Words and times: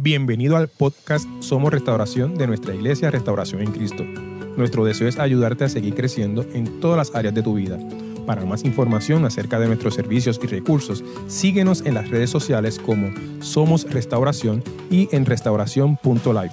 Bienvenido 0.00 0.56
al 0.56 0.68
podcast 0.68 1.26
Somos 1.40 1.72
Restauración 1.72 2.36
de 2.36 2.46
nuestra 2.46 2.72
iglesia 2.72 3.10
Restauración 3.10 3.62
en 3.62 3.72
Cristo. 3.72 4.04
Nuestro 4.56 4.84
deseo 4.84 5.08
es 5.08 5.18
ayudarte 5.18 5.64
a 5.64 5.68
seguir 5.68 5.96
creciendo 5.96 6.42
en 6.42 6.78
todas 6.78 6.96
las 6.96 7.16
áreas 7.16 7.34
de 7.34 7.42
tu 7.42 7.54
vida. 7.54 7.80
Para 8.24 8.44
más 8.44 8.64
información 8.64 9.24
acerca 9.24 9.58
de 9.58 9.66
nuestros 9.66 9.96
servicios 9.96 10.38
y 10.40 10.46
recursos, 10.46 11.02
síguenos 11.26 11.84
en 11.84 11.94
las 11.94 12.08
redes 12.10 12.30
sociales 12.30 12.78
como 12.78 13.10
Somos 13.42 13.92
Restauración 13.92 14.62
y 14.88 15.08
en 15.10 15.26
restauración.live. 15.26 16.52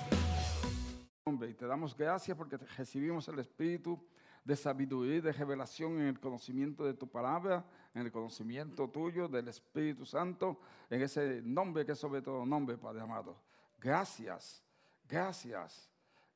Y 1.48 1.54
te 1.54 1.68
damos 1.68 1.96
gracias 1.96 2.36
porque 2.36 2.58
recibimos 2.76 3.28
el 3.28 3.38
Espíritu 3.38 4.04
de 4.44 4.56
sabiduría 4.56 5.18
y 5.18 5.22
de 5.22 5.32
revelación 5.32 6.00
en 6.00 6.08
el 6.08 6.20
conocimiento 6.20 6.84
de 6.84 6.96
tu 6.96 7.08
palabra, 7.08 7.64
en 7.96 8.02
el 8.02 8.12
conocimiento 8.12 8.90
tuyo 8.90 9.28
del 9.28 9.48
Espíritu 9.48 10.06
Santo, 10.06 10.60
en 10.90 11.02
ese 11.02 11.42
nombre 11.42 11.86
que 11.86 11.94
es 11.94 12.00
sobre 12.00 12.22
todo 12.22 12.46
nombre, 12.46 12.78
Padre 12.78 13.02
amado. 13.02 13.38
Gracias, 13.80 14.62
gracias, 15.08 15.90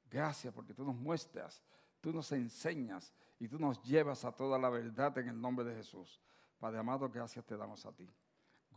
gracias 0.10 0.54
porque 0.54 0.74
tú 0.74 0.86
nos 0.86 0.96
muestras, 0.96 1.62
tú 2.00 2.14
nos 2.14 2.32
enseñas 2.32 3.14
y 3.40 3.48
tú 3.50 3.60
nos 3.60 3.84
llevas 3.84 4.24
a 4.24 4.32
toda 4.32 4.58
la 4.58 4.70
verdad 4.70 5.18
en 5.18 5.28
el 5.28 5.40
nombre 5.40 5.66
de 5.66 5.76
Jesús. 5.76 6.22
Padre 6.60 6.80
amado, 6.80 7.10
gracias 7.10 7.46
te 7.46 7.58
damos 7.58 7.86
a 7.86 7.92
ti. 7.92 8.10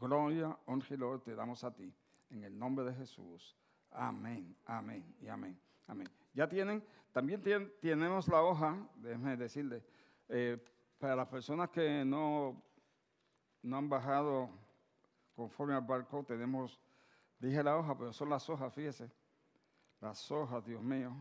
Gloria, 0.01 0.57
honra 0.67 0.87
y 0.91 0.97
gloria 0.97 1.23
te 1.23 1.35
damos 1.37 1.63
a 1.63 1.73
ti. 1.73 1.95
En 2.31 2.43
el 2.43 2.59
nombre 2.59 2.85
de 2.85 2.95
Jesús. 2.95 3.57
Amén, 3.93 4.57
amén 4.67 5.15
y 5.21 5.29
amén. 5.29 5.57
Amén. 5.87 6.09
Ya 6.35 6.49
tienen, 6.49 6.83
también 7.13 7.41
tenemos 7.81 8.27
la 8.27 8.43
hoja, 8.43 8.77
déjenme 8.97 9.37
decirle, 9.37 9.85
eh, 10.29 10.59
para 10.99 11.15
las 11.15 11.29
personas 11.29 11.69
que 11.71 12.05
no 12.05 12.63
no 13.63 13.77
han 13.77 13.89
bajado 13.89 14.51
conforme 15.35 15.75
al 15.75 15.83
barco, 15.83 16.25
tenemos, 16.25 16.79
dije 17.39 17.63
la 17.63 17.77
hoja, 17.77 17.97
pero 17.97 18.13
son 18.13 18.29
las 18.29 18.49
hojas, 18.49 18.73
fíjese, 18.75 19.11
las 20.01 20.31
hojas, 20.31 20.65
Dios 20.65 20.83
mío. 20.83 21.13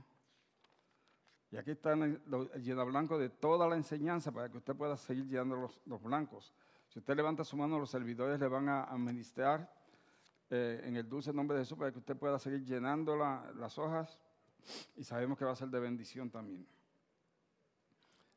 Y 1.52 1.58
aquí 1.58 1.72
está 1.72 1.94
el 1.94 2.22
lleno 2.62 2.86
blanco 2.86 3.18
de 3.18 3.30
toda 3.30 3.68
la 3.68 3.76
enseñanza 3.76 4.32
para 4.32 4.50
que 4.50 4.58
usted 4.58 4.76
pueda 4.76 4.96
seguir 4.96 5.28
llenando 5.28 5.70
los, 5.86 6.02
blancos. 6.02 6.54
Si 6.88 7.00
usted 7.00 7.16
levanta 7.16 7.44
su 7.44 7.58
mano, 7.58 7.78
los 7.78 7.90
servidores 7.90 8.40
le 8.40 8.48
van 8.48 8.70
a 8.70 8.84
administrar 8.86 9.70
eh, 10.50 10.82
en 10.86 10.96
el 10.96 11.08
dulce 11.08 11.34
nombre 11.34 11.58
de 11.58 11.64
Jesús 11.64 11.78
para 11.78 11.92
que 11.92 12.00
usted 12.00 12.16
pueda 12.16 12.40
seguir 12.40 12.64
llenando 12.64 13.16
las 13.16 13.78
hojas 13.78 14.18
y 14.96 15.04
sabemos 15.04 15.38
que 15.38 15.46
va 15.46 15.52
a 15.52 15.56
ser 15.56 15.70
de 15.70 15.80
bendición 15.80 16.30
también. 16.30 16.66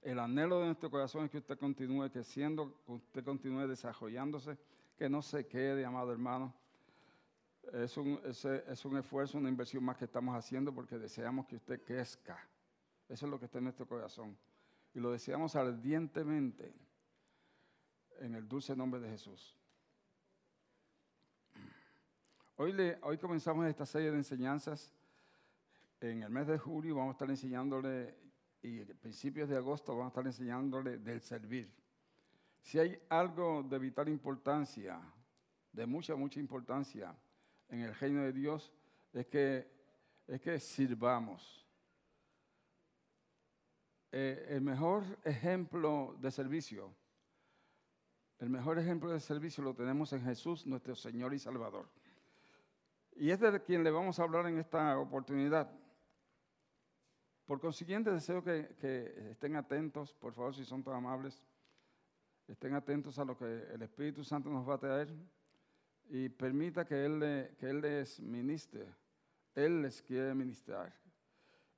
El 0.05 0.19
anhelo 0.19 0.61
de 0.61 0.67
nuestro 0.67 0.91
corazón 0.91 1.25
es 1.25 1.31
que 1.31 1.39
usted 1.39 1.59
continúe 1.59 2.11
creciendo, 2.11 2.79
que 2.85 2.93
usted 2.93 3.25
continúe 3.25 3.67
desarrollándose, 3.67 4.59
que 4.99 5.09
no 5.09 5.23
se 5.23 5.47
quede, 5.47 5.83
amado 5.83 6.13
hermano. 6.13 6.53
Es 7.73 7.97
un, 7.97 8.21
es, 8.23 8.85
un 8.85 8.99
esfuerzo, 8.99 9.39
una 9.39 9.49
inversión 9.49 9.83
más 9.83 9.97
que 9.97 10.05
estamos 10.05 10.37
haciendo 10.37 10.75
porque 10.75 10.99
deseamos 10.99 11.47
que 11.47 11.57
usted 11.57 11.83
crezca. 11.83 12.39
Eso 13.09 13.25
es 13.25 13.31
lo 13.31 13.39
que 13.39 13.47
está 13.47 13.57
en 13.57 13.65
nuestro 13.65 13.89
corazón. 13.89 14.37
Y 14.93 15.01
lo 15.01 15.11
deseamos 15.11 15.57
ardientemente 15.57 16.75
en 18.21 18.35
el 18.35 18.47
dulce 18.47 18.77
nombre 18.77 19.01
de 19.01 19.09
Jesús. 19.09 19.57
Hoy, 22.57 22.75
le, 22.75 22.99
hoy 23.01 23.17
comenzamos 23.17 23.67
esta 23.67 23.87
serie 23.87 24.11
de 24.11 24.19
enseñanzas. 24.19 24.93
En 25.99 26.23
el 26.23 26.29
mes 26.29 26.47
de 26.47 26.59
julio 26.59 26.97
vamos 26.97 27.13
a 27.13 27.15
estar 27.15 27.31
enseñándole 27.31 28.24
y 28.65 28.83
principios 28.95 29.51
de 29.51 29.59
agosto 29.59 29.93
vamos 29.93 30.07
a 30.07 30.09
estar 30.09 30.27
enseñándole 30.27 30.97
del 30.97 31.21
servir. 31.21 31.71
Si 32.63 32.79
hay 32.79 32.99
algo 33.11 33.63
de 33.63 33.79
vital 33.79 34.09
importancia, 34.09 34.99
de 35.71 35.85
mucha, 35.85 36.17
mucha 36.17 36.41
importancia 36.41 37.15
en 37.69 37.81
el 37.81 37.95
reino 37.95 38.23
de 38.23 38.33
Dios, 38.33 38.73
es 39.13 39.27
que, 39.27 39.71
es 40.27 40.41
que 40.41 40.59
sirvamos. 40.59 41.67
Eh, 44.11 44.47
el 44.49 44.63
mejor 44.63 45.05
ejemplo 45.25 46.17
de 46.19 46.31
servicio, 46.31 46.91
el 48.39 48.49
mejor 48.49 48.79
ejemplo 48.79 49.11
de 49.11 49.21
servicio 49.21 49.63
lo 49.63 49.75
tenemos 49.75 50.11
en 50.15 50.25
Jesús, 50.25 50.67
nuestro 50.67 50.95
Señor 50.95 51.35
y 51.35 51.39
Salvador. 51.39 51.87
Y 53.17 53.31
es 53.31 53.41
de 53.41 53.63
quien 53.63 53.85
le 53.85 53.91
vamos 53.91 54.19
a 54.19 54.23
hablar 54.23 54.47
en 54.47 54.59
esta 54.59 54.99
oportunidad. 54.99 55.71
Por 57.47 57.61
consiguiente, 57.61 58.11
deseo 58.11 58.43
que, 58.43 58.75
estén 59.31 59.57
atentos, 59.57 60.15
por 60.15 60.33
favor, 60.33 60.55
si 60.55 60.65
son 60.65 60.83
tan 60.83 60.95
amables, 60.95 61.43
estén 62.49 62.75
atentos 62.75 63.19
a 63.19 63.25
lo 63.25 63.37
que 63.37 63.45
el 63.45 63.83
Espíritu 63.83 64.25
Santo 64.25 64.49
nos 64.49 64.67
va 64.67 64.75
a 64.75 64.79
traer 64.79 65.15
y 66.09 66.31
permita 66.31 66.87
que 66.87 67.05
Él, 67.05 67.81
les 67.83 68.19
ministre. 68.21 68.87
Él 69.55 69.83
les 69.83 70.01
quiere 70.01 70.35
ministrar. 70.35 70.93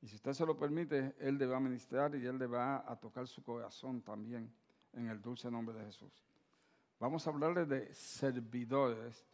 Y 0.01 0.07
si 0.07 0.15
usted 0.15 0.35
se 0.35 0.47
lo 0.47 0.57
permite, 0.57 1.17
Él 1.19 1.37
le 1.37 1.47
va 1.47 1.57
a 1.57 1.61
ministrar 1.61 2.15
y 2.15 2.25
Él 2.25 2.39
le 2.39 2.47
va 2.47 2.85
a 2.91 2.95
tocar 2.95 3.27
su 3.27 3.43
corazón 3.43 4.03
también 4.03 4.53
en 4.93 5.09
el 5.09 5.21
dulce 5.21 5.51
nombre 5.51 5.77
de 5.77 5.85
Jesús. 5.87 6.25
Vamos 7.01 7.27
a 7.27 7.31
hablarle 7.31 7.67
de 7.67 7.93
servidores 7.93 9.27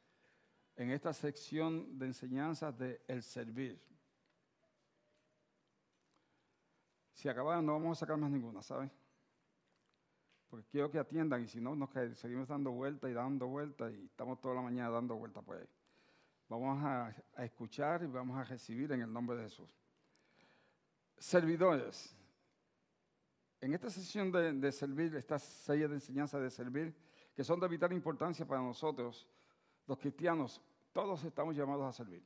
en 0.76 0.90
esta 0.90 1.12
sección 1.12 1.98
de 1.98 2.06
enseñanzas 2.06 2.76
de 2.78 3.02
el 3.06 3.22
servir. 3.22 3.91
Si 7.22 7.28
acabaron, 7.28 7.64
no 7.64 7.74
vamos 7.74 7.98
a 7.98 8.00
sacar 8.00 8.16
más 8.16 8.32
ninguna, 8.32 8.62
¿saben? 8.62 8.90
Porque 10.50 10.66
quiero 10.66 10.90
que 10.90 10.98
atiendan 10.98 11.40
y 11.44 11.46
si 11.46 11.60
no, 11.60 11.76
nos 11.76 11.90
seguimos 12.16 12.48
dando 12.48 12.72
vueltas 12.72 13.08
y 13.08 13.14
dando 13.14 13.46
vueltas 13.46 13.92
y 13.92 14.06
estamos 14.06 14.40
toda 14.40 14.56
la 14.56 14.62
mañana 14.62 14.90
dando 14.90 15.14
vueltas 15.14 15.44
por 15.44 15.56
ahí. 15.56 15.68
Vamos 16.48 16.82
a, 16.82 17.14
escuchar 17.44 18.02
y 18.02 18.06
vamos 18.08 18.36
a 18.36 18.42
recibir 18.42 18.90
en 18.90 19.02
el 19.02 19.12
nombre 19.12 19.36
de 19.36 19.44
Jesús. 19.44 19.72
Servidores. 21.16 22.12
En 23.60 23.72
esta 23.72 23.88
sesión 23.88 24.32
de, 24.32 24.72
servir, 24.72 25.14
esta 25.14 25.38
serie 25.38 25.86
de 25.86 25.94
enseñanzas 25.94 26.42
de 26.42 26.50
servir, 26.50 26.92
que 27.36 27.44
son 27.44 27.60
de 27.60 27.68
vital 27.68 27.92
importancia 27.92 28.44
para 28.44 28.60
nosotros, 28.62 29.28
los 29.86 29.96
cristianos, 29.96 30.60
todos 30.92 31.22
estamos 31.22 31.54
llamados 31.54 31.86
a 31.86 31.92
servir. 31.92 32.24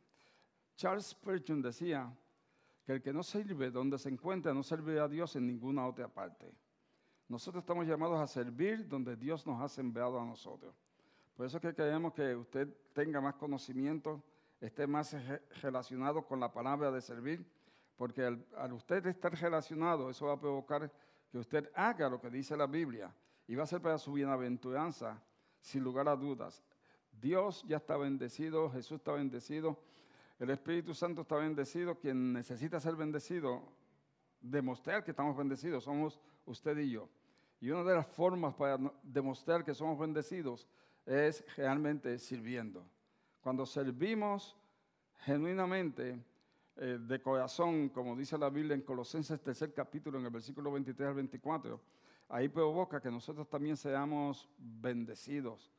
Charles 0.74 1.08
Spurgeon 1.08 1.60
decía, 1.60 2.10
que 2.86 2.92
el 2.92 3.02
que 3.02 3.12
no 3.12 3.24
sirve 3.24 3.72
donde 3.72 3.98
se 3.98 4.08
encuentra 4.08 4.54
no 4.54 4.62
sirve 4.62 5.00
a 5.00 5.08
Dios 5.08 5.34
en 5.34 5.44
ninguna 5.44 5.84
otra 5.88 6.06
parte. 6.06 6.54
Nosotros 7.28 7.62
estamos 7.62 7.84
llamados 7.84 8.20
a 8.20 8.28
servir 8.28 8.86
donde 8.86 9.16
Dios 9.16 9.44
nos 9.44 9.60
ha 9.60 9.68
sembrado 9.68 10.20
a 10.20 10.24
nosotros. 10.24 10.72
Por 11.36 11.46
eso 11.46 11.56
es 11.56 11.62
que 11.62 11.74
queremos 11.74 12.14
que 12.14 12.36
usted 12.36 12.72
tenga 12.92 13.20
más 13.20 13.34
conocimiento, 13.34 14.22
esté 14.60 14.86
más 14.86 15.16
relacionado 15.60 16.24
con 16.24 16.38
la 16.38 16.52
palabra 16.52 16.92
de 16.92 17.00
servir, 17.00 17.44
porque 17.96 18.24
al, 18.24 18.72
usted 18.72 19.04
estar 19.06 19.32
relacionado, 19.32 20.08
eso 20.08 20.26
va 20.26 20.34
a 20.34 20.40
provocar 20.40 20.90
que 21.28 21.38
usted 21.38 21.68
haga 21.74 22.08
lo 22.08 22.20
que 22.20 22.30
dice 22.30 22.56
la 22.56 22.68
Biblia 22.68 23.12
y 23.48 23.56
va 23.56 23.64
a 23.64 23.66
ser 23.66 23.82
para 23.82 23.98
su 23.98 24.12
bienaventuranza, 24.12 25.20
sin 25.60 25.82
lugar 25.82 26.08
a 26.08 26.14
dudas. 26.14 26.62
Dios 27.20 27.64
ya 27.66 27.78
está 27.78 27.96
bendecido, 27.96 28.70
Jesús 28.70 28.98
está 28.98 29.10
bendecido 29.10 29.76
el 30.38 30.50
Espíritu 30.50 30.94
Santo 30.94 31.22
está 31.22 31.36
bendecido. 31.36 31.98
Quien 31.98 32.32
necesita 32.32 32.80
ser 32.80 32.94
bendecido, 32.96 33.62
demostrar 34.40 35.04
que 35.04 35.12
estamos 35.12 35.36
bendecidos, 35.36 35.84
somos 35.84 36.20
usted 36.44 36.76
y 36.78 36.90
yo. 36.90 37.08
Y 37.60 37.70
una 37.70 37.84
de 37.84 37.96
las 37.96 38.06
formas 38.06 38.54
para 38.54 38.78
demostrar 39.02 39.64
que 39.64 39.74
somos 39.74 39.98
bendecidos 39.98 40.68
es 41.06 41.44
realmente 41.56 42.18
sirviendo. 42.18 42.84
Cuando 43.40 43.64
servimos 43.64 44.56
genuinamente, 45.20 46.22
eh, 46.78 46.98
de 47.00 47.22
corazón, 47.22 47.88
como 47.88 48.14
dice 48.14 48.36
la 48.36 48.50
Biblia 48.50 48.74
en 48.74 48.82
Colosenses 48.82 49.40
tercer 49.40 49.72
capítulo, 49.72 50.18
en 50.18 50.26
el 50.26 50.30
versículo 50.30 50.70
23 50.72 51.08
al 51.08 51.14
24, 51.14 51.80
ahí 52.28 52.50
provoca 52.50 53.00
que 53.00 53.10
nosotros 53.10 53.48
también 53.48 53.78
seamos 53.78 54.46
bendecidos 54.58 55.72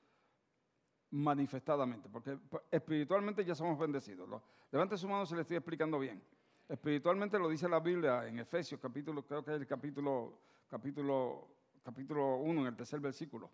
manifestadamente, 1.17 2.09
porque 2.09 2.38
espiritualmente 2.72 3.44
ya 3.44 3.55
somos 3.55 3.78
bendecidos. 3.78 4.29
Levante 4.72 4.97
su 4.97 5.07
mano 5.07 5.25
si 5.25 5.35
le 5.35 5.41
estoy 5.41 5.58
explicando 5.58 5.99
bien. 5.99 6.22
Espiritualmente 6.69 7.40
lo 7.40 7.49
dice 7.49 7.67
la 7.67 7.79
Biblia 7.79 8.28
en 8.28 8.40
Efesios, 8.40 8.79
capítulo, 8.79 9.25
creo 9.25 9.43
que 9.43 9.52
es 9.52 9.61
el 9.61 9.67
capítulo, 9.67 10.40
capítulo, 10.69 11.47
capítulo 11.84 12.37
1, 12.37 12.61
en 12.61 12.67
el 12.67 12.75
tercer 12.75 12.99
versículo. 12.99 13.49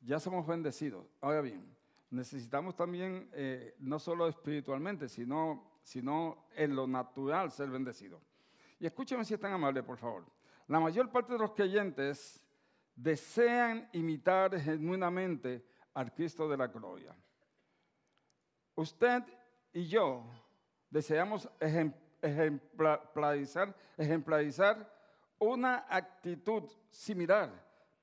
Ya 0.00 0.18
somos 0.18 0.46
bendecidos. 0.46 1.06
Ahora 1.20 1.40
bien, 1.40 1.64
necesitamos 2.10 2.76
también, 2.76 3.28
eh, 3.32 3.76
no 3.78 3.98
solo 3.98 4.26
espiritualmente, 4.26 5.08
sino, 5.08 5.78
sino 5.82 6.46
en 6.56 6.74
lo 6.74 6.86
natural 6.86 7.52
ser 7.52 7.70
bendecidos. 7.70 8.20
Y 8.80 8.86
escúcheme 8.86 9.24
si 9.24 9.34
es 9.34 9.40
tan 9.40 9.52
amable, 9.52 9.82
por 9.82 9.96
favor. 9.96 10.24
La 10.66 10.80
mayor 10.80 11.10
parte 11.10 11.34
de 11.34 11.38
los 11.38 11.52
creyentes 11.52 12.44
desean 12.96 13.88
imitar 13.92 14.58
genuinamente 14.60 15.64
al 15.94 16.12
Cristo 16.12 16.48
de 16.48 16.56
la 16.56 16.68
gloria. 16.68 17.14
Usted 18.74 19.22
y 19.72 19.86
yo 19.86 20.24
deseamos 20.90 21.48
ejemplarizar, 21.58 23.74
una 25.38 25.86
actitud 25.88 26.70
similar, 26.88 27.50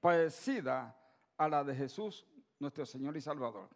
parecida 0.01 0.95
a 1.37 1.47
la 1.47 1.63
de 1.63 1.73
Jesús, 1.73 2.27
nuestro 2.59 2.85
Señor 2.85 3.15
y 3.15 3.21
Salvador. 3.21 3.69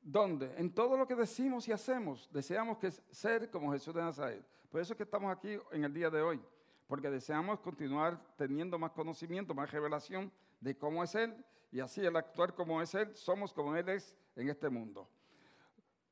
¿Dónde? 0.00 0.54
En 0.56 0.72
todo 0.72 0.96
lo 0.96 1.06
que 1.06 1.16
decimos 1.16 1.68
y 1.68 1.72
hacemos. 1.72 2.30
Deseamos 2.32 2.78
ser 3.10 3.50
como 3.50 3.72
Jesús 3.72 3.94
de 3.94 4.00
Nazaret. 4.00 4.44
Por 4.70 4.80
eso 4.80 4.92
es 4.92 4.96
que 4.96 5.02
estamos 5.02 5.36
aquí 5.36 5.58
en 5.72 5.84
el 5.84 5.92
día 5.92 6.08
de 6.08 6.22
hoy. 6.22 6.40
Porque 6.86 7.10
deseamos 7.10 7.60
continuar 7.60 8.18
teniendo 8.36 8.78
más 8.78 8.92
conocimiento, 8.92 9.54
más 9.54 9.70
revelación 9.70 10.32
de 10.60 10.76
cómo 10.76 11.02
es 11.02 11.14
Él. 11.14 11.34
Y 11.70 11.80
así 11.80 12.04
el 12.04 12.16
actuar 12.16 12.54
como 12.54 12.80
es 12.82 12.94
Él, 12.94 13.14
somos 13.16 13.52
como 13.52 13.76
Él 13.76 13.88
es 13.88 14.16
en 14.36 14.48
este 14.48 14.68
mundo. 14.68 15.08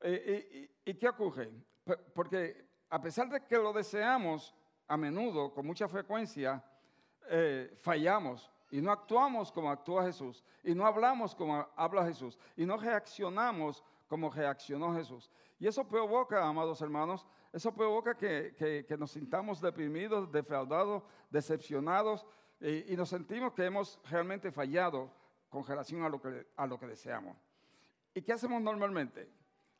Eh, 0.01 0.69
y, 0.85 0.93
qué 0.93 1.09
ocurre? 1.09 1.51
Porque 2.13 2.65
a 2.89 3.01
pesar 3.01 3.29
de 3.29 3.45
que 3.45 3.57
lo 3.57 3.73
deseamos 3.73 4.55
a 4.87 4.95
menudo, 4.95 5.53
con 5.53 5.65
mucha 5.65 5.87
frecuencia, 5.87 6.63
eh, 7.29 7.77
fallamos 7.81 8.49
y 8.71 8.81
no 8.81 8.91
actuamos 8.91 9.51
como 9.51 9.69
actúa 9.69 10.03
Jesús, 10.05 10.43
y 10.63 10.75
no 10.75 10.85
hablamos 10.85 11.35
como 11.35 11.67
habla 11.75 12.05
Jesús, 12.05 12.37
y 12.55 12.65
no 12.65 12.77
reaccionamos 12.77 13.83
como 14.07 14.29
reaccionó 14.29 14.93
Jesús. 14.93 15.29
Y 15.59 15.67
eso 15.67 15.87
provoca, 15.87 16.47
amados 16.47 16.81
hermanos, 16.81 17.25
eso 17.51 17.73
provoca 17.73 18.15
que, 18.15 18.85
nos 18.97 19.11
sintamos 19.11 19.59
deprimidos, 19.59 20.31
defraudados, 20.31 21.03
decepcionados, 21.29 22.25
y, 22.61 22.95
nos 22.95 23.09
sentimos 23.09 23.53
que 23.53 23.65
hemos 23.65 23.99
realmente 24.09 24.51
fallado 24.51 25.11
con 25.49 25.65
relación 25.65 26.03
a 26.03 26.09
lo, 26.09 26.21
que, 26.21 26.47
a 26.55 26.67
lo 26.67 26.79
que 26.79 26.87
deseamos. 26.87 27.35
¿Y 28.13 28.21
qué 28.21 28.33
hacemos 28.33 28.61
normalmente? 28.61 29.29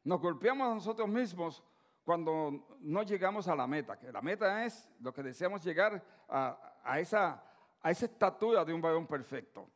Nos 0.03 0.19
golpeamos 0.19 0.67
a 0.67 0.73
nosotros 0.75 1.07
mismos 1.07 1.63
cuando 2.03 2.77
no 2.79 3.03
llegamos 3.03 3.47
a 3.47 3.55
la 3.55 3.67
meta, 3.67 3.97
que 3.97 4.11
la 4.11 4.21
meta 4.21 4.65
es 4.65 4.89
lo 4.99 5.13
que 5.13 5.21
deseamos 5.21 5.63
llegar 5.63 6.03
a 6.27 6.99
esa 6.99 7.43
a 7.81 7.91
esa 7.91 8.05
estatura 8.05 8.65
de 8.65 8.73
un 8.73 8.81
varón 8.81 9.07
perfecto. 9.07 9.67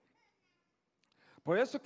Por 1.44 1.58
eso 1.58 1.80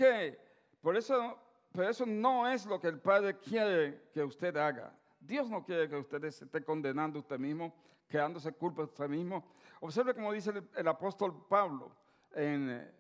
por 0.81 0.95
eso, 0.95 1.38
por 1.71 1.86
eso 1.86 2.06
no 2.06 2.48
es 2.48 2.65
lo 2.65 2.80
que 2.80 2.88
el 2.88 3.00
Padre 3.00 3.38
quiere 3.38 4.09
que 4.13 4.24
usted 4.24 4.56
haga. 4.57 4.94
Dios 5.19 5.50
no 5.50 5.63
quiere 5.63 5.89
que 5.89 5.98
usted 5.98 6.21
se 6.30 6.45
esté 6.45 6.63
condenando 6.63 7.19
a 7.19 7.21
usted 7.21 7.39
mismo, 7.39 7.74
creándose 8.07 8.54
culpa 8.54 8.83
a 8.83 8.86
usted 8.86 9.09
mismo. 9.09 9.44
Observe 9.81 10.13
como 10.13 10.31
dice 10.31 10.51
el, 10.75 10.88
apóstol 10.88 11.45
Pablo 11.48 11.92
en 12.33 12.92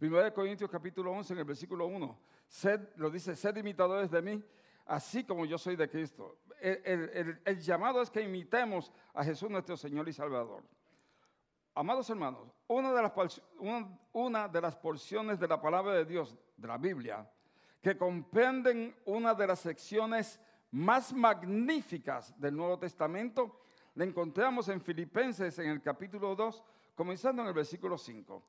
1 0.00 0.26
eh, 0.26 0.32
Corintios 0.32 0.70
capítulo 0.70 1.12
11, 1.12 1.32
en 1.32 1.38
el 1.38 1.44
versículo 1.44 1.86
1. 1.86 2.18
Sed, 2.48 2.80
lo 2.96 3.10
dice, 3.10 3.34
sed 3.34 3.56
imitadores 3.56 4.10
de 4.10 4.22
mí, 4.22 4.44
así 4.86 5.24
como 5.24 5.46
yo 5.46 5.58
soy 5.58 5.76
de 5.76 5.88
Cristo. 5.88 6.38
el 6.60 7.60
llamado 7.60 8.02
es 8.02 8.10
que 8.10 8.20
imitemos 8.20 8.92
a 9.14 9.24
Jesús 9.24 9.50
nuestro 9.50 9.76
Señor 9.76 10.08
y 10.08 10.12
Salvador. 10.12 10.62
Amados 11.74 12.08
hermanos, 12.08 12.48
una 12.68 12.92
de, 12.92 13.02
las, 13.02 13.42
una 14.12 14.48
de 14.48 14.60
las 14.60 14.76
porciones 14.76 15.38
de 15.38 15.46
la 15.46 15.60
palabra 15.60 15.92
de 15.92 16.04
Dios, 16.04 16.34
de 16.56 16.68
la 16.68 16.78
Biblia, 16.78 17.30
que 17.82 17.96
comprenden 17.96 18.96
una 19.04 19.34
de 19.34 19.46
las 19.46 19.60
secciones 19.60 20.40
más 20.70 21.12
magníficas 21.12 22.38
del 22.40 22.56
Nuevo 22.56 22.78
Testamento, 22.78 23.60
la 23.94 24.04
encontramos 24.04 24.68
en 24.68 24.80
Filipenses 24.80 25.58
en 25.58 25.70
el 25.70 25.82
capítulo 25.82 26.34
2, 26.34 26.64
comenzando 26.94 27.42
en 27.42 27.48
el 27.48 27.54
versículo 27.54 27.96
5. 27.96 28.42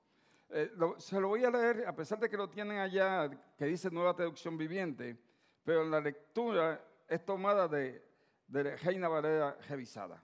Eh, 0.50 0.72
se 0.98 1.20
lo 1.20 1.30
voy 1.30 1.44
a 1.44 1.50
leer, 1.50 1.86
a 1.88 1.96
pesar 1.96 2.20
de 2.20 2.30
que 2.30 2.38
lo 2.38 2.50
tienen 2.50 2.80
allá, 2.80 3.30
que 3.58 3.66
dice 3.66 3.92
Nueva 3.92 4.16
Traducción 4.16 4.58
Viviente, 4.58 5.18
pero 5.64 5.84
la 5.84 6.00
lectura 6.00 6.82
es 7.08 7.26
tomada 7.26 7.68
de, 7.68 8.04
de 8.48 8.78
Reina 8.78 9.08
Valera 9.08 9.58
revisada. 9.68 10.24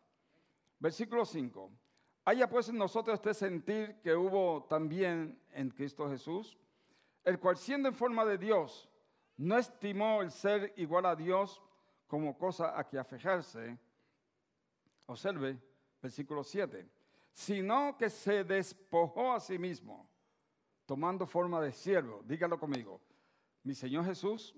Versículo 0.80 1.26
5. 1.26 1.72
Haya 2.26 2.50
pues 2.50 2.70
en 2.70 2.78
nosotros 2.78 3.16
este 3.16 3.34
sentir 3.34 4.00
que 4.02 4.16
hubo 4.16 4.64
también 4.70 5.42
en 5.52 5.70
Cristo 5.72 6.10
Jesús, 6.10 6.58
el 7.26 7.40
cual 7.40 7.58
siendo 7.58 7.90
en 7.90 7.96
forma 7.96 8.24
de 8.24 8.38
Dios, 8.38 8.90
no 9.38 9.58
estimó 9.58 10.22
el 10.22 10.32
ser 10.32 10.74
igual 10.78 11.06
a 11.06 11.16
Dios 11.16 11.62
como 12.08 12.38
cosa 12.38 12.80
a 12.80 12.88
que 12.88 12.98
afejarse. 12.98 13.78
Observe, 15.06 15.58
versículo 16.02 16.44
7. 16.44 16.88
Sino 17.34 17.98
que 17.98 18.10
se 18.10 18.44
despojó 18.44 19.34
a 19.34 19.40
sí 19.40 19.58
mismo, 19.58 20.10
tomando 20.86 21.26
forma 21.26 21.62
de 21.62 21.72
siervo. 21.72 22.22
Dígalo 22.26 22.60
conmigo. 22.60 23.02
Mi 23.64 23.74
Señor 23.74 24.06
Jesús, 24.06 24.56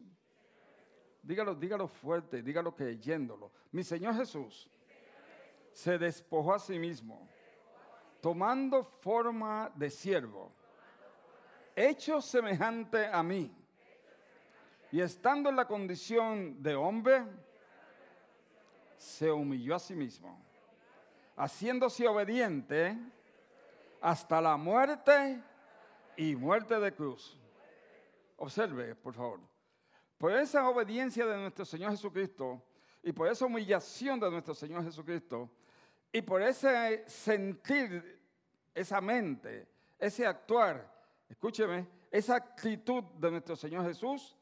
dígalo, 1.21 1.55
dígalo 1.55 1.87
fuerte, 1.87 2.41
dígalo 2.41 2.75
creyéndolo. 2.75 3.51
Mi 3.71 3.83
Señor 3.83 4.15
Jesús 4.15 4.69
se 5.73 5.97
despojó 5.97 6.53
a 6.53 6.59
sí 6.59 6.79
mismo 6.79 7.29
tomando 8.25 8.83
forma 8.83 9.71
de 9.75 9.87
siervo, 9.91 10.51
hecho 11.75 12.19
semejante 12.19 13.05
a 13.05 13.21
mí, 13.21 13.55
y 14.91 14.99
estando 14.99 15.49
en 15.49 15.55
la 15.55 15.67
condición 15.67 16.63
de 16.63 16.73
hombre, 16.73 17.23
se 18.97 19.31
humilló 19.31 19.75
a 19.75 19.79
sí 19.79 19.93
mismo, 19.93 20.43
haciéndose 21.35 22.07
obediente 22.07 22.97
hasta 24.01 24.41
la 24.41 24.57
muerte 24.57 25.43
y 26.17 26.35
muerte 26.35 26.79
de 26.79 26.93
cruz. 26.93 27.39
Observe, 28.37 28.95
por 28.95 29.13
favor. 29.13 29.39
Por 30.17 30.31
esa 30.31 30.67
obediencia 30.69 31.25
de 31.25 31.37
nuestro 31.37 31.65
Señor 31.65 31.91
Jesucristo 31.91 32.61
y 33.03 33.11
por 33.11 33.27
esa 33.27 33.45
humillación 33.45 34.19
de 34.19 34.31
nuestro 34.31 34.55
Señor 34.55 34.83
Jesucristo, 34.83 35.49
y 36.11 36.21
por 36.21 36.41
ese 36.41 37.03
sentir, 37.07 38.21
esa 38.73 39.01
mente, 39.01 39.67
ese 39.99 40.25
actuar, 40.25 40.89
escúcheme, 41.27 41.87
esa 42.09 42.35
actitud 42.37 43.03
de 43.19 43.31
nuestro 43.31 43.55
Señor 43.55 43.85
Jesús, 43.85 44.37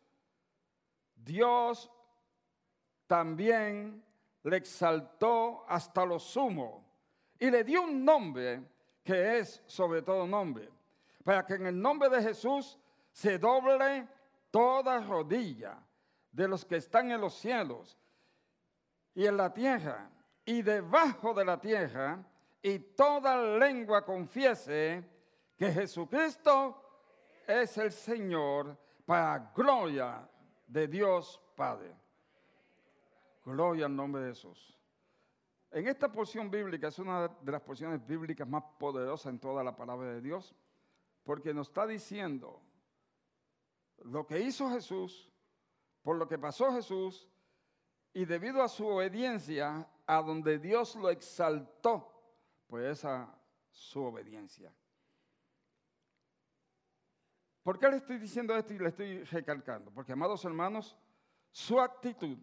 Dios 1.16 1.90
también 3.08 4.04
le 4.44 4.58
exaltó 4.58 5.66
hasta 5.68 6.06
lo 6.06 6.20
sumo 6.20 6.86
y 7.40 7.50
le 7.50 7.64
dio 7.64 7.82
un 7.82 8.06
nombre 8.06 8.64
que 9.04 9.40
es 9.40 9.64
sobre 9.66 10.04
todo 10.04 10.28
nombre, 10.28 10.70
para 11.24 11.46
que 11.46 11.56
en 11.56 11.68
el 11.68 11.82
nombre 11.82 12.10
de 12.10 12.22
Jesús 12.22 12.80
se 13.12 13.38
doble 13.38 14.08
toda 14.52 15.00
rodilla 15.00 15.78
de 16.32 16.48
los 16.48 16.66
que 16.66 16.78
están 16.78 17.12
en 17.12 17.22
los 17.22 17.36
cielos 17.36 17.98
y 19.14 19.26
en 19.26 19.38
la 19.38 19.54
tierra 19.54 20.10
y 20.46 20.62
debajo 20.62 21.34
de 21.34 21.46
la 21.46 21.60
tierra, 21.60 22.24
y 22.62 22.80
toda 22.80 23.38
lengua 23.58 24.06
confiese 24.06 25.04
que 25.58 25.72
Jesucristo 25.72 26.82
es 27.46 27.78
el 27.78 27.92
Señor 27.92 28.78
para 29.06 29.52
gloria 29.56 30.28
de 30.68 30.88
Dios 30.88 31.42
Padre. 31.56 31.96
Gloria 33.46 33.86
al 33.86 33.96
nombre 33.96 34.22
de 34.24 34.30
Jesús. 34.30 34.78
En 35.72 35.88
esta 35.88 36.12
porción 36.12 36.50
bíblica 36.50 36.88
es 36.88 37.00
una 37.00 37.28
de 37.28 37.52
las 37.52 37.62
porciones 37.62 38.06
bíblicas 38.06 38.48
más 38.48 38.64
poderosas 38.80 39.32
en 39.34 39.40
toda 39.40 39.64
la 39.64 39.76
palabra 39.76 40.10
de 40.10 40.22
Dios, 40.22 40.56
porque 41.24 41.54
nos 41.54 41.70
está 41.70 41.88
diciendo 41.88 42.62
lo 44.04 44.26
que 44.26 44.40
hizo 44.40 44.70
Jesús, 44.70 45.32
por 46.02 46.18
lo 46.18 46.28
que 46.28 46.38
pasó 46.38 46.72
Jesús, 46.74 47.30
y 48.14 48.26
debido 48.26 48.62
a 48.62 48.68
su 48.68 48.86
obediencia, 48.86 49.90
a 50.06 50.22
donde 50.22 50.60
Dios 50.60 50.96
lo 50.96 51.10
exaltó 51.10 52.12
por 52.68 52.82
esa 52.82 53.34
su 53.72 54.04
obediencia. 54.04 54.74
¿Por 57.64 57.80
qué 57.80 57.90
le 57.90 57.98
estoy 57.98 58.18
diciendo 58.18 58.56
esto 58.56 58.74
y 58.74 58.80
le 58.80 58.90
estoy 58.90 59.24
recalcando? 59.24 59.90
Porque, 59.92 60.12
amados 60.12 60.44
hermanos, 60.44 60.98
su 61.52 61.80
actitud 61.80 62.38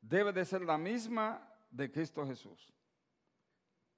debe 0.00 0.32
de 0.32 0.44
ser 0.44 0.62
la 0.62 0.78
misma 0.78 1.46
de 1.70 1.90
Cristo 1.92 2.26
Jesús. 2.26 2.72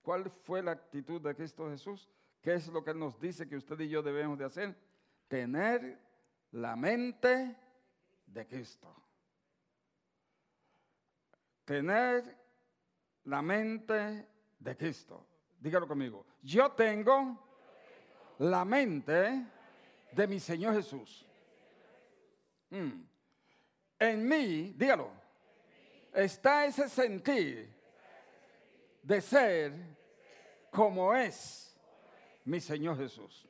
¿Cuál 0.02 0.28
fue 0.30 0.62
la 0.62 0.72
actitud 0.72 1.20
de 1.20 1.34
Cristo 1.34 1.70
Jesús? 1.70 2.10
¿Qué 2.44 2.52
es 2.52 2.68
lo 2.68 2.84
que 2.84 2.92
nos 2.92 3.18
dice 3.18 3.48
que 3.48 3.56
usted 3.56 3.80
y 3.80 3.88
yo 3.88 4.02
debemos 4.02 4.38
de 4.38 4.44
hacer? 4.44 4.76
Tener 5.28 5.98
la 6.50 6.76
mente 6.76 7.56
de 8.26 8.46
Cristo. 8.46 8.94
Tener 11.64 12.36
la 13.24 13.40
mente 13.40 14.28
de 14.58 14.76
Cristo. 14.76 15.26
Dígalo 15.58 15.88
conmigo. 15.88 16.26
Yo 16.42 16.70
tengo 16.72 17.42
la 18.40 18.66
mente 18.66 19.46
de 20.12 20.26
mi 20.26 20.38
Señor 20.38 20.74
Jesús. 20.74 21.26
Mm. 22.68 23.04
En 23.98 24.28
mí, 24.28 24.74
dígalo, 24.76 25.10
está 26.12 26.66
ese 26.66 26.90
sentir 26.90 27.74
de 29.02 29.20
ser 29.22 29.72
como 30.70 31.14
es 31.14 31.74
mi 32.44 32.60
Señor 32.60 32.96
Jesús. 32.96 33.48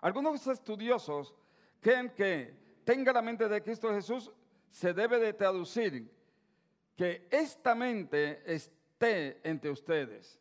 Algunos 0.00 0.46
estudiosos 0.46 1.34
creen 1.80 2.10
que 2.10 2.80
tenga 2.84 3.12
la 3.12 3.22
mente 3.22 3.48
de 3.48 3.62
Cristo 3.62 3.92
Jesús 3.92 4.30
se 4.70 4.94
debe 4.94 5.18
de 5.18 5.32
traducir 5.32 6.10
que 6.96 7.28
esta 7.30 7.74
mente 7.74 8.42
esté 8.52 9.40
entre 9.48 9.70
ustedes. 9.70 10.40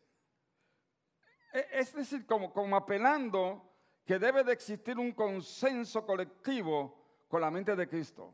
E, 1.53 1.67
es 1.71 1.93
decir, 1.93 2.25
como, 2.25 2.53
como 2.53 2.75
apelando 2.75 3.69
que 4.05 4.19
debe 4.19 4.43
de 4.43 4.53
existir 4.53 4.97
un 4.97 5.11
consenso 5.11 6.05
colectivo 6.05 7.25
con 7.27 7.41
la 7.41 7.51
mente 7.51 7.75
de 7.75 7.87
Cristo. 7.87 8.33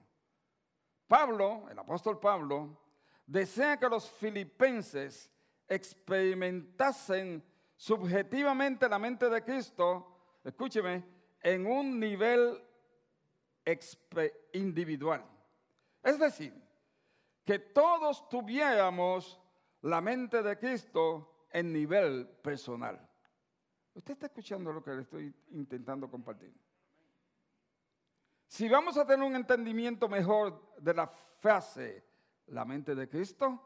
Pablo, 1.07 1.67
el 1.69 1.77
apóstol 1.77 2.19
Pablo, 2.19 2.81
desea 3.25 3.77
que 3.77 3.89
los 3.89 4.09
filipenses 4.09 5.31
experimentasen 5.67 7.43
subjetivamente 7.75 8.87
la 8.87 8.99
mente 8.99 9.29
de 9.29 9.43
Cristo, 9.43 10.39
escúcheme, 10.43 11.03
en 11.41 11.67
un 11.67 11.99
nivel 11.99 12.61
individual. 14.53 15.25
Es 16.01 16.19
decir, 16.19 16.53
que 17.43 17.59
todos 17.59 18.27
tuviéramos 18.29 19.39
la 19.81 20.01
mente 20.01 20.41
de 20.41 20.57
Cristo 20.57 21.47
en 21.51 21.71
nivel 21.71 22.27
personal. 22.41 22.99
Usted 23.93 24.13
está 24.13 24.25
escuchando 24.25 24.73
lo 24.73 24.83
que 24.83 24.91
le 24.91 25.01
estoy 25.01 25.33
intentando 25.51 26.09
compartir. 26.09 26.53
Si 28.47 28.67
vamos 28.67 28.97
a 28.97 29.05
tener 29.05 29.25
un 29.25 29.35
entendimiento 29.35 30.07
mejor 30.07 30.75
de 30.79 30.93
la 30.93 31.07
frase 31.07 32.03
la 32.47 32.65
mente 32.65 32.93
de 32.93 33.07
Cristo, 33.09 33.61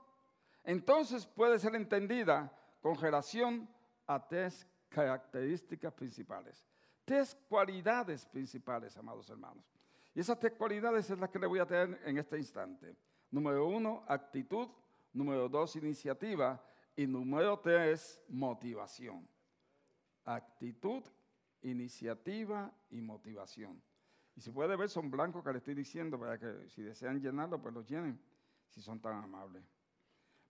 entonces 0.64 1.26
puede 1.26 1.60
ser 1.60 1.76
entendida 1.76 2.52
con 2.82 2.96
relación 2.96 3.70
a 4.10 4.28
tres 4.28 4.66
características 4.90 5.94
principales, 5.94 6.66
tres 7.06 7.38
cualidades 7.48 8.26
principales, 8.26 8.98
amados 8.98 9.30
hermanos. 9.30 9.64
Y 10.16 10.20
esas 10.20 10.40
tres 10.40 10.54
cualidades 10.54 11.08
es 11.12 11.20
las 11.20 11.30
que 11.30 11.38
le 11.38 11.46
voy 11.46 11.60
a 11.60 11.66
tener 11.68 12.02
en 12.04 12.18
este 12.18 12.38
instante. 12.40 12.96
Número 13.30 13.68
uno, 13.68 14.04
actitud. 14.08 14.68
Número 15.14 15.48
dos, 15.48 15.76
iniciativa. 15.76 16.60
Y 16.96 17.06
número 17.06 17.60
tres, 17.60 18.20
motivación. 18.28 19.28
Actitud, 20.26 21.04
iniciativa 21.62 22.72
y 22.90 23.02
motivación. 23.02 23.80
Y 24.36 24.42
si 24.42 24.50
puede 24.50 24.76
ver, 24.76 24.90
son 24.90 25.12
blancos 25.12 25.44
que 25.44 25.52
le 25.52 25.60
estoy 25.60 25.76
diciendo 25.76 26.20
para 26.20 26.40
que 26.40 26.68
si 26.70 26.82
desean 26.82 27.22
llenarlo, 27.22 27.62
pues 27.62 27.76
los 27.76 27.88
llenen, 27.88 28.20
si 28.70 28.82
son 28.82 29.00
tan 29.00 29.24
amables. 29.24 29.64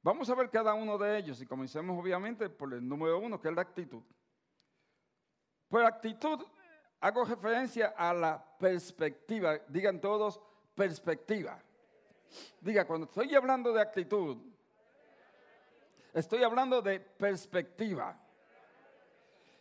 Vamos 0.01 0.29
a 0.29 0.36
ver 0.36 0.50
cada 0.50 0.74
uno 0.74 0.98
de 0.98 1.18
ellos 1.18 1.41
y 1.41 1.46
comencemos 1.46 2.00
obviamente 2.00 2.50
por 2.50 2.74
el 2.74 2.88
número 2.88 3.20
uno, 3.20 3.39
que 3.39 3.50
es 3.50 3.56
la 3.56 3.62
actitud. 3.62 4.01
Por 5.68 5.84
actitud 5.84 6.39
hago 7.01 7.25
referencia 7.25 7.94
a 7.98 8.13
la 8.13 8.58
perspectiva. 8.58 9.60
Digan 9.68 10.00
todos, 10.00 10.39
perspectiva. 10.74 11.62
Diga, 12.62 12.86
cuando 12.86 13.08
estoy 13.08 13.36
hablando 13.36 13.74
de 13.74 13.82
actitud, 13.82 14.38
estoy 16.13 16.44
hablando 16.44 16.82
de 16.82 17.01
perspectiva. 17.01 18.18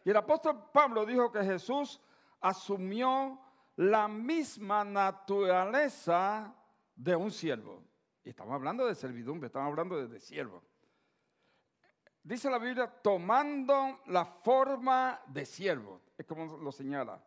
Y 0.05 0.11
el 0.11 0.17
apóstol 0.17 0.71
Pablo 0.73 1.05
dijo 1.05 1.33
que 1.33 1.43
Jesús 1.43 2.01
asumió 2.41 3.41
la 3.75 4.07
misma 4.07 4.85
naturaleza 4.85 6.55
de 6.95 7.17
un 7.17 7.33
siervo 7.33 7.88
estamos 8.31 8.55
hablando 8.55 8.87
de 8.87 8.95
servidumbre, 8.95 9.47
estamos 9.47 9.69
hablando 9.69 10.07
de, 10.07 10.21
siervo. 10.21 10.63
Dice 12.23 12.51
la 12.51 12.59
Biblia, 12.59 12.87
tomando 13.03 14.01
la 14.07 14.25
forma 14.25 15.21
de 15.27 15.47
siervo, 15.47 16.01
es 16.17 16.27
como 16.27 16.59
lo 16.59 16.73
señala. 16.73 17.23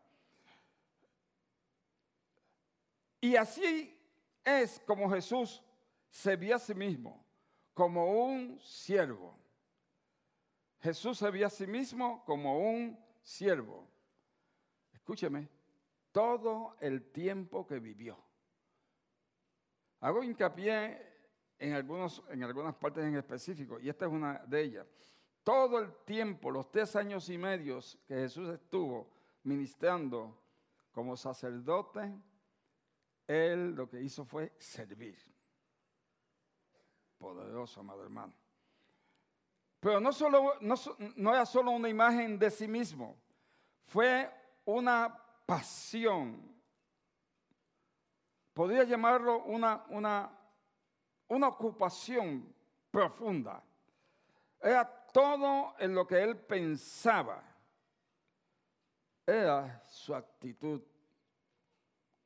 Y 3.20 3.36
así 3.36 3.98
es 4.44 4.80
como 4.86 5.10
Jesús 5.10 5.64
se 6.10 6.36
vio 6.36 6.56
a 6.56 6.60
sí 6.60 6.74
mismo, 6.74 7.26
como 7.74 8.26
un 8.26 8.60
siervo. 8.60 9.38
Jesús 10.82 11.18
se 11.18 11.30
vio 11.32 11.48
a 11.48 11.50
sí 11.50 11.68
mismo 11.68 12.24
como 12.26 12.60
un 12.60 13.00
siervo. 13.22 13.88
Escúcheme, 14.94 15.48
todo 16.12 16.76
el 16.80 17.12
tiempo 17.12 17.66
que 17.66 17.80
vivió. 17.80 18.31
Hago 20.02 20.24
hincapié 20.24 21.00
en, 21.60 21.74
algunos, 21.74 22.24
en 22.30 22.44
algunas 22.44 22.74
partes 22.76 23.04
en 23.06 23.16
específico, 23.16 23.80
y 23.80 23.88
esta 23.88 24.06
es 24.06 24.12
una 24.12 24.40
de 24.48 24.62
ellas. 24.62 24.88
Todo 25.44 25.80
el 25.80 25.94
tiempo, 26.04 26.50
los 26.50 26.72
tres 26.72 26.96
años 26.96 27.30
y 27.30 27.38
medios 27.38 27.98
que 28.08 28.16
Jesús 28.16 28.50
estuvo 28.50 29.12
ministrando 29.44 30.40
como 30.92 31.16
sacerdote, 31.16 32.12
él 33.28 33.76
lo 33.76 33.88
que 33.88 34.02
hizo 34.02 34.26
fue 34.26 34.54
servir. 34.58 35.18
Poderoso, 37.20 37.80
amado 37.80 38.04
hermano. 38.04 38.34
Pero 39.80 40.00
no, 40.00 40.12
solo, 40.12 40.56
no, 40.62 40.76
no 41.16 41.34
era 41.34 41.46
solo 41.46 41.72
una 41.72 41.90
imagen 41.90 42.40
de 42.40 42.50
sí 42.50 42.68
mismo, 42.68 43.18
fue 43.86 44.32
una 44.66 45.16
pasión 45.46 46.61
podría 48.54 48.84
llamarlo 48.84 49.44
una, 49.44 49.86
una, 49.90 50.30
una 51.28 51.48
ocupación 51.48 52.54
profunda. 52.90 53.64
Era 54.62 54.86
todo 55.12 55.76
en 55.80 55.96
lo 55.96 56.06
que 56.06 56.22
él 56.22 56.38
pensaba. 56.38 57.44
Era 59.26 59.84
su 59.88 60.14
actitud 60.14 60.82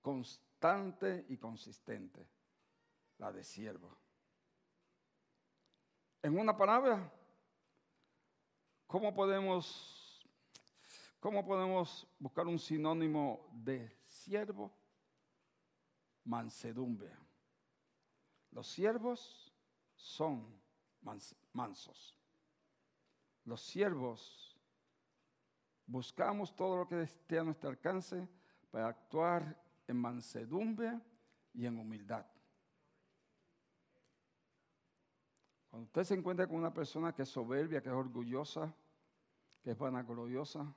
constante 0.01 1.25
y 1.29 1.37
consistente, 1.37 2.27
la 3.17 3.31
de 3.31 3.43
siervo. 3.43 3.97
En 6.21 6.39
una 6.39 6.57
palabra, 6.57 7.11
¿cómo 8.87 9.13
podemos, 9.13 10.25
cómo 11.19 11.45
podemos 11.45 12.07
buscar 12.17 12.47
un 12.47 12.57
sinónimo 12.57 13.47
de 13.51 13.95
siervo? 14.07 14.71
Mansedumbre. 16.25 17.11
Los 18.51 18.67
siervos 18.67 19.53
son 19.95 20.45
mansos. 21.53 22.17
Los 23.45 23.61
siervos 23.61 24.57
buscamos 25.85 26.55
todo 26.55 26.77
lo 26.77 26.87
que 26.87 27.01
esté 27.03 27.39
a 27.39 27.43
nuestro 27.43 27.69
alcance 27.69 28.27
para 28.71 28.87
actuar 28.87 29.61
en 29.87 29.97
mansedumbre 29.97 30.99
y 31.53 31.65
en 31.65 31.77
humildad. 31.77 32.25
Cuando 35.69 35.85
usted 35.85 36.03
se 36.03 36.13
encuentra 36.15 36.47
con 36.47 36.57
una 36.57 36.73
persona 36.73 37.13
que 37.13 37.23
es 37.23 37.29
soberbia, 37.29 37.81
que 37.81 37.89
es 37.89 37.95
orgullosa, 37.95 38.73
que 39.61 39.71
es 39.71 39.77
vanagloriosa, 39.77 40.73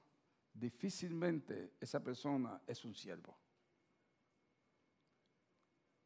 difícilmente 0.52 1.75
esa 1.81 2.02
persona 2.02 2.61
es 2.67 2.85
un 2.85 2.95
siervo. 2.95 3.37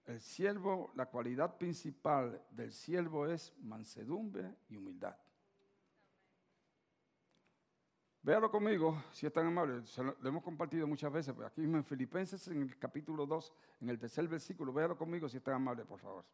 El 0.06 0.20
siervo, 0.20 0.90
la 0.94 1.06
cualidad 1.06 1.56
principal 1.56 2.44
del 2.50 2.72
siervo 2.72 3.26
es 3.26 3.54
mansedumbre 3.60 4.56
y 4.68 4.76
humildad. 4.76 5.16
Véalo 8.24 8.50
conmigo, 8.50 9.02
si 9.10 9.26
es 9.26 9.32
tan 9.32 9.46
amable, 9.46 9.82
lo, 9.96 10.28
hemos 10.28 10.42
compartido 10.44 10.86
muchas 10.86 11.12
veces, 11.12 11.34
pero 11.34 11.48
aquí 11.48 11.60
mismo 11.60 11.76
en 11.76 11.84
Filipenses, 11.84 12.46
en 12.48 12.62
el 12.62 12.78
capítulo 12.78 13.26
2, 13.26 13.52
en 13.80 13.88
el 13.88 13.98
tercer 13.98 14.28
versículo, 14.28 14.72
véalo 14.72 14.96
conmigo 14.96 15.28
si 15.28 15.38
es 15.38 15.42
tan 15.42 15.54
amable, 15.54 15.84
por 15.84 15.98
favor. 15.98 16.24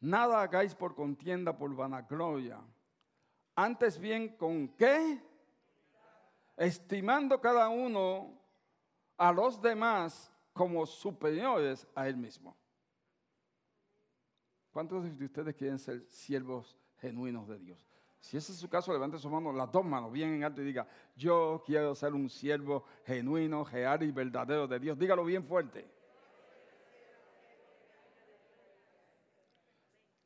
Nada 0.00 0.42
hagáis 0.42 0.74
por 0.74 0.94
contienda, 0.94 1.56
por 1.56 1.74
vanagloria. 1.74 2.60
Antes 3.54 3.98
bien, 3.98 4.36
¿con 4.36 4.68
qué? 4.76 5.20
Estimando 6.56 7.40
cada 7.40 7.68
uno 7.68 8.41
a 9.22 9.30
los 9.30 9.62
demás 9.62 10.32
como 10.52 10.84
superiores 10.84 11.86
a 11.94 12.08
él 12.08 12.16
mismo. 12.16 12.56
¿Cuántos 14.72 15.16
de 15.16 15.24
ustedes 15.24 15.54
quieren 15.54 15.78
ser 15.78 16.04
siervos 16.08 16.76
genuinos 16.98 17.46
de 17.46 17.60
Dios? 17.60 17.86
Si 18.18 18.36
ese 18.36 18.50
es 18.50 18.58
su 18.58 18.68
caso, 18.68 18.92
levante 18.92 19.18
su 19.18 19.30
mano, 19.30 19.52
las 19.52 19.70
dos 19.70 19.84
manos 19.84 20.10
bien 20.10 20.34
en 20.34 20.42
alto 20.42 20.60
y 20.60 20.64
diga, 20.64 20.88
yo 21.14 21.62
quiero 21.64 21.94
ser 21.94 22.14
un 22.14 22.28
siervo 22.28 22.84
genuino, 23.04 23.62
real 23.64 24.02
y 24.02 24.10
verdadero 24.10 24.66
de 24.66 24.80
Dios. 24.80 24.98
Dígalo 24.98 25.24
bien 25.24 25.44
fuerte. 25.44 25.88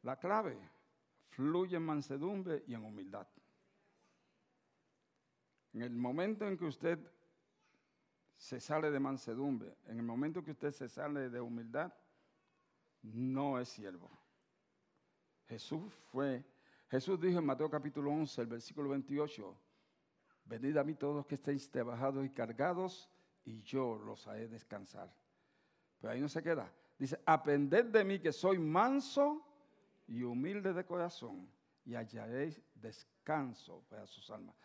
La 0.04 0.16
clave 0.16 0.58
fluye 1.28 1.76
en 1.76 1.82
mansedumbre 1.82 2.64
y 2.66 2.72
en 2.72 2.82
humildad. 2.82 3.28
En 5.74 5.82
el 5.82 5.94
momento 5.94 6.46
en 6.46 6.56
que 6.56 6.64
usted 6.64 6.98
se 8.36 8.60
sale 8.60 8.90
de 8.90 9.00
mansedumbre, 9.00 9.76
en 9.86 9.98
el 9.98 10.04
momento 10.04 10.42
que 10.42 10.50
usted 10.50 10.70
se 10.70 10.88
sale 10.88 11.30
de 11.30 11.40
humildad, 11.40 11.92
no 13.02 13.58
es 13.58 13.68
siervo. 13.68 14.10
Jesús 15.48 15.92
fue, 16.10 16.44
Jesús 16.90 17.20
dijo 17.20 17.38
en 17.38 17.46
Mateo 17.46 17.70
capítulo 17.70 18.10
11, 18.10 18.42
el 18.42 18.46
versículo 18.46 18.90
28, 18.90 19.56
venid 20.44 20.76
a 20.76 20.84
mí 20.84 20.94
todos 20.94 21.26
que 21.26 21.36
estéis 21.36 21.70
trabajados 21.70 22.24
y 22.24 22.30
cargados, 22.30 23.08
y 23.44 23.62
yo 23.62 23.96
los 23.98 24.26
haré 24.26 24.48
descansar. 24.48 25.12
Pero 26.00 26.12
ahí 26.12 26.20
no 26.20 26.28
se 26.28 26.42
queda. 26.42 26.70
Dice, 26.98 27.20
aprended 27.24 27.86
de 27.86 28.04
mí 28.04 28.18
que 28.18 28.32
soy 28.32 28.58
manso 28.58 29.46
y 30.08 30.22
humilde 30.22 30.72
de 30.72 30.84
corazón, 30.84 31.48
y 31.84 31.94
hallaréis 31.94 32.60
descanso 32.74 33.84
para 33.88 34.06
sus 34.06 34.30
almas. 34.30 34.56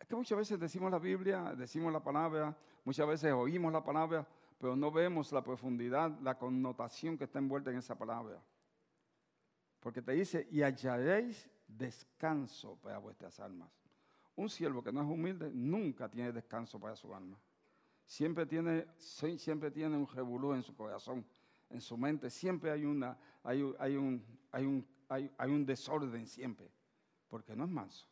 Es 0.00 0.06
que 0.06 0.16
muchas 0.16 0.38
veces 0.38 0.58
decimos 0.58 0.90
la 0.90 0.98
Biblia, 0.98 1.54
decimos 1.54 1.92
la 1.92 2.02
palabra, 2.02 2.56
muchas 2.84 3.06
veces 3.06 3.32
oímos 3.32 3.70
la 3.70 3.84
palabra, 3.84 4.26
pero 4.58 4.74
no 4.74 4.90
vemos 4.90 5.30
la 5.30 5.44
profundidad, 5.44 6.18
la 6.20 6.38
connotación 6.38 7.18
que 7.18 7.24
está 7.24 7.38
envuelta 7.38 7.70
en 7.70 7.76
esa 7.76 7.96
palabra. 7.96 8.42
Porque 9.78 10.00
te 10.00 10.12
dice, 10.12 10.48
y 10.50 10.62
hallaréis 10.62 11.48
descanso 11.68 12.76
para 12.76 12.98
vuestras 12.98 13.38
almas. 13.40 13.70
Un 14.36 14.48
siervo 14.48 14.82
que 14.82 14.90
no 14.90 15.02
es 15.02 15.06
humilde 15.06 15.50
nunca 15.52 16.08
tiene 16.08 16.32
descanso 16.32 16.80
para 16.80 16.96
su 16.96 17.14
alma. 17.14 17.38
Siempre 18.06 18.46
tiene, 18.46 18.86
siempre 18.96 19.70
tiene 19.70 19.96
un 19.96 20.06
revolú 20.08 20.54
en 20.54 20.62
su 20.62 20.74
corazón, 20.74 21.24
en 21.68 21.80
su 21.80 21.96
mente. 21.96 22.30
Siempre 22.30 22.70
hay, 22.70 22.84
una, 22.84 23.16
hay, 23.42 23.74
hay, 23.78 23.96
un, 23.96 24.24
hay, 24.50 24.64
un, 24.64 24.86
hay, 25.08 25.30
hay 25.36 25.50
un 25.50 25.64
desorden 25.64 26.26
siempre, 26.26 26.70
porque 27.28 27.54
no 27.54 27.64
es 27.64 27.70
manso. 27.70 28.09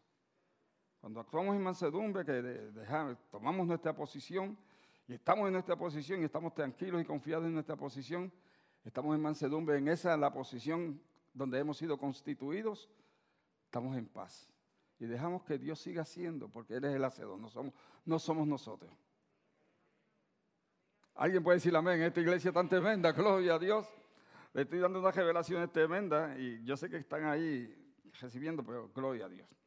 Cuando 1.01 1.21
actuamos 1.21 1.55
en 1.55 1.63
mansedumbre, 1.63 2.25
que 2.25 2.73
tomamos 3.31 3.67
nuestra 3.67 3.95
posición 3.95 4.59
y 5.07 5.15
estamos 5.15 5.47
en 5.47 5.53
nuestra 5.53 5.77
posición 5.77 6.23
y 6.23 6.25
estamos 6.25 6.53
tranquilos 6.55 7.01
y 7.01 7.05
confiados 7.05 7.47
en 7.47 7.55
nuestra 7.55 7.77
posición, 7.77 8.33
estamos 8.85 9.15
en 9.15 9.23
mansedumbre, 9.23 9.79
en 9.79 9.89
esa 9.89 10.17
la 10.17 10.33
posición 10.33 11.01
donde 11.33 11.59
hemos 11.59 11.79
sido 11.79 11.99
constituidos, 11.99 12.91
estamos 13.65 13.97
en 13.97 14.07
paz. 14.07 14.53
Y 14.99 15.07
dejamos 15.07 15.45
que 15.45 15.57
Dios 15.57 15.79
siga 15.79 16.05
siendo, 16.05 16.49
porque 16.49 16.75
Él 16.75 16.85
es 16.85 16.95
el 16.95 17.05
hacedor, 17.05 17.39
no 17.39 17.49
somos, 17.49 17.73
no 18.05 18.19
somos 18.19 18.49
nosotros. 18.49 18.93
Alguien 21.15 21.43
puede 21.43 21.57
decir 21.57 21.75
amén, 21.77 22.03
esta 22.03 22.21
iglesia 22.21 22.53
tan 22.53 22.69
tremenda, 22.69 23.13
gloria 23.13 23.55
a 23.55 23.59
Dios. 23.59 23.87
Le 24.53 24.63
estoy 24.63 24.81
dando 24.81 24.99
unas 24.99 25.15
revelaciones 25.15 25.71
tremendas 25.71 26.37
y 26.39 26.65
yo 26.65 26.77
sé 26.77 26.91
que 26.91 26.97
están 26.97 27.25
ahí 27.25 27.73
recibiendo, 28.21 28.65
pero 28.65 28.91
gloria 28.93 29.27
a 29.27 29.29
Dios. 29.29 29.58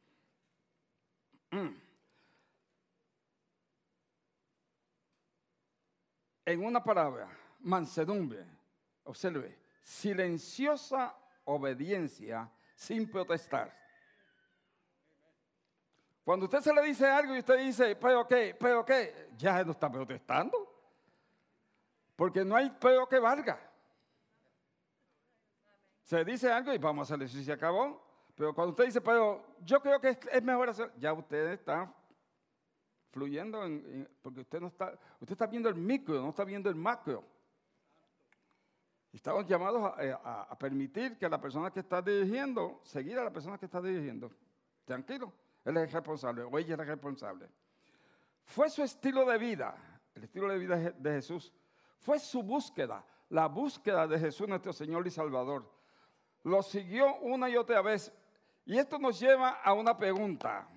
En 6.44 6.64
una 6.64 6.82
palabra, 6.82 7.28
mansedumbre, 7.60 8.44
observe, 9.04 9.58
silenciosa 9.82 11.14
obediencia 11.44 12.50
sin 12.74 13.10
protestar. 13.10 13.80
Cuando 16.24 16.46
usted 16.46 16.60
se 16.60 16.72
le 16.72 16.82
dice 16.82 17.06
algo 17.06 17.34
y 17.34 17.40
usted 17.40 17.58
dice, 17.58 17.96
pero 17.96 18.26
qué, 18.26 18.56
pero 18.58 18.84
qué, 18.84 19.30
ya 19.36 19.62
no 19.64 19.72
está 19.72 19.90
protestando. 19.90 20.68
Porque 22.16 22.44
no 22.44 22.56
hay 22.56 22.70
pero 22.80 23.08
que 23.08 23.18
valga. 23.18 23.58
Se 26.04 26.24
dice 26.24 26.50
algo 26.50 26.72
y 26.72 26.78
vamos 26.78 27.10
a 27.10 27.16
y 27.16 27.28
se 27.28 27.52
acabó. 27.52 28.11
Pero 28.42 28.56
cuando 28.56 28.70
usted 28.70 28.86
dice, 28.86 29.00
pero 29.00 29.54
yo 29.64 29.80
creo 29.80 30.00
que 30.00 30.18
es 30.32 30.42
mejor 30.42 30.68
hacer, 30.68 30.92
ya 30.98 31.12
usted 31.12 31.52
está 31.52 31.94
fluyendo, 33.12 33.60
porque 34.20 34.40
usted 34.40 34.60
no 34.60 34.66
está, 34.66 34.98
usted 35.20 35.34
está 35.34 35.46
viendo 35.46 35.68
el 35.68 35.76
micro, 35.76 36.20
no 36.20 36.30
está 36.30 36.42
viendo 36.42 36.68
el 36.68 36.74
macro. 36.74 37.22
Estamos 39.12 39.46
llamados 39.46 39.92
eh, 40.00 40.12
a, 40.12 40.58
permitir 40.58 41.16
que 41.16 41.28
la 41.28 41.40
persona 41.40 41.70
que 41.70 41.78
está 41.78 42.02
dirigiendo, 42.02 42.80
seguir 42.82 43.16
a 43.16 43.22
la 43.22 43.32
persona 43.32 43.58
que 43.58 43.66
está 43.66 43.80
dirigiendo. 43.80 44.32
Tranquilo, 44.84 45.32
él 45.64 45.76
es 45.76 45.92
responsable 45.92 46.42
o 46.42 46.58
ella 46.58 46.74
es 46.74 46.88
responsable. 46.88 47.48
Fue 48.44 48.68
su 48.68 48.82
estilo 48.82 49.24
de 49.24 49.38
vida, 49.38 50.00
el 50.16 50.24
estilo 50.24 50.48
de 50.48 50.58
vida 50.58 50.76
de 50.76 51.10
Jesús, 51.12 51.52
fue 52.00 52.18
su 52.18 52.42
búsqueda, 52.42 53.06
la 53.28 53.46
búsqueda 53.46 54.08
de 54.08 54.18
Jesús 54.18 54.48
nuestro 54.48 54.72
Señor 54.72 55.06
y 55.06 55.12
Salvador. 55.12 55.70
Lo 56.42 56.60
siguió 56.60 57.18
una 57.20 57.48
y 57.48 57.56
otra 57.56 57.80
vez. 57.82 58.12
Y 58.64 58.78
esto 58.78 58.98
nos 58.98 59.18
lleva 59.18 59.60
a 59.62 59.72
una 59.72 59.96
pregunta. 59.96 60.68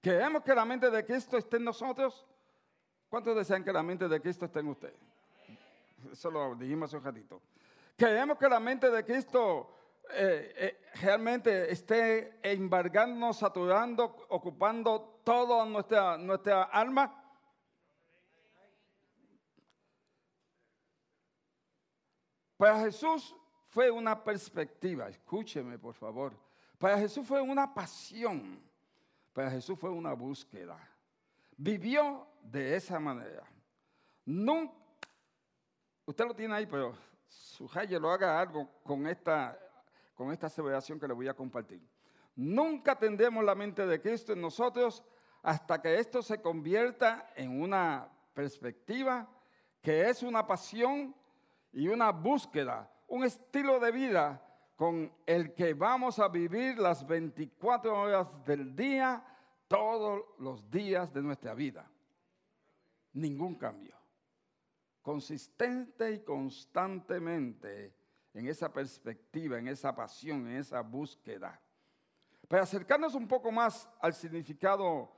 ¿Queremos 0.00 0.42
que 0.42 0.54
la 0.54 0.64
mente 0.64 0.90
de 0.90 1.04
Cristo 1.04 1.36
esté 1.36 1.56
en 1.56 1.64
nosotros? 1.64 2.26
¿Cuántos 3.08 3.36
desean 3.36 3.64
que 3.64 3.72
la 3.72 3.82
mente 3.82 4.08
de 4.08 4.20
Cristo 4.20 4.44
esté 4.44 4.60
en 4.60 4.68
usted? 4.68 4.94
Eso 6.10 6.30
lo 6.30 6.54
dijimos 6.54 6.90
hace 6.90 6.96
un 6.96 7.04
ratito. 7.04 7.42
Queremos 7.96 8.38
que 8.38 8.48
la 8.48 8.60
mente 8.60 8.90
de 8.90 9.04
Cristo 9.04 9.74
eh, 10.10 10.54
eh, 10.56 10.80
realmente 11.02 11.70
esté 11.70 12.38
embargándonos, 12.42 13.38
saturando, 13.38 14.04
ocupando 14.28 15.20
toda 15.24 15.64
nuestra, 15.66 16.16
nuestra 16.16 16.62
alma. 16.64 17.24
Para 22.56 22.80
Jesús 22.80 23.34
fue 23.66 23.90
una 23.90 24.24
perspectiva, 24.24 25.08
escúcheme 25.08 25.78
por 25.78 25.94
favor. 25.94 26.47
Para 26.78 26.98
Jesús 26.98 27.26
fue 27.26 27.40
una 27.40 27.72
pasión. 27.74 28.62
Para 29.32 29.50
Jesús 29.50 29.78
fue 29.78 29.90
una 29.90 30.12
búsqueda. 30.14 30.78
Vivió 31.56 32.26
de 32.42 32.76
esa 32.76 33.00
manera. 33.00 33.44
Nunca, 34.24 34.74
usted 36.06 36.24
lo 36.26 36.34
tiene 36.34 36.54
ahí, 36.54 36.66
pero 36.66 36.94
Sujaye 37.26 37.98
lo 37.98 38.10
haga 38.10 38.40
algo 38.40 38.70
con 38.84 39.06
esta, 39.06 39.58
con 40.14 40.32
esta 40.32 40.46
aseveración 40.46 40.98
que 40.98 41.08
le 41.08 41.14
voy 41.14 41.28
a 41.28 41.34
compartir. 41.34 41.82
Nunca 42.36 42.96
tendremos 42.96 43.44
la 43.44 43.54
mente 43.54 43.84
de 43.86 44.00
Cristo 44.00 44.32
en 44.32 44.40
nosotros 44.40 45.02
hasta 45.42 45.80
que 45.82 45.98
esto 45.98 46.22
se 46.22 46.40
convierta 46.40 47.32
en 47.34 47.60
una 47.60 48.08
perspectiva 48.32 49.28
que 49.82 50.08
es 50.08 50.22
una 50.22 50.46
pasión 50.46 51.14
y 51.72 51.88
una 51.88 52.10
búsqueda, 52.10 52.90
un 53.06 53.24
estilo 53.24 53.80
de 53.80 53.90
vida 53.90 54.47
con 54.78 55.12
el 55.26 55.52
que 55.54 55.74
vamos 55.74 56.20
a 56.20 56.28
vivir 56.28 56.78
las 56.78 57.04
24 57.04 58.00
horas 58.00 58.44
del 58.44 58.76
día, 58.76 59.22
todos 59.66 60.22
los 60.38 60.70
días 60.70 61.12
de 61.12 61.20
nuestra 61.20 61.52
vida. 61.52 61.90
Ningún 63.12 63.56
cambio 63.56 63.98
consistente 65.08 66.12
y 66.12 66.18
constantemente 66.18 67.94
en 68.34 68.46
esa 68.46 68.70
perspectiva, 68.70 69.58
en 69.58 69.68
esa 69.68 69.96
pasión, 69.96 70.46
en 70.46 70.58
esa 70.58 70.82
búsqueda. 70.82 71.58
Para 72.46 72.64
acercarnos 72.64 73.14
un 73.14 73.26
poco 73.26 73.50
más 73.50 73.88
al 74.02 74.12
significado, 74.12 75.10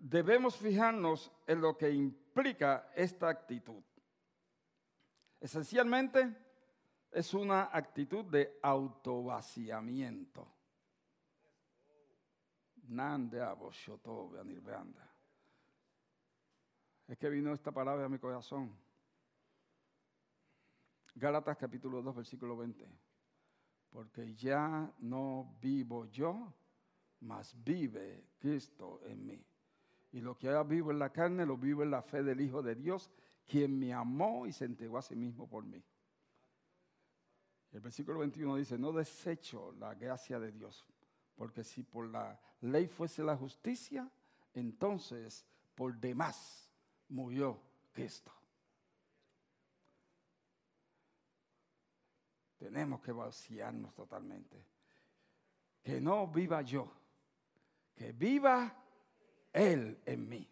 debemos 0.00 0.56
fijarnos 0.56 1.30
en 1.46 1.60
lo 1.60 1.78
que 1.78 1.92
implica 1.92 2.90
esta 2.96 3.28
actitud. 3.28 3.84
Esencialmente 5.40 6.36
es 7.12 7.34
una 7.34 7.70
actitud 7.72 8.24
de 8.24 8.58
autovaciamiento. 8.62 10.46
Es 17.06 17.18
que 17.18 17.28
vino 17.28 17.52
esta 17.52 17.72
palabra 17.72 18.06
a 18.06 18.08
mi 18.08 18.18
corazón. 18.18 18.72
Gálatas 21.14 21.56
capítulo 21.56 22.02
2, 22.02 22.16
versículo 22.16 22.56
20. 22.56 22.86
Porque 23.90 24.34
ya 24.34 24.92
no 24.98 25.56
vivo 25.60 26.06
yo, 26.06 26.52
mas 27.20 27.54
vive 27.64 28.28
Cristo 28.38 29.00
en 29.04 29.26
mí. 29.26 29.44
Y 30.12 30.20
lo 30.20 30.36
que 30.36 30.48
ahora 30.48 30.62
vivo 30.62 30.90
en 30.92 31.00
la 31.00 31.10
carne, 31.10 31.44
lo 31.44 31.56
vivo 31.56 31.82
en 31.82 31.90
la 31.90 32.02
fe 32.02 32.22
del 32.22 32.40
Hijo 32.40 32.62
de 32.62 32.76
Dios, 32.76 33.10
quien 33.46 33.78
me 33.78 33.92
amó 33.92 34.46
y 34.46 34.52
se 34.52 34.64
entregó 34.64 34.98
a 34.98 35.02
sí 35.02 35.16
mismo 35.16 35.48
por 35.48 35.64
mí. 35.64 35.82
El 37.72 37.80
versículo 37.80 38.18
21 38.18 38.56
dice, 38.56 38.78
no 38.78 38.92
desecho 38.92 39.72
la 39.78 39.94
gracia 39.94 40.40
de 40.40 40.50
Dios, 40.50 40.84
porque 41.36 41.62
si 41.62 41.82
por 41.82 42.08
la 42.08 42.40
ley 42.60 42.88
fuese 42.88 43.22
la 43.22 43.36
justicia, 43.36 44.10
entonces 44.54 45.46
por 45.74 45.96
demás 45.96 46.70
murió 47.08 47.60
Cristo. 47.92 48.32
tenemos 52.60 53.00
que 53.00 53.10
vaciarnos 53.10 53.94
totalmente. 53.94 54.62
Que 55.82 55.98
no 55.98 56.26
viva 56.28 56.60
yo, 56.60 56.92
que 57.94 58.12
viva 58.12 58.76
Él 59.50 59.98
en 60.04 60.28
mí. 60.28 60.46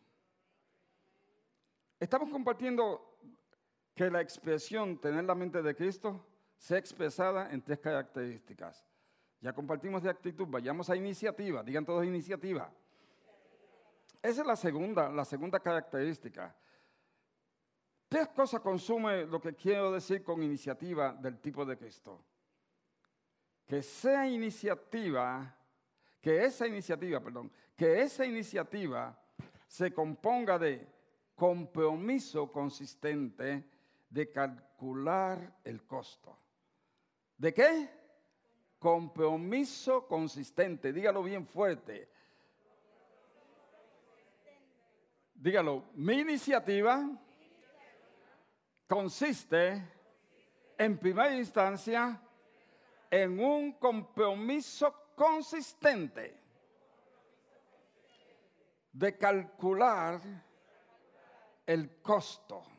Estamos 2.00 2.31
compartiendo 2.31 3.18
que 3.94 4.11
la 4.11 4.22
expresión 4.22 4.98
tener 4.98 5.24
la 5.24 5.35
mente 5.35 5.61
de 5.61 5.76
Cristo 5.76 6.24
sea 6.59 6.79
expresada 6.79 7.51
en 7.51 7.62
tres 7.62 7.79
características. 7.79 8.85
Ya 9.40 9.53
compartimos 9.53 10.03
de 10.03 10.11
actitud, 10.11 10.47
vayamos 10.49 10.90
a 10.90 10.97
iniciativa, 10.97 11.62
digan 11.62 11.87
todos 11.87 12.05
iniciativa. 12.05 12.71
Esa 14.21 14.40
es 14.40 14.47
la 14.47 14.57
segunda, 14.57 15.09
la 15.09 15.25
segunda 15.25 15.61
característica. 15.61 16.55
Tres 18.09 18.29
cosas 18.29 18.61
consume 18.61 19.27
lo 19.27 19.40
que 19.40 19.55
quiero 19.55 19.92
decir 19.92 20.25
con 20.25 20.42
iniciativa 20.42 21.12
del 21.12 21.38
tipo 21.38 21.64
de 21.64 21.77
Cristo. 21.77 22.25
Que 23.64 23.83
sea 23.83 24.27
iniciativa, 24.27 25.55
que 26.21 26.44
esa 26.44 26.66
iniciativa, 26.66 27.21
perdón, 27.21 27.53
que 27.77 28.03
esa 28.03 28.25
iniciativa 28.27 29.16
se 29.68 29.92
componga 29.92 30.59
de 30.59 30.88
compromiso 31.37 32.51
consistente 32.51 33.64
de 34.11 34.33
calcular 34.33 35.61
el 35.62 35.85
costo. 35.87 36.37
¿De 37.38 37.55
qué? 37.55 37.88
Compromiso 38.81 40.07
consistente, 40.07 40.92
dígalo 40.92 41.22
bien 41.22 41.46
fuerte. 41.46 42.09
Dígalo, 45.35 45.85
mi 45.94 46.20
iniciativa 46.20 47.09
consiste 48.88 49.85
en 50.77 50.98
primera 50.98 51.35
instancia 51.37 52.20
en 53.09 53.38
un 53.38 53.72
compromiso 53.72 55.12
consistente 55.14 56.40
de 58.92 59.16
calcular 59.16 60.20
el 61.64 62.01
costo. 62.03 62.77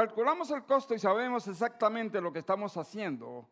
Calculamos 0.00 0.50
el 0.50 0.64
costo 0.64 0.94
y 0.94 0.98
sabemos 0.98 1.46
exactamente 1.46 2.22
lo 2.22 2.32
que 2.32 2.38
estamos 2.38 2.74
haciendo. 2.78 3.46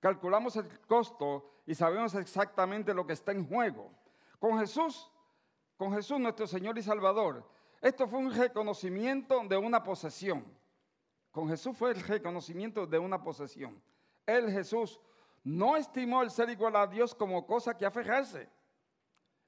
Calculamos 0.00 0.54
el 0.56 0.68
costo 0.80 1.62
y 1.64 1.74
sabemos 1.74 2.14
exactamente 2.14 2.92
lo 2.92 3.06
que 3.06 3.14
está 3.14 3.32
en 3.32 3.48
juego. 3.48 3.90
Con 4.38 4.58
Jesús, 4.58 5.10
con 5.78 5.94
Jesús 5.94 6.20
nuestro 6.20 6.46
Señor 6.46 6.76
y 6.76 6.82
Salvador, 6.82 7.48
esto 7.80 8.06
fue 8.06 8.18
un 8.18 8.34
reconocimiento 8.34 9.44
de 9.48 9.56
una 9.56 9.82
posesión. 9.82 10.44
Con 11.30 11.48
Jesús 11.48 11.74
fue 11.74 11.92
el 11.92 12.02
reconocimiento 12.02 12.86
de 12.86 12.98
una 12.98 13.22
posesión. 13.22 13.82
Él, 14.26 14.50
Jesús, 14.50 15.00
no 15.42 15.74
estimó 15.74 16.20
el 16.20 16.30
ser 16.30 16.50
igual 16.50 16.76
a 16.76 16.86
Dios 16.86 17.14
como 17.14 17.46
cosa 17.46 17.78
que 17.78 17.86
aferrarse. 17.86 18.46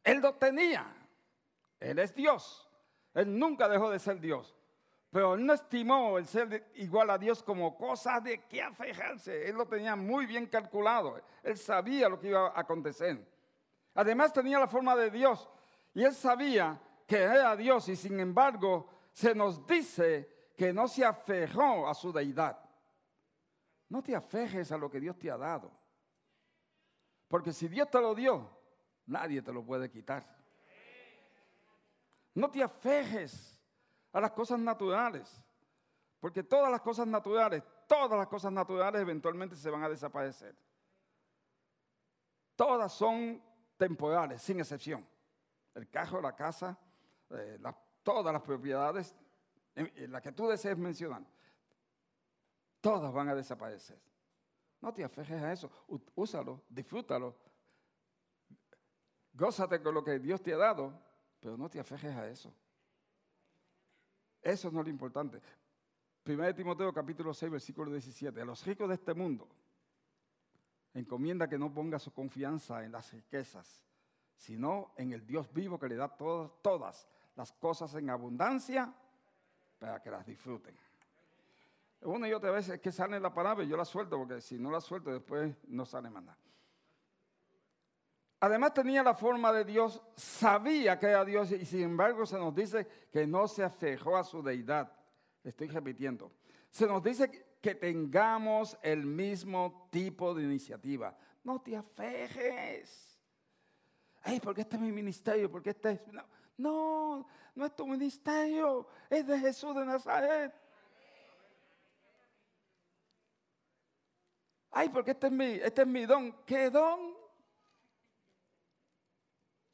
Él 0.03 0.21
lo 0.21 0.33
tenía. 0.37 0.91
Él 1.79 1.99
es 1.99 2.15
Dios. 2.15 2.67
Él 3.13 3.39
nunca 3.39 3.69
dejó 3.69 3.91
de 3.91 3.99
ser 3.99 4.19
Dios. 4.21 4.56
Pero 5.17 5.33
él 5.33 5.47
no 5.47 5.55
estimó 5.55 6.19
el 6.19 6.27
ser 6.27 6.73
igual 6.75 7.09
a 7.09 7.17
Dios 7.17 7.43
como 7.43 7.75
cosa 7.75 8.21
de 8.21 8.43
que 8.43 8.61
aferrarse. 8.61 9.49
Él 9.49 9.57
lo 9.57 9.67
tenía 9.67 9.97
muy 9.97 10.27
bien 10.27 10.45
calculado. 10.45 11.19
Él 11.43 11.57
sabía 11.57 12.07
lo 12.11 12.21
que 12.21 12.29
iba 12.29 12.49
a 12.49 12.61
acontecer. 12.61 13.27
Además 13.95 14.31
tenía 14.35 14.59
la 14.59 14.69
forma 14.69 14.95
de 14.95 15.11
Dios. 15.11 15.49
Y 15.95 16.05
él 16.05 16.15
sabía 16.15 16.79
que 17.07 17.17
era 17.17 17.57
Dios. 17.57 17.89
Y 17.89 17.97
sin 17.97 18.21
embargo 18.21 18.91
se 19.11 19.35
nos 19.35 19.67
dice 19.67 20.51
que 20.55 20.71
no 20.71 20.87
se 20.87 21.03
aferró 21.03 21.89
a 21.89 21.95
su 21.95 22.13
deidad. 22.13 22.59
No 23.89 24.03
te 24.03 24.15
aferres 24.15 24.71
a 24.71 24.77
lo 24.77 24.91
que 24.91 25.01
Dios 25.01 25.19
te 25.19 25.31
ha 25.31 25.39
dado. 25.39 25.73
Porque 27.27 27.55
si 27.55 27.69
Dios 27.69 27.91
te 27.91 28.03
lo 28.03 28.15
dio, 28.15 28.51
nadie 29.07 29.41
te 29.41 29.51
lo 29.51 29.65
puede 29.65 29.91
quitar. 29.91 30.27
No 32.35 32.51
te 32.51 32.63
aferres 32.63 33.56
a 34.17 34.21
las 34.21 34.31
cosas 34.31 34.59
naturales. 34.59 35.45
Porque 36.19 36.43
todas 36.43 36.71
las 36.71 36.81
cosas 36.81 37.07
naturales, 37.07 37.63
todas 37.87 38.19
las 38.19 38.27
cosas 38.29 38.51
naturales 38.51 39.03
eventualmente 39.03 39.55
se 39.55 39.69
van 39.69 39.83
a 39.83 39.91
desaparecer. 39.91 40.57
Todas 42.55 42.91
son 42.95 43.43
temporales, 43.77 44.41
sin 44.41 44.59
excepción. 44.59 45.07
El 45.75 45.91
carro, 45.91 46.23
la 46.23 46.35
casa, 46.35 46.79
eh, 47.29 47.61
todas 48.03 48.33
las 48.33 48.41
propiedades, 48.41 49.15
en, 49.75 50.11
las 50.11 50.23
que 50.23 50.33
tú 50.33 50.49
desees 50.49 50.79
mencionar, 50.79 51.23
todas 52.81 53.13
van 53.13 53.29
a 53.29 53.35
desaparecer. 53.35 54.01
No 54.81 54.95
te 54.95 55.05
aferres 55.05 55.43
a 55.43 55.53
eso, 55.53 55.71
úsalo, 56.15 56.63
disfrútalo, 56.71 57.37
gózate 59.35 59.83
con 59.83 59.93
lo 59.93 60.03
que 60.03 60.19
Dios 60.19 60.43
te 60.43 60.55
ha 60.55 60.57
dado, 60.57 60.99
pero 61.39 61.59
no 61.59 61.69
te 61.69 61.79
aferres 61.79 62.17
a 62.17 62.27
eso. 62.27 62.51
Eso 64.47 64.71
no 64.71 64.79
es 64.79 64.87
lo 64.87 64.91
importante. 64.91 65.43
1 66.25 66.55
Timoteo 66.55 66.93
capítulo 66.93 67.35
6, 67.35 67.51
versículo 67.51 67.91
17. 67.91 68.41
A 68.41 68.45
los 68.45 68.65
ricos 68.65 68.89
de 68.89 68.95
este 68.95 69.13
mundo, 69.13 69.49
encomienda 70.95 71.49
que 71.49 71.59
no 71.59 71.75
ponga 71.75 71.99
su 71.99 72.13
confianza 72.13 72.85
en 72.85 72.93
las 72.93 73.13
riquezas, 73.13 73.85
sino 74.37 74.93
en 74.97 75.13
el 75.13 75.27
Dios 75.27 75.53
vivo 75.53 75.81
que 75.81 75.89
le 75.89 75.97
da 75.97 76.09
todas, 76.09 76.53
todas 76.63 77.09
las 77.35 77.51
cosas 77.55 77.93
en 77.97 78.09
abundancia 78.09 78.95
para 79.81 80.01
que 80.01 80.13
las 80.13 80.25
disfruten. 80.25 80.77
Una 82.03 82.29
y 82.29 82.33
otra 82.33 82.53
vez 82.53 82.69
es 82.69 82.81
que 82.81 82.93
sale 82.93 83.19
la 83.19 83.35
palabra 83.35 83.65
y 83.65 83.69
yo 83.69 83.77
la 83.77 83.85
suelto, 83.85 84.17
porque 84.17 84.41
si 84.41 84.61
no 84.61 84.71
la 84.71 84.81
suelto 84.81 85.11
después 85.11 85.57
no 85.67 85.85
sale 85.85 86.09
más 86.09 86.23
nada. 86.23 86.39
Además 88.47 88.75
tenía 88.75 89.03
la 89.03 89.13
forma 89.13 89.53
de 89.53 89.65
Dios, 89.65 90.01
sabía 90.15 90.97
que 91.01 91.07
era 91.07 91.25
Dios 91.25 91.51
y 91.51 91.67
sin 91.67 91.83
embargo 91.83 92.25
se 92.25 92.39
nos 92.39 92.55
dice 92.55 92.87
que 93.11 93.27
no 93.27 93.49
se 93.49 93.65
afejó 93.65 94.17
a 94.17 94.23
su 94.23 94.41
deidad. 94.41 94.93
Estoy 95.43 95.67
repitiendo. 95.67 96.31
Se 96.71 96.87
nos 96.87 97.03
dice 97.03 97.57
que 97.61 97.75
tengamos 97.75 98.79
el 98.83 99.05
mismo 99.05 99.89
tipo 99.91 100.33
de 100.33 100.45
iniciativa. 100.45 101.19
No 101.43 101.61
te 101.61 101.77
afejes. 101.77 103.19
Ay, 104.23 104.39
porque 104.39 104.61
este 104.61 104.77
es 104.77 104.83
mi 104.83 104.93
ministerio, 104.93 105.51
porque 105.51 105.71
este 105.71 105.91
es... 105.91 106.07
No, 106.13 106.25
no, 106.57 107.27
no 107.53 107.67
es 107.67 107.75
tu 107.75 107.85
ministerio, 107.85 108.87
es 109.11 109.27
de 109.27 109.41
Jesús 109.41 109.75
de 109.75 109.85
Nazaret. 109.85 110.55
Ay, 114.71 114.89
porque 114.89 115.11
este 115.11 115.27
es 115.27 115.33
mi, 115.33 115.47
este 115.47 115.83
es 115.83 115.89
mi 115.89 116.07
don. 116.07 116.33
¿Qué 116.45 116.71
don? 116.71 117.16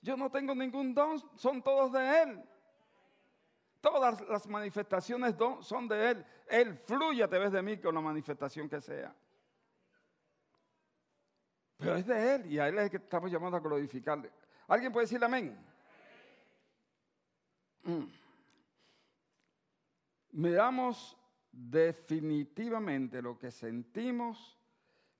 Yo 0.03 0.17
no 0.17 0.31
tengo 0.31 0.55
ningún 0.55 0.93
don, 0.93 1.23
son 1.39 1.63
todos 1.63 1.93
de 1.93 2.23
Él. 2.23 2.45
Todas 3.81 4.21
las 4.29 4.47
manifestaciones 4.49 5.35
son 5.61 5.89
de 5.89 6.11
Él. 6.11 6.27
Él 6.49 6.77
fluye 6.77 7.23
a 7.23 7.29
través 7.29 7.53
de 7.53 7.63
mí 7.63 7.79
con 7.79 7.95
la 7.95 8.01
manifestación 8.01 8.69
que 8.69 8.81
sea. 8.81 9.15
Pero 11.79 11.97
es 11.97 12.07
de 12.07 12.35
Él 12.35 12.53
y 12.53 12.59
a 12.59 12.69
Él 12.69 12.79
es 12.79 12.85
el 12.85 12.91
que 12.91 12.97
estamos 12.99 13.31
llamando 13.31 13.57
a 13.57 13.61
glorificarle. 13.61 14.31
¿Alguien 14.69 14.93
puede 14.93 15.05
decirle 15.05 15.27
amén? 15.27 15.59
Mm. 17.85 18.05
Miramos 20.33 21.17
definitivamente 21.51 23.23
lo 23.23 23.39
que 23.39 23.51
sentimos 23.51 24.59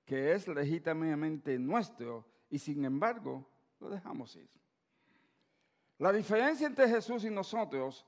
que 0.05 0.33
es 0.33 0.47
legítimamente 0.47 1.57
nuestro 1.57 2.25
y 2.49 2.59
sin 2.59 2.83
embargo 2.83 3.47
lo 3.79 3.89
dejamos 3.89 4.35
ir. 4.35 4.49
La 6.03 6.11
diferencia 6.11 6.67
entre 6.67 6.89
Jesús 6.89 7.23
y 7.23 7.29
nosotros 7.29 8.05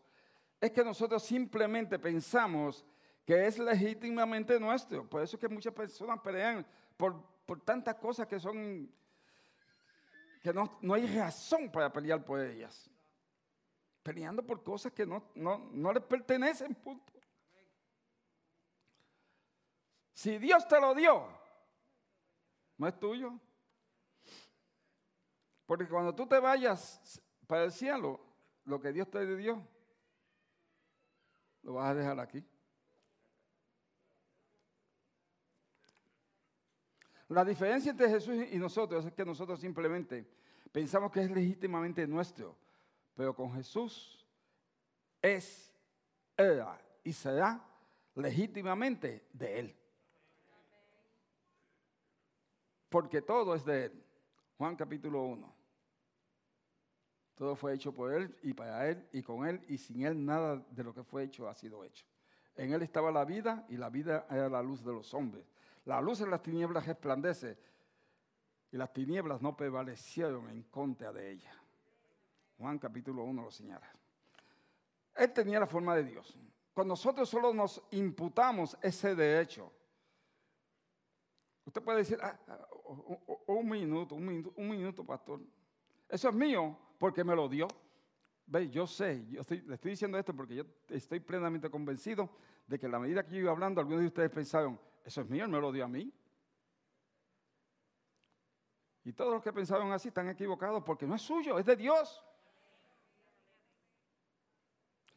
es 0.60 0.70
que 0.70 0.84
nosotros 0.84 1.24
simplemente 1.24 1.98
pensamos 1.98 2.86
que 3.24 3.48
es 3.48 3.58
legítimamente 3.58 4.60
nuestro. 4.60 5.10
Por 5.10 5.22
eso 5.22 5.38
es 5.38 5.40
que 5.40 5.48
muchas 5.48 5.74
personas 5.74 6.20
pelean 6.20 6.68
por, 6.98 7.24
tantas 7.64 7.96
cosas 7.96 8.28
que 8.28 8.38
son, 8.38 8.94
que 10.44 10.52
no, 10.52 10.78
no, 10.82 10.94
hay 10.94 11.08
razón 11.08 11.72
para 11.72 11.90
pelear 11.94 12.26
por 12.26 12.42
ellas. 12.42 12.92
Peleando 14.04 14.46
por 14.46 14.62
cosas 14.62 14.92
que 14.92 15.06
no, 15.06 15.32
no, 15.34 15.70
no 15.72 15.94
les 15.94 16.04
pertenecen, 16.04 16.76
punto. 16.76 17.14
Si 20.12 20.38
Dios 20.38 20.68
te 20.68 20.82
lo 20.82 20.94
dio, 20.94 21.30
no 22.78 22.90
es 22.90 23.00
tuyo. 23.00 23.40
Porque 25.66 25.88
cuando 25.88 26.14
tú 26.14 26.28
te 26.28 26.38
vayas 26.40 27.22
para 27.48 27.66
el 27.66 27.72
cielo, 27.72 28.20
lo 28.66 28.80
que 28.80 28.92
Dios 28.92 29.10
te 29.10 29.36
dio, 29.36 29.62
lo 31.64 31.74
vas 31.74 31.92
a 31.92 31.96
dejar 31.96 32.20
aquí. 32.20 32.44
La 37.30 37.44
diferencia 37.44 37.92
entre 37.92 38.10
Jesús 38.10 38.36
y 38.52 38.58
nosotros 38.58 39.06
es 39.06 39.14
que 39.14 39.26
nosotros 39.26 39.60
simplemente 39.60 40.28
pensamos 40.72 41.12
que 41.12 41.22
es 41.22 41.32
legítimamente 41.32 42.06
nuestro, 42.06 42.56
pero 43.16 43.36
con 43.36 43.52
Jesús 43.54 44.26
es, 45.22 45.74
era 46.38 46.80
y 47.04 47.14
será 47.14 47.64
legítimamente 48.16 49.28
de 49.34 49.60
Él. 49.60 49.76
Porque 52.90 53.22
todo 53.22 53.56
es 53.56 53.66
de 53.66 53.86
Él. 53.86 54.04
Juan 54.58 54.76
capítulo 54.76 55.24
1. 55.24 55.55
Todo 57.36 57.56
fue 57.56 57.74
hecho 57.74 57.94
por 57.94 58.14
Él 58.14 58.34
y 58.44 58.54
para 58.54 58.90
Él 58.90 59.08
y 59.12 59.22
con 59.22 59.46
Él 59.46 59.62
y 59.68 59.78
sin 59.78 60.06
Él 60.06 60.26
nada 60.26 60.56
de 60.72 60.84
lo 60.84 60.94
que 60.94 61.04
fue 61.04 61.24
hecho 61.24 61.50
ha 61.50 61.54
sido 61.54 61.84
hecho. 61.84 62.06
En 62.56 62.72
Él 62.72 62.82
estaba 62.82 63.12
la 63.12 63.26
vida 63.26 63.66
y 63.70 63.76
la 63.76 63.90
vida 63.90 64.26
era 64.30 64.48
la 64.48 64.64
luz 64.64 64.84
de 64.84 64.94
los 64.94 65.14
hombres. 65.14 65.46
La 65.84 66.00
luz 66.00 66.22
en 66.22 66.32
las 66.32 66.42
tinieblas 66.42 66.88
resplandece 66.88 67.58
y 68.72 68.78
las 68.78 68.92
tinieblas 68.94 69.42
no 69.42 69.56
prevalecieron 69.56 70.50
en 70.50 70.64
contra 70.64 71.12
de 71.12 71.32
ella. 71.32 71.54
Juan 72.58 72.80
capítulo 72.80 73.26
1 73.26 73.44
lo 73.44 73.52
señala. 73.52 73.88
Él 75.16 75.34
tenía 75.34 75.60
la 75.60 75.68
forma 75.68 75.94
de 75.96 76.06
Dios. 76.06 76.38
Cuando 76.74 76.94
nosotros 76.94 77.30
solo 77.30 77.54
nos 77.54 77.82
imputamos 77.92 78.78
ese 78.82 79.14
derecho, 79.14 79.72
usted 81.66 81.82
puede 81.82 82.00
decir, 82.00 82.18
ah, 82.22 82.38
ah, 82.48 82.68
un 83.48 83.70
minuto, 83.70 84.16
un 84.16 84.26
minuto, 84.26 84.54
un 84.56 84.70
minuto, 84.70 85.06
pastor. 85.06 85.42
Eso 86.08 86.30
es 86.30 86.36
mío 86.36 86.78
porque 86.98 87.24
me 87.24 87.36
lo 87.36 87.48
dio. 87.48 87.68
Ve, 88.48 88.70
yo 88.70 88.86
sé, 88.86 89.26
yo 89.30 89.42
le 89.50 89.74
estoy 89.76 89.92
diciendo 89.92 90.18
esto 90.18 90.36
porque 90.36 90.56
yo 90.56 90.64
estoy 90.90 91.20
plenamente 91.20 91.70
convencido 91.70 92.30
de 92.68 92.78
que 92.78 92.86
a 92.86 92.90
la 92.90 93.00
medida 93.00 93.26
que 93.26 93.36
yo 93.36 93.42
iba 93.42 93.52
hablando, 93.52 93.82
algunos 93.82 94.02
de 94.02 94.08
ustedes 94.08 94.30
pensaron, 94.30 94.80
eso 95.04 95.22
es 95.22 95.30
mío, 95.30 95.46
él 95.46 95.52
me 95.52 95.60
lo 95.60 95.72
dio 95.72 95.86
a 95.86 95.88
mí. 95.88 96.12
Y 99.04 99.14
todos 99.14 99.34
los 99.34 99.44
que 99.44 99.54
pensaron 99.54 99.92
así 99.92 100.08
están 100.08 100.30
equivocados 100.30 100.84
porque 100.84 101.06
no 101.06 101.16
es 101.16 101.22
suyo, 101.22 101.60
es 101.60 101.66
de 101.66 101.76
Dios. 101.76 102.24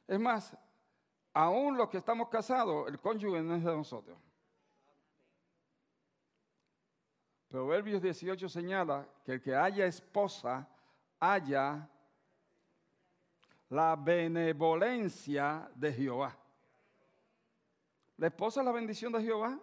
Es 0.07 0.21
más, 0.21 0.57
aún 1.33 1.77
los 1.77 1.89
que 1.89 1.99
estamos 1.99 2.29
casados, 2.29 2.89
el 2.89 2.99
cónyuge 2.99 3.43
no 3.43 3.55
es 3.55 3.65
de 3.65 3.77
nosotros. 3.77 4.19
Proverbios 7.49 8.03
18 8.03 8.47
señala 8.49 9.09
que 9.25 9.33
el 9.33 9.41
que 9.41 9.55
haya 9.55 9.87
esposa, 9.87 10.69
haya 11.21 11.89
la 13.71 13.97
benevolencia 13.97 15.71
de 15.75 15.93
Jehová. 15.93 16.37
¿La 18.17 18.29
esposa 18.29 18.61
es 18.61 18.67
la 18.67 18.73
bendición 18.73 19.13
de 19.13 19.23
Jehová? 19.23 19.59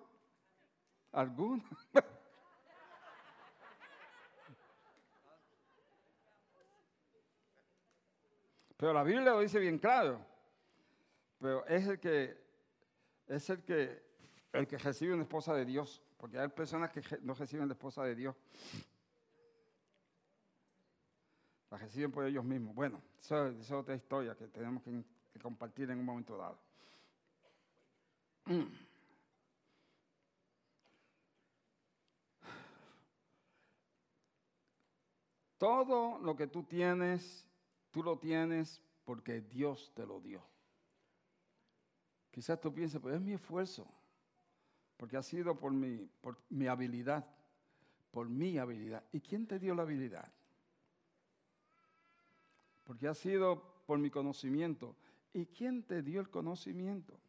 ¿Alguna? 1.11 1.63
Pero 8.77 8.93
la 8.93 9.03
Biblia 9.03 9.31
lo 9.31 9.39
dice 9.39 9.59
bien 9.59 9.79
claro. 9.79 10.25
Pero 11.39 11.65
es 11.65 11.87
el 11.87 11.99
que 11.99 12.45
es 13.27 13.49
el 13.49 13.63
que 13.63 14.05
el 14.53 14.67
que 14.67 14.77
recibe 14.77 15.13
una 15.13 15.23
esposa 15.23 15.53
de 15.53 15.65
Dios, 15.65 16.01
porque 16.17 16.39
hay 16.39 16.47
personas 16.47 16.91
que 16.91 17.01
no 17.21 17.33
reciben 17.33 17.67
la 17.67 17.73
esposa 17.73 18.03
de 18.03 18.15
Dios. 18.15 18.35
La 21.75 21.79
reciben 21.79 22.09
por 22.09 22.23
ellos 22.25 22.45
mismos. 22.45 22.73
Bueno, 22.73 23.01
esa 23.19 23.49
es 23.49 23.69
otra 23.69 23.95
historia 23.95 24.33
que 24.33 24.47
tenemos 24.47 24.81
que, 24.81 25.03
que 25.33 25.39
compartir 25.39 25.91
en 25.91 25.99
un 25.99 26.05
momento 26.05 26.38
dado. 26.38 26.57
Todo 35.57 36.17
lo 36.19 36.38
que 36.38 36.47
tú 36.47 36.63
tienes, 36.63 37.45
tú 37.91 38.01
lo 38.03 38.17
tienes 38.19 38.81
porque 39.03 39.41
Dios 39.41 39.91
te 39.93 40.05
lo 40.05 40.21
dio. 40.21 40.41
Quizás 42.31 42.61
tú 42.61 42.73
pienses, 42.73 43.01
pues 43.01 43.15
es 43.15 43.21
mi 43.21 43.33
esfuerzo, 43.33 43.85
porque 44.95 45.17
ha 45.17 45.23
sido 45.23 45.59
por 45.59 45.73
mi, 45.73 46.09
por 46.21 46.38
mi 46.47 46.67
habilidad, 46.67 47.25
por 48.11 48.29
mi 48.29 48.57
habilidad. 48.57 49.03
¿Y 49.11 49.19
quién 49.19 49.45
te 49.45 49.59
dio 49.59 49.75
la 49.75 49.81
habilidad? 49.81 50.31
Porque 52.85 53.07
ha 53.07 53.13
sido 53.13 53.61
por 53.85 53.99
mi 53.99 54.09
conocimiento. 54.09 54.95
¿Y 55.33 55.47
quién 55.47 55.83
te 55.83 56.01
dio 56.01 56.21
el 56.21 56.29
conocimiento? 56.29 57.19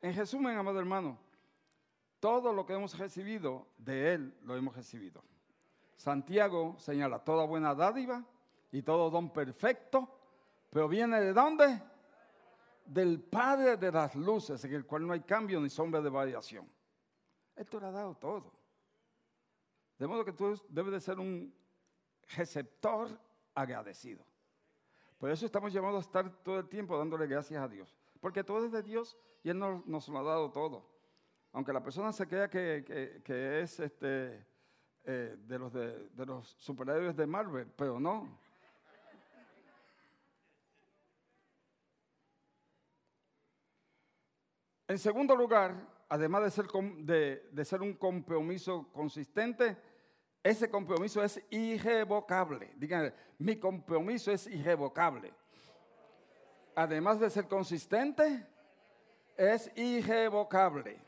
En 0.00 0.14
resumen, 0.14 0.56
amado 0.56 0.78
hermano, 0.78 1.18
todo 2.20 2.52
lo 2.52 2.64
que 2.64 2.72
hemos 2.72 2.96
recibido, 2.96 3.66
de 3.76 4.14
Él 4.14 4.38
lo 4.44 4.56
hemos 4.56 4.74
recibido. 4.74 5.22
Santiago 5.96 6.76
señala 6.78 7.18
toda 7.18 7.44
buena 7.44 7.74
dádiva 7.74 8.24
y 8.70 8.82
todo 8.82 9.10
don 9.10 9.32
perfecto, 9.32 10.08
pero 10.70 10.88
viene 10.88 11.20
de 11.20 11.32
dónde? 11.32 11.82
Del 12.84 13.20
Padre 13.20 13.76
de 13.76 13.92
las 13.92 14.14
luces, 14.14 14.64
en 14.64 14.74
el 14.74 14.86
cual 14.86 15.06
no 15.06 15.12
hay 15.12 15.20
cambio 15.20 15.60
ni 15.60 15.68
sombra 15.68 16.00
de 16.00 16.08
variación. 16.08 16.66
Esto 17.54 17.80
le 17.80 17.86
ha 17.86 17.90
dado 17.90 18.14
todo. 18.14 18.52
De 19.98 20.06
modo 20.06 20.24
que 20.24 20.32
tú 20.32 20.58
debes 20.68 20.92
de 20.92 21.00
ser 21.00 21.18
un 21.18 21.52
receptor 22.36 23.10
agradecido. 23.54 24.24
Por 25.18 25.30
eso 25.30 25.44
estamos 25.44 25.72
llamados 25.72 25.96
a 25.96 26.06
estar 26.06 26.30
todo 26.44 26.60
el 26.60 26.68
tiempo 26.68 26.96
dándole 26.96 27.26
gracias 27.26 27.60
a 27.60 27.66
Dios. 27.66 27.94
Porque 28.20 28.44
todo 28.44 28.64
es 28.64 28.72
de 28.72 28.82
Dios 28.82 29.18
y 29.42 29.50
Él 29.50 29.58
nos, 29.58 30.08
lo 30.08 30.18
ha 30.18 30.22
dado 30.22 30.50
todo. 30.52 30.86
Aunque 31.52 31.72
la 31.72 31.82
persona 31.82 32.12
se 32.12 32.26
crea 32.28 32.48
que, 32.48 33.22
es 33.60 33.80
este, 33.80 34.46
eh, 35.04 35.36
de, 35.36 35.58
los 35.58 35.72
de, 35.72 36.26
los 36.26 36.48
superhéroes 36.58 37.16
de 37.16 37.26
Marvel, 37.26 37.66
pero 37.76 37.98
no. 37.98 38.28
En 44.86 44.98
segundo 44.98 45.34
lugar, 45.34 45.74
además 46.08 46.44
de 46.44 46.50
ser, 46.50 46.66
de 46.68 47.64
ser 47.64 47.82
un 47.82 47.94
compromiso 47.94 48.88
consistente, 48.92 49.76
ese 50.42 50.70
compromiso 50.70 51.22
es 51.22 51.42
irrevocable. 51.50 52.72
Díganme, 52.76 53.12
mi 53.38 53.56
compromiso 53.56 54.30
es 54.30 54.46
irrevocable. 54.46 55.34
Además 56.74 57.18
de 57.18 57.28
ser 57.28 57.48
consistente, 57.48 58.46
es 59.36 59.70
irrevocable. 59.76 61.00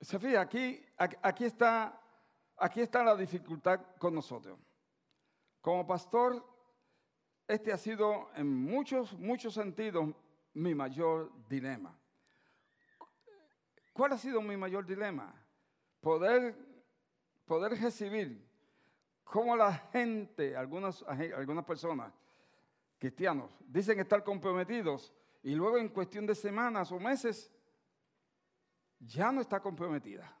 Se 0.00 0.16
aquí, 0.36 0.84
aquí, 0.96 1.44
está, 1.44 2.00
aquí 2.56 2.80
está 2.80 3.04
la 3.04 3.14
dificultad 3.14 3.80
con 3.98 4.14
nosotros. 4.14 4.58
Como 5.60 5.86
pastor, 5.86 6.44
este 7.46 7.72
ha 7.72 7.76
sido 7.76 8.30
en 8.34 8.48
muchos, 8.48 9.12
muchos 9.12 9.54
sentidos 9.54 10.08
mi 10.54 10.74
mayor 10.74 11.30
dilema. 11.48 11.96
¿Cuál 13.92 14.12
ha 14.12 14.18
sido 14.18 14.40
mi 14.40 14.56
mayor 14.56 14.86
dilema? 14.86 15.34
Poder 16.00 16.71
poder 17.44 17.72
recibir 17.80 18.46
cómo 19.24 19.56
la 19.56 19.72
gente, 19.72 20.56
algunas, 20.56 21.02
algunas 21.02 21.64
personas, 21.64 22.12
cristianos, 22.98 23.56
dicen 23.66 23.98
estar 24.00 24.22
comprometidos 24.22 25.12
y 25.42 25.54
luego 25.54 25.78
en 25.78 25.88
cuestión 25.88 26.26
de 26.26 26.34
semanas 26.34 26.92
o 26.92 27.00
meses 27.00 27.52
ya 29.00 29.32
no 29.32 29.40
está 29.40 29.60
comprometida. 29.60 30.36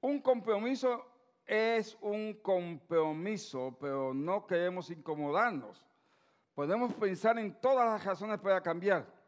Un 0.00 0.20
compromiso 0.20 1.06
es 1.46 1.96
un 2.00 2.34
compromiso, 2.34 3.76
pero 3.80 4.14
no 4.14 4.46
queremos 4.46 4.90
incomodarnos. 4.90 5.84
Podemos 6.54 6.92
pensar 6.94 7.38
en 7.38 7.58
todas 7.60 7.86
las 7.86 8.04
razones 8.04 8.38
para 8.38 8.60
cambiar 8.60 9.19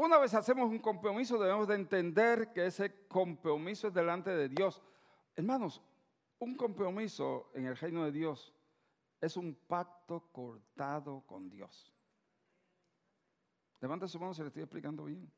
una 0.00 0.18
vez 0.18 0.32
hacemos 0.34 0.70
un 0.70 0.78
compromiso, 0.78 1.38
debemos 1.38 1.68
de 1.68 1.74
entender 1.74 2.52
que 2.54 2.64
ese 2.64 3.06
compromiso 3.06 3.88
es 3.88 3.94
delante 3.94 4.30
de 4.30 4.48
Dios. 4.48 4.82
Hermanos, 5.36 5.82
un 6.38 6.56
compromiso 6.56 7.50
en 7.54 7.66
el 7.66 7.76
reino 7.76 8.04
de 8.04 8.12
Dios 8.12 8.54
es 9.20 9.36
un 9.36 9.54
pacto 9.54 10.30
cortado 10.32 11.22
con 11.26 11.50
Dios. 11.50 11.94
Levanta 13.80 14.08
su 14.08 14.18
mano 14.18 14.32
si 14.32 14.40
le 14.40 14.48
estoy 14.48 14.62
explicando 14.62 15.04
bien. 15.04 15.30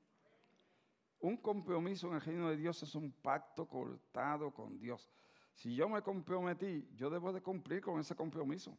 Un 1.19 1.37
compromiso 1.39 2.07
en 2.09 2.15
el 2.15 2.21
reino 2.21 2.49
de 2.49 2.57
Dios 2.57 2.83
es 2.85 2.95
un 2.95 3.11
pacto 3.11 3.67
cortado 3.67 4.53
con 4.53 4.79
Dios. 4.79 5.11
Si 5.55 5.75
yo 5.75 5.89
me 5.89 6.03
comprometí, 6.03 6.89
yo 6.95 7.11
debo 7.11 7.33
de 7.33 7.43
cumplir 7.43 7.81
con 7.81 7.99
ese 7.99 8.15
compromiso. 8.15 8.79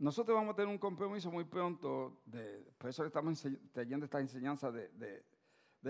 Nosotros 0.00 0.34
vamos 0.34 0.54
a 0.54 0.56
tener 0.56 0.68
un 0.68 0.78
compromiso 0.78 1.30
muy 1.30 1.44
pronto, 1.44 2.22
de, 2.24 2.72
por 2.78 2.88
eso 2.88 3.04
estamos 3.04 3.46
teniendo 3.70 4.06
esta 4.06 4.18
enseñanza 4.18 4.72
de, 4.72 5.22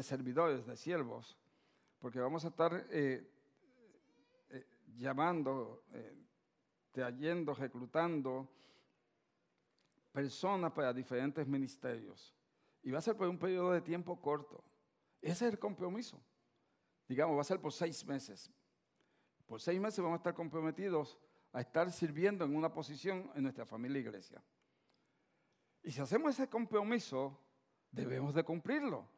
servidores, 0.03 0.66
de 0.66 0.77
siervos, 0.77 1.38
porque 2.01 2.18
vamos 2.18 2.44
a 2.44 2.49
estar 2.49 2.88
eh, 2.90 3.31
eh, 4.49 4.66
llamando, 4.96 5.85
eh, 5.92 6.27
trayendo, 6.90 7.55
reclutando 7.55 8.51
personas 10.11 10.73
para 10.73 10.92
diferentes 10.92 11.46
ministerios. 11.46 12.35
Y 12.83 12.90
va 12.90 12.99
a 12.99 13.03
ser 13.03 13.16
por 13.16 13.29
un 13.29 13.38
periodo 13.38 13.70
de 13.70 13.81
tiempo 13.81 14.20
corto. 14.20 14.64
Ese 15.23 15.46
es 15.46 15.53
el 15.53 15.59
compromiso. 15.61 16.20
Digamos, 17.07 17.37
va 17.37 17.42
a 17.42 17.44
ser 17.44 17.61
por 17.61 17.73
seis 17.73 18.05
meses. 18.05 18.51
Por 19.46 19.61
seis 19.61 19.81
meses 19.81 20.03
vamos 20.03 20.16
a 20.16 20.20
estar 20.20 20.35
comprometidos 20.35 21.16
a 21.53 21.61
estar 21.61 21.91
sirviendo 21.91 22.45
en 22.45 22.55
una 22.55 22.73
posición 22.73 23.31
en 23.35 23.43
nuestra 23.43 23.67
familia 23.67 24.01
iglesia. 24.01 24.43
Y 25.83 25.91
si 25.91 26.01
hacemos 26.01 26.35
ese 26.35 26.49
compromiso, 26.49 27.39
debemos 27.91 28.35
de 28.35 28.45
cumplirlo. 28.45 29.09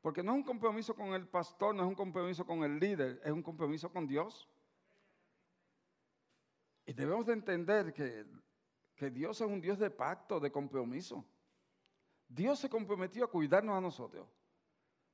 Porque 0.00 0.22
no 0.22 0.32
es 0.32 0.38
un 0.38 0.44
compromiso 0.44 0.94
con 0.94 1.14
el 1.14 1.28
pastor, 1.28 1.74
no 1.74 1.82
es 1.82 1.88
un 1.88 1.94
compromiso 1.94 2.44
con 2.44 2.64
el 2.64 2.78
líder, 2.78 3.20
es 3.24 3.30
un 3.30 3.42
compromiso 3.42 3.90
con 3.92 4.06
Dios. 4.06 4.48
Y 6.84 6.92
debemos 6.92 7.26
de 7.26 7.34
entender 7.34 7.92
que, 7.92 8.26
que 8.96 9.10
Dios 9.10 9.40
es 9.40 9.46
un 9.46 9.60
Dios 9.60 9.78
de 9.78 9.90
pacto, 9.90 10.40
de 10.40 10.50
compromiso. 10.50 11.24
Dios 12.26 12.58
se 12.58 12.68
comprometió 12.68 13.24
a 13.24 13.30
cuidarnos 13.30 13.76
a 13.76 13.80
nosotros. 13.80 14.28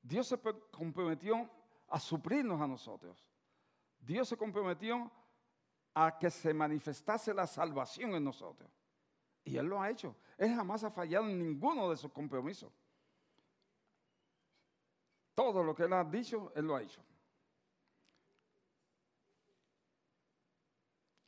Dios 0.00 0.28
se 0.28 0.38
comprometió 0.70 1.50
a 1.88 2.00
suplirnos 2.00 2.60
a 2.60 2.66
nosotros. 2.66 3.28
Dios 3.98 4.28
se 4.28 4.36
comprometió 4.36 5.10
a 6.00 6.16
que 6.16 6.30
se 6.30 6.54
manifestase 6.54 7.34
la 7.34 7.44
salvación 7.44 8.14
en 8.14 8.22
nosotros. 8.22 8.70
Y 9.42 9.56
Él 9.56 9.66
lo 9.66 9.82
ha 9.82 9.90
hecho. 9.90 10.14
Él 10.36 10.54
jamás 10.54 10.84
ha 10.84 10.92
fallado 10.92 11.28
en 11.28 11.38
ninguno 11.38 11.90
de 11.90 11.96
sus 11.96 12.12
compromisos. 12.12 12.72
Todo 15.34 15.64
lo 15.64 15.74
que 15.74 15.82
Él 15.84 15.92
ha 15.92 16.04
dicho, 16.04 16.52
Él 16.54 16.66
lo 16.66 16.76
ha 16.76 16.82
hecho. 16.82 17.02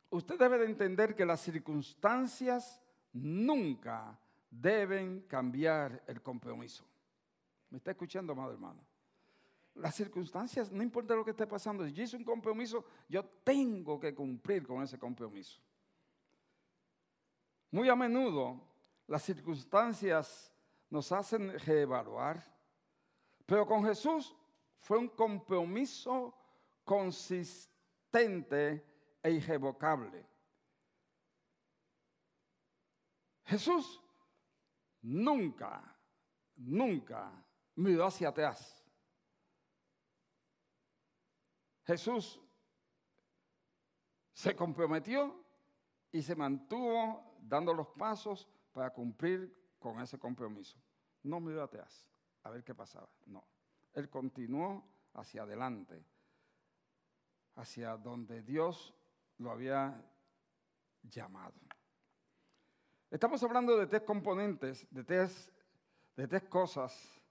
Usted 0.09 0.39
debe 0.39 0.57
de 0.59 0.65
entender 0.65 1.15
que 1.15 1.25
las 1.25 1.41
circunstancias 1.41 2.81
nunca 3.11 4.17
deben 4.49 5.21
cambiar 5.27 6.01
el 6.07 6.21
compromiso. 6.21 6.85
¿Me 7.69 7.77
está 7.77 7.91
escuchando, 7.91 8.31
amado 8.31 8.51
hermano? 8.51 8.90
Las 9.75 9.95
circunstancias, 9.95 10.71
no 10.71 10.83
importa 10.83 11.15
lo 11.15 11.23
que 11.23 11.31
esté 11.31 11.47
pasando, 11.47 11.85
si 11.85 11.93
yo 11.93 12.03
hice 12.03 12.17
un 12.17 12.23
compromiso, 12.23 12.85
yo 13.07 13.23
tengo 13.43 13.99
que 13.99 14.13
cumplir 14.13 14.67
con 14.67 14.83
ese 14.83 14.99
compromiso. 14.99 15.61
Muy 17.71 17.89
a 17.89 17.95
menudo 17.95 18.61
las 19.07 19.23
circunstancias 19.23 20.53
nos 20.89 21.11
hacen 21.11 21.57
reevaluar, 21.59 22.43
pero 23.45 23.65
con 23.65 23.85
Jesús 23.85 24.35
fue 24.77 24.97
un 24.97 25.09
compromiso 25.09 26.35
consistente 26.83 28.85
e 29.23 29.31
irrevocable. 29.31 30.25
Jesús 33.45 34.01
nunca, 35.01 35.97
nunca 36.55 37.31
miró 37.75 38.05
hacia 38.05 38.29
atrás. 38.29 38.80
Jesús 41.85 42.39
se 44.33 44.55
comprometió 44.55 45.43
y 46.11 46.21
se 46.21 46.35
mantuvo 46.35 47.37
dando 47.41 47.73
los 47.73 47.87
pasos 47.89 48.47
para 48.71 48.91
cumplir 48.91 49.75
con 49.79 49.99
ese 49.99 50.17
compromiso. 50.19 50.79
No 51.23 51.39
miró 51.39 51.63
atrás 51.63 52.07
a 52.43 52.49
ver 52.49 52.63
qué 52.63 52.73
pasaba. 52.73 53.09
No. 53.25 53.45
Él 53.93 54.09
continuó 54.09 54.87
hacia 55.13 55.43
adelante, 55.43 56.05
hacia 57.55 57.97
donde 57.97 58.41
Dios 58.41 58.93
lo 59.37 59.51
había 59.51 60.03
llamado. 61.03 61.59
Estamos 63.09 63.43
hablando 63.43 63.77
de 63.77 63.87
tres 63.87 64.03
componentes, 64.03 64.87
de 64.89 65.03
tres, 65.03 65.51
de 66.15 66.27
tres 66.27 66.43
cosas 66.43 67.21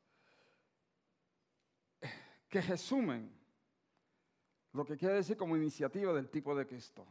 que 2.49 2.61
resumen 2.61 3.40
lo 4.73 4.85
que 4.85 4.97
quiere 4.97 5.17
decir 5.17 5.37
como 5.37 5.57
iniciativa 5.57 6.13
del 6.13 6.29
tipo 6.29 6.55
de 6.55 6.67
Cristo. 6.67 7.07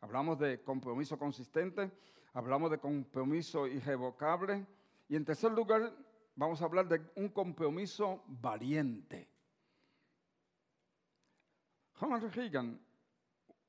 Hablamos 0.00 0.38
de 0.38 0.62
compromiso 0.62 1.18
consistente, 1.18 1.90
hablamos 2.32 2.70
de 2.70 2.78
compromiso 2.78 3.66
irrevocable 3.66 4.66
y 5.08 5.16
en 5.16 5.24
tercer 5.24 5.52
lugar 5.52 5.92
vamos 6.34 6.60
a 6.60 6.66
hablar 6.66 6.88
de 6.88 7.00
un 7.16 7.28
compromiso 7.28 8.22
valiente. 8.26 9.28
Ronald 11.98 12.34
Reagan, 12.34 12.78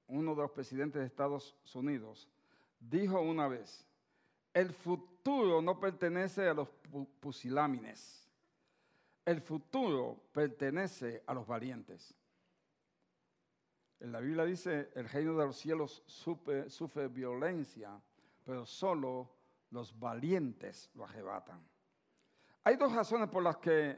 uno 0.07 0.35
de 0.35 0.41
los 0.41 0.51
presidentes 0.51 0.99
de 0.99 1.07
Estados 1.07 1.55
Unidos, 1.73 2.29
dijo 2.79 3.21
una 3.21 3.47
vez, 3.47 3.85
el 4.53 4.73
futuro 4.73 5.61
no 5.61 5.79
pertenece 5.79 6.47
a 6.47 6.53
los 6.53 6.69
pusilámines, 7.19 8.27
el 9.25 9.41
futuro 9.41 10.29
pertenece 10.33 11.23
a 11.25 11.33
los 11.33 11.47
valientes. 11.47 12.13
En 13.99 14.11
la 14.11 14.19
Biblia 14.19 14.45
dice, 14.45 14.91
el 14.93 15.09
reino 15.09 15.33
de 15.35 15.45
los 15.45 15.57
cielos 15.57 16.03
sufre, 16.05 17.07
violencia, 17.07 17.99
pero 18.43 18.65
solo 18.65 19.35
los 19.71 19.97
valientes 19.97 20.91
lo 20.93 21.03
arrebatan. 21.03 21.67
Hay 22.63 22.75
dos 22.75 22.93
razones 22.93 23.29
por 23.29 23.41
las 23.41 23.57
que, 23.57 23.97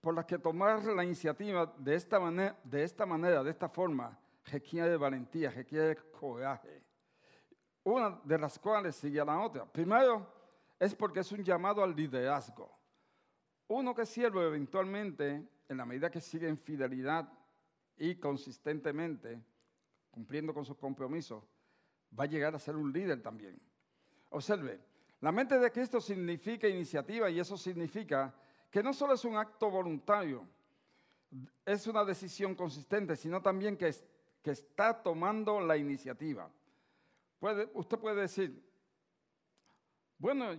por 0.00 0.14
las 0.14 0.26
que 0.26 0.38
tomar 0.38 0.84
la 0.84 1.04
iniciativa 1.04 1.72
de 1.78 1.94
esta, 1.94 2.20
manera, 2.20 2.58
de 2.62 2.84
esta 2.84 3.06
manera, 3.06 3.42
de 3.42 3.50
esta 3.50 3.68
forma, 3.68 4.18
requiere 4.44 4.96
valentía, 4.96 5.50
requiere 5.50 5.96
coraje. 5.96 6.82
Una 7.84 8.20
de 8.24 8.38
las 8.38 8.58
cuales 8.58 8.94
sigue 8.96 9.20
a 9.20 9.24
la 9.24 9.40
otra. 9.40 9.64
Primero, 9.64 10.26
es 10.78 10.94
porque 10.94 11.20
es 11.20 11.32
un 11.32 11.42
llamado 11.42 11.82
al 11.82 11.94
liderazgo. 11.94 12.70
Uno 13.68 13.94
que 13.94 14.04
sirve 14.04 14.46
eventualmente, 14.46 15.48
en 15.66 15.76
la 15.78 15.86
medida 15.86 16.10
que 16.10 16.20
sigue 16.20 16.48
en 16.48 16.58
fidelidad 16.58 17.26
y 17.96 18.16
consistentemente, 18.16 19.40
cumpliendo 20.10 20.52
con 20.52 20.64
sus 20.64 20.76
compromisos, 20.76 21.42
va 22.18 22.24
a 22.24 22.28
llegar 22.28 22.54
a 22.54 22.58
ser 22.58 22.76
un 22.76 22.92
líder 22.92 23.22
también. 23.22 23.60
Observe, 24.30 24.80
la 25.20 25.32
mente 25.32 25.58
de 25.58 25.70
Cristo 25.70 26.00
significa 26.00 26.68
iniciativa 26.68 27.30
y 27.30 27.40
eso 27.40 27.56
significa 27.56 28.34
que 28.70 28.82
no 28.82 28.92
solo 28.92 29.14
es 29.14 29.24
un 29.24 29.36
acto 29.36 29.70
voluntario, 29.70 30.46
es 31.64 31.86
una 31.86 32.04
decisión 32.04 32.54
consistente, 32.54 33.16
sino 33.16 33.40
también 33.40 33.76
que, 33.76 33.94
está 34.44 35.02
tomando 35.02 35.58
la 35.60 35.76
iniciativa. 35.76 36.50
Puede, 37.38 37.70
usted 37.72 37.98
puede 37.98 38.20
decir, 38.20 38.62
bueno, 40.18 40.52
eh, 40.52 40.58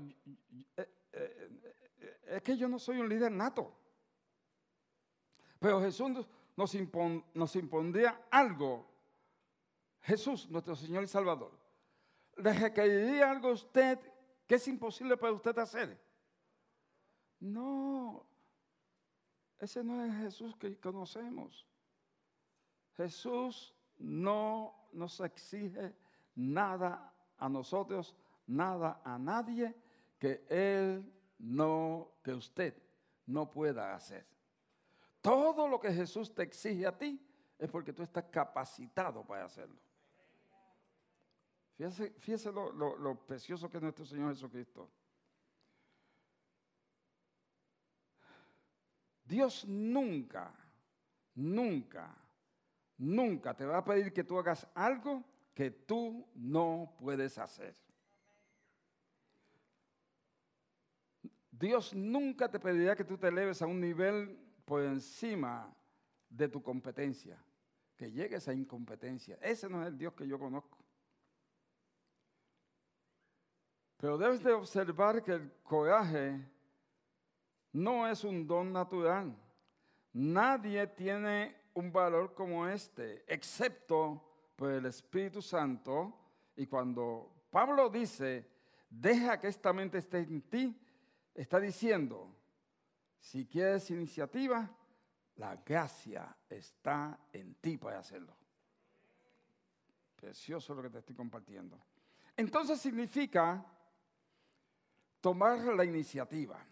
eh, 0.77 0.87
eh, 1.13 2.17
es 2.27 2.41
que 2.41 2.57
yo 2.57 2.67
no 2.67 2.79
soy 2.79 2.97
un 2.97 3.07
líder 3.07 3.31
nato, 3.31 3.71
pero 5.59 5.79
Jesús 5.81 6.25
nos, 6.55 6.75
nos 7.33 7.55
impondría 7.55 8.25
algo, 8.31 8.87
Jesús, 10.01 10.49
nuestro 10.49 10.75
Señor 10.75 11.03
y 11.03 11.07
Salvador, 11.07 11.51
le 12.37 12.53
requeriría 12.53 13.31
algo 13.31 13.49
a 13.49 13.53
usted 13.53 13.99
que 14.45 14.55
es 14.55 14.67
imposible 14.67 15.17
para 15.17 15.33
usted 15.33 15.57
hacer. 15.57 15.99
No, 17.39 18.25
ese 19.59 19.83
no 19.83 20.03
es 20.03 20.13
Jesús 20.15 20.55
que 20.55 20.79
conocemos. 20.79 21.67
Jesús 22.95 23.73
no 23.97 24.89
nos 24.93 25.19
exige 25.19 25.93
nada 26.35 27.13
a 27.37 27.49
nosotros, 27.49 28.15
nada 28.47 29.01
a 29.03 29.17
nadie 29.17 29.75
que 30.19 30.45
Él 30.49 31.11
no, 31.39 32.11
que 32.23 32.33
usted 32.33 32.81
no 33.25 33.51
pueda 33.51 33.93
hacer. 33.93 34.25
Todo 35.25 35.67
lo 35.67 35.79
que 35.79 35.91
Jesús 35.91 36.35
te 36.35 36.43
exige 36.43 36.85
a 36.85 36.95
ti 36.95 37.19
es 37.57 37.71
porque 37.71 37.91
tú 37.91 38.03
estás 38.03 38.25
capacitado 38.25 39.25
para 39.25 39.45
hacerlo. 39.45 39.81
Fíjese, 42.19 42.51
lo, 42.51 43.25
precioso 43.25 43.67
que 43.67 43.77
es 43.77 43.81
nuestro 43.81 44.05
Señor 44.05 44.35
Jesucristo. 44.35 44.87
Dios 49.23 49.65
nunca, 49.65 50.53
nunca, 51.33 52.15
nunca 52.95 53.55
te 53.55 53.65
va 53.65 53.77
a 53.77 53.83
pedir 53.83 54.13
que 54.13 54.23
tú 54.23 54.37
hagas 54.37 54.67
algo 54.75 55.23
que 55.55 55.71
tú 55.71 56.29
no 56.35 56.95
puedes 56.99 57.39
hacer. 57.39 57.75
Dios 61.49 61.95
nunca 61.95 62.47
te 62.47 62.59
pedirá 62.59 62.95
que 62.95 63.03
tú 63.03 63.17
te 63.17 63.29
eleves 63.29 63.63
a 63.63 63.65
un 63.65 63.81
nivel 63.81 64.44
por 64.65 64.81
encima 64.81 65.73
de 66.29 66.49
tu 66.49 66.61
competencia, 66.61 67.41
que 67.95 68.11
llegues 68.11 68.47
a 68.47 68.53
incompetencia. 68.53 69.37
Ese 69.41 69.69
no 69.69 69.81
es 69.81 69.87
el 69.87 69.97
Dios 69.97 70.13
que 70.13 70.27
yo 70.27 70.37
conozco. 70.37 70.77
Pero 73.97 74.17
debes 74.17 74.43
de 74.43 74.51
observar 74.51 75.23
que 75.23 75.31
el 75.31 75.51
coraje 75.63 76.39
no 77.71 78.07
es 78.07 78.23
un 78.23 78.45
don 78.45 78.73
natural. 78.73 79.35
Nadie 80.11 80.85
tiene 80.87 81.55
un 81.73 81.91
valor 81.91 82.33
como 82.33 82.67
este, 82.67 83.23
excepto 83.27 84.21
por 84.55 84.71
el 84.71 84.85
Espíritu 84.85 85.41
Santo. 85.41 86.13
Y 86.55 86.67
cuando 86.67 87.47
Pablo 87.49 87.89
dice, 87.89 88.49
deja 88.89 89.39
que 89.39 89.47
esta 89.47 89.71
mente 89.73 89.97
esté 89.97 90.19
en 90.19 90.41
ti, 90.41 90.77
está 91.33 91.59
diciendo, 91.59 92.34
si 93.25 93.47
quieres 93.47 93.89
iniciativa, 93.89 94.69
la 95.37 95.55
gracia 95.55 96.37
está 96.47 97.19
en 97.33 97.55
ti 97.55 97.75
para 97.75 97.97
hacerlo. 97.97 98.35
Precioso 100.15 100.75
lo 100.75 100.83
que 100.83 100.91
te 100.91 100.99
estoy 100.99 101.15
compartiendo. 101.15 101.75
Entonces 102.37 102.79
significa 102.79 103.65
tomar 105.21 105.57
la 105.57 105.83
iniciativa. 105.83 106.63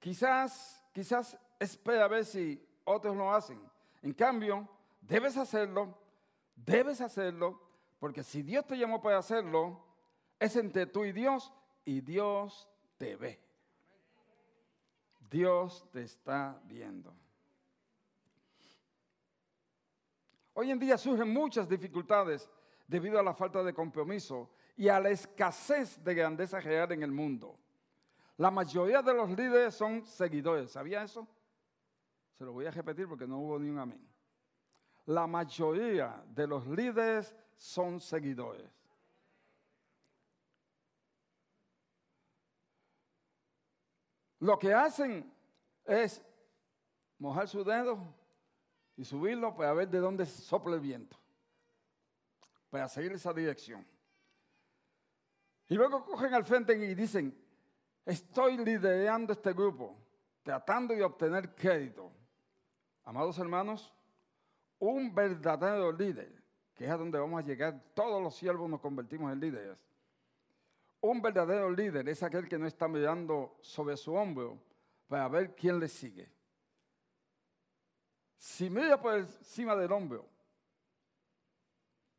Quizás, 0.00 0.84
quizás 0.92 1.38
espera 1.60 2.06
a 2.06 2.08
ver 2.08 2.24
si 2.24 2.60
otros 2.82 3.16
lo 3.16 3.32
hacen. 3.32 3.60
En 4.02 4.14
cambio, 4.14 4.68
debes 5.00 5.36
hacerlo, 5.36 5.96
debes 6.56 7.00
hacerlo, 7.00 7.62
porque 8.00 8.24
si 8.24 8.42
Dios 8.42 8.66
te 8.66 8.76
llamó 8.76 9.00
para 9.00 9.18
hacerlo, 9.18 9.80
es 10.40 10.56
entre 10.56 10.86
tú 10.86 11.04
y 11.04 11.12
Dios 11.12 11.52
y 11.84 12.00
Dios 12.00 12.68
te 12.96 13.14
ve. 13.14 13.47
Dios 15.30 15.86
te 15.90 16.02
está 16.02 16.60
viendo. 16.64 17.14
Hoy 20.54 20.70
en 20.70 20.78
día 20.78 20.98
surgen 20.98 21.32
muchas 21.32 21.68
dificultades 21.68 22.48
debido 22.86 23.18
a 23.18 23.22
la 23.22 23.34
falta 23.34 23.62
de 23.62 23.74
compromiso 23.74 24.50
y 24.76 24.88
a 24.88 24.98
la 24.98 25.10
escasez 25.10 26.02
de 26.02 26.14
grandeza 26.14 26.60
real 26.60 26.90
en 26.92 27.02
el 27.02 27.12
mundo. 27.12 27.58
La 28.38 28.50
mayoría 28.50 29.02
de 29.02 29.14
los 29.14 29.30
líderes 29.30 29.74
son 29.74 30.04
seguidores. 30.06 30.70
¿Sabía 30.70 31.02
eso? 31.02 31.26
Se 32.36 32.44
lo 32.44 32.52
voy 32.52 32.66
a 32.66 32.70
repetir 32.70 33.08
porque 33.08 33.26
no 33.26 33.38
hubo 33.38 33.58
ni 33.58 33.68
un 33.68 33.78
amén. 33.78 34.08
La 35.06 35.26
mayoría 35.26 36.22
de 36.28 36.46
los 36.46 36.66
líderes 36.66 37.34
son 37.56 38.00
seguidores. 38.00 38.77
Lo 44.40 44.58
que 44.58 44.72
hacen 44.72 45.32
es 45.84 46.22
mojar 47.18 47.48
su 47.48 47.64
dedo 47.64 47.98
y 48.96 49.04
subirlo 49.04 49.54
para 49.56 49.72
ver 49.72 49.88
de 49.88 49.98
dónde 49.98 50.26
sopla 50.26 50.76
el 50.76 50.80
viento, 50.80 51.16
para 52.70 52.88
seguir 52.88 53.12
esa 53.12 53.32
dirección. 53.32 53.86
Y 55.68 55.74
luego 55.74 56.04
cogen 56.04 56.34
al 56.34 56.44
frente 56.44 56.74
y 56.74 56.94
dicen, 56.94 57.36
estoy 58.04 58.56
liderando 58.58 59.32
este 59.32 59.52
grupo, 59.52 59.96
tratando 60.42 60.94
de 60.94 61.04
obtener 61.04 61.54
crédito. 61.54 62.10
Amados 63.04 63.38
hermanos, 63.38 63.92
un 64.78 65.14
verdadero 65.14 65.92
líder, 65.92 66.32
que 66.74 66.84
es 66.84 66.90
a 66.90 66.96
donde 66.96 67.18
vamos 67.18 67.42
a 67.42 67.46
llegar, 67.46 67.80
todos 67.94 68.22
los 68.22 68.34
siervos 68.36 68.70
nos 68.70 68.80
convertimos 68.80 69.32
en 69.32 69.40
líderes. 69.40 69.76
Un 71.00 71.22
verdadero 71.22 71.70
líder 71.70 72.08
es 72.08 72.22
aquel 72.22 72.48
que 72.48 72.58
no 72.58 72.66
está 72.66 72.88
mirando 72.88 73.56
sobre 73.60 73.96
su 73.96 74.14
hombro 74.14 74.58
para 75.06 75.28
ver 75.28 75.54
quién 75.54 75.78
le 75.78 75.88
sigue. 75.88 76.28
Si 78.36 78.68
mira 78.68 79.00
por 79.00 79.14
encima 79.14 79.76
del 79.76 79.92
hombro, 79.92 80.28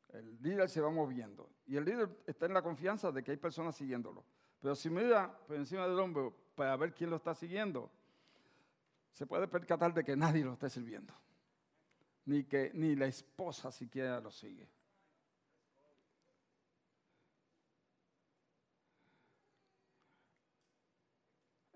el 0.10 0.42
líder 0.42 0.70
se 0.70 0.82
va 0.82 0.90
moviendo. 0.90 1.50
Y 1.68 1.78
el 1.78 1.86
líder 1.86 2.10
está 2.26 2.46
en 2.46 2.54
la 2.54 2.62
confianza 2.62 3.12
de 3.12 3.24
que 3.24 3.32
hay 3.32 3.38
personas 3.38 3.76
siguiéndolo. 3.76 4.24
Pero 4.60 4.76
si 4.76 4.90
mira 4.90 5.38
por 5.48 5.56
encima 5.56 5.88
del 5.88 6.00
hombro 6.00 6.34
para 6.56 6.76
ver 6.76 6.94
quién 6.94 7.10
lo 7.10 7.18
está 7.18 7.34
siguiendo, 7.36 7.92
se 9.12 9.26
puede 9.26 9.48
percatar 9.48 9.94
de 9.94 10.04
que 10.04 10.16
nadie 10.16 10.44
lo 10.44 10.54
está 10.54 10.70
sirviendo. 10.70 11.14
Ni 12.26 12.44
que 12.44 12.72
ni 12.74 12.96
la 12.96 13.08
esposa 13.08 13.72
siquiera 13.72 14.20
lo 14.20 14.32
sigue. 14.32 14.68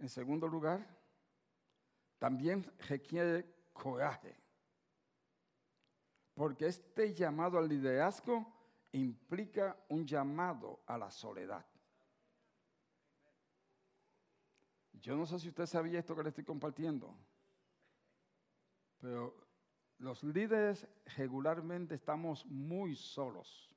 En 0.04 0.10
segundo 0.10 0.50
lugar, 0.50 0.86
también 2.20 2.70
requiere 2.90 3.70
coraje. 3.72 4.38
Porque 6.34 6.68
este 6.68 7.14
llamado 7.14 7.58
al 7.58 7.70
liderazgo 7.70 8.46
implica 8.92 9.78
un 9.88 10.06
llamado 10.06 10.84
a 10.88 10.98
la 10.98 11.10
soledad. 11.10 11.66
Yo 14.92 15.16
no 15.16 15.26
sé 15.26 15.40
si 15.40 15.48
usted 15.48 15.68
sabía 15.68 16.00
esto 16.00 16.18
que 16.18 16.24
le 16.24 16.30
estoy 16.30 16.44
compartiendo, 16.44 17.16
pero 19.00 19.34
los 20.00 20.22
líderes 20.22 20.86
regularmente 21.16 21.96
estamos 21.96 22.46
muy 22.46 22.94
solos. 22.98 23.73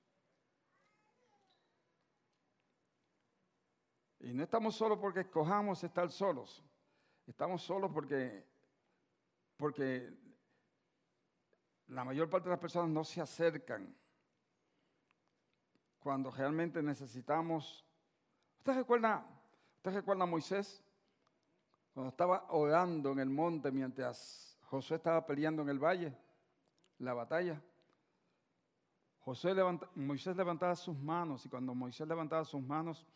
Y 4.27 4.35
no 4.35 4.43
estamos 4.43 4.75
solos 4.75 4.99
porque 4.99 5.21
escojamos 5.21 5.85
estar 5.85 6.11
solos. 6.11 6.61
Estamos 7.29 7.63
solos 7.63 7.93
porque, 7.95 8.45
porque 9.57 10.13
la 11.87 12.05
mayor 12.05 12.29
parte 12.29 12.49
de 12.49 12.51
las 12.51 12.59
personas 12.59 12.91
no 12.91 13.05
se 13.05 13.21
acercan 13.21 13.95
cuando 16.01 16.33
realmente 16.33 16.83
necesitamos. 16.83 17.87
¿Usted 18.59 18.75
recuerda, 18.75 19.25
usted 19.77 19.95
recuerda 19.95 20.25
a 20.25 20.27
Moisés? 20.27 20.83
Cuando 21.95 22.11
estaba 22.11 22.47
orando 22.49 23.13
en 23.13 23.21
el 23.21 23.31
monte 23.31 23.71
mientras 23.71 24.59
Josué 24.63 24.97
estaba 24.97 25.25
peleando 25.25 25.63
en 25.63 25.69
el 25.69 25.79
valle, 25.79 26.13
la 26.99 27.15
batalla. 27.15 27.63
Moisés 29.95 30.37
levantaba 30.37 30.75
sus 30.75 30.99
manos 30.99 31.47
y 31.47 31.49
cuando 31.49 31.77
Moisés 31.77 32.09
levantaba 32.09 32.45
sus 32.45 32.61
manos, 32.61 33.07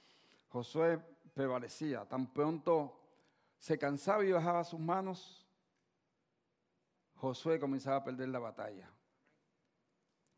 Josué 0.50 0.98
prevalecía. 1.32 2.04
Tan 2.06 2.32
pronto 2.32 3.00
se 3.58 3.78
cansaba 3.78 4.24
y 4.24 4.32
bajaba 4.32 4.64
sus 4.64 4.80
manos, 4.80 5.46
Josué 7.14 7.60
comenzaba 7.60 7.96
a 7.96 8.04
perder 8.04 8.28
la 8.28 8.38
batalla. 8.38 8.90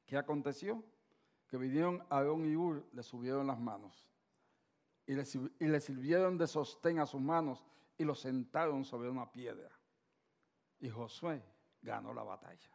¿Qué 0.05 0.17
aconteció? 0.17 0.83
Que 1.49 1.57
vinieron 1.57 2.05
Aarón 2.11 2.45
y 2.45 2.57
Ur, 2.57 2.87
le 2.93 3.03
subieron 3.03 3.47
las 3.47 3.59
manos 3.59 4.09
y 5.07 5.15
le, 5.15 5.25
y 5.59 5.67
le 5.67 5.81
sirvieron 5.81 6.37
de 6.39 6.47
sostén 6.47 6.99
a 6.99 7.07
sus 7.07 7.21
manos 7.21 7.65
y 7.97 8.05
lo 8.05 8.15
sentaron 8.15 8.85
sobre 8.85 9.09
una 9.09 9.31
piedra. 9.31 9.71
Y 10.81 10.91
Josué 10.91 11.43
ganó 11.81 12.13
la 12.13 12.23
batalla. 12.23 12.71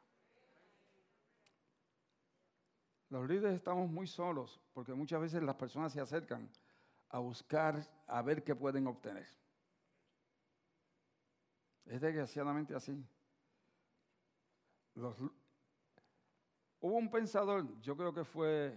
Los 3.09 3.27
líderes 3.27 3.55
estamos 3.55 3.89
muy 3.89 4.07
solos 4.07 4.61
porque 4.73 4.93
muchas 4.93 5.21
veces 5.21 5.43
las 5.43 5.55
personas 5.55 5.93
se 5.93 6.01
acercan 6.01 6.49
a 7.09 7.19
buscar, 7.19 7.85
a 8.07 8.21
ver 8.21 8.43
qué 8.43 8.55
pueden 8.55 8.87
obtener. 8.87 9.27
Es 11.85 12.01
desgraciadamente 12.01 12.75
así. 12.75 13.01
hubo 14.95 15.21
un 16.79 17.09
pensador, 17.09 17.79
yo 17.81 17.95
creo 17.95 18.13
que 18.13 18.25
fue 18.25 18.75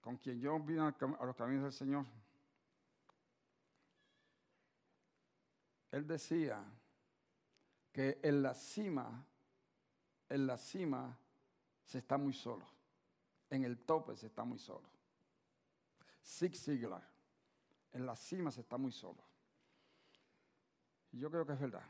con 0.00 0.16
quien 0.16 0.40
yo 0.40 0.58
vine 0.58 0.82
a 0.82 1.24
los 1.24 1.36
caminos 1.36 1.62
del 1.62 1.72
Señor. 1.72 2.04
Él 5.92 6.06
decía 6.06 6.62
que 7.92 8.18
en 8.22 8.42
la 8.42 8.54
cima, 8.54 9.24
en 10.28 10.46
la 10.46 10.58
cima 10.58 11.16
se 11.84 11.98
está 11.98 12.18
muy 12.18 12.32
solo 12.32 12.73
en 13.54 13.64
el 13.64 13.78
tope 13.78 14.16
se 14.16 14.26
está 14.26 14.44
muy 14.44 14.58
solo. 14.58 14.88
Zig 16.24 16.56
Ziglar, 16.56 17.06
en 17.92 18.06
la 18.06 18.16
cima 18.16 18.50
se 18.50 18.60
está 18.60 18.78
muy 18.78 18.92
solo. 18.92 19.22
Y 21.12 21.18
yo 21.18 21.30
creo 21.30 21.46
que 21.46 21.52
es 21.52 21.60
verdad. 21.60 21.84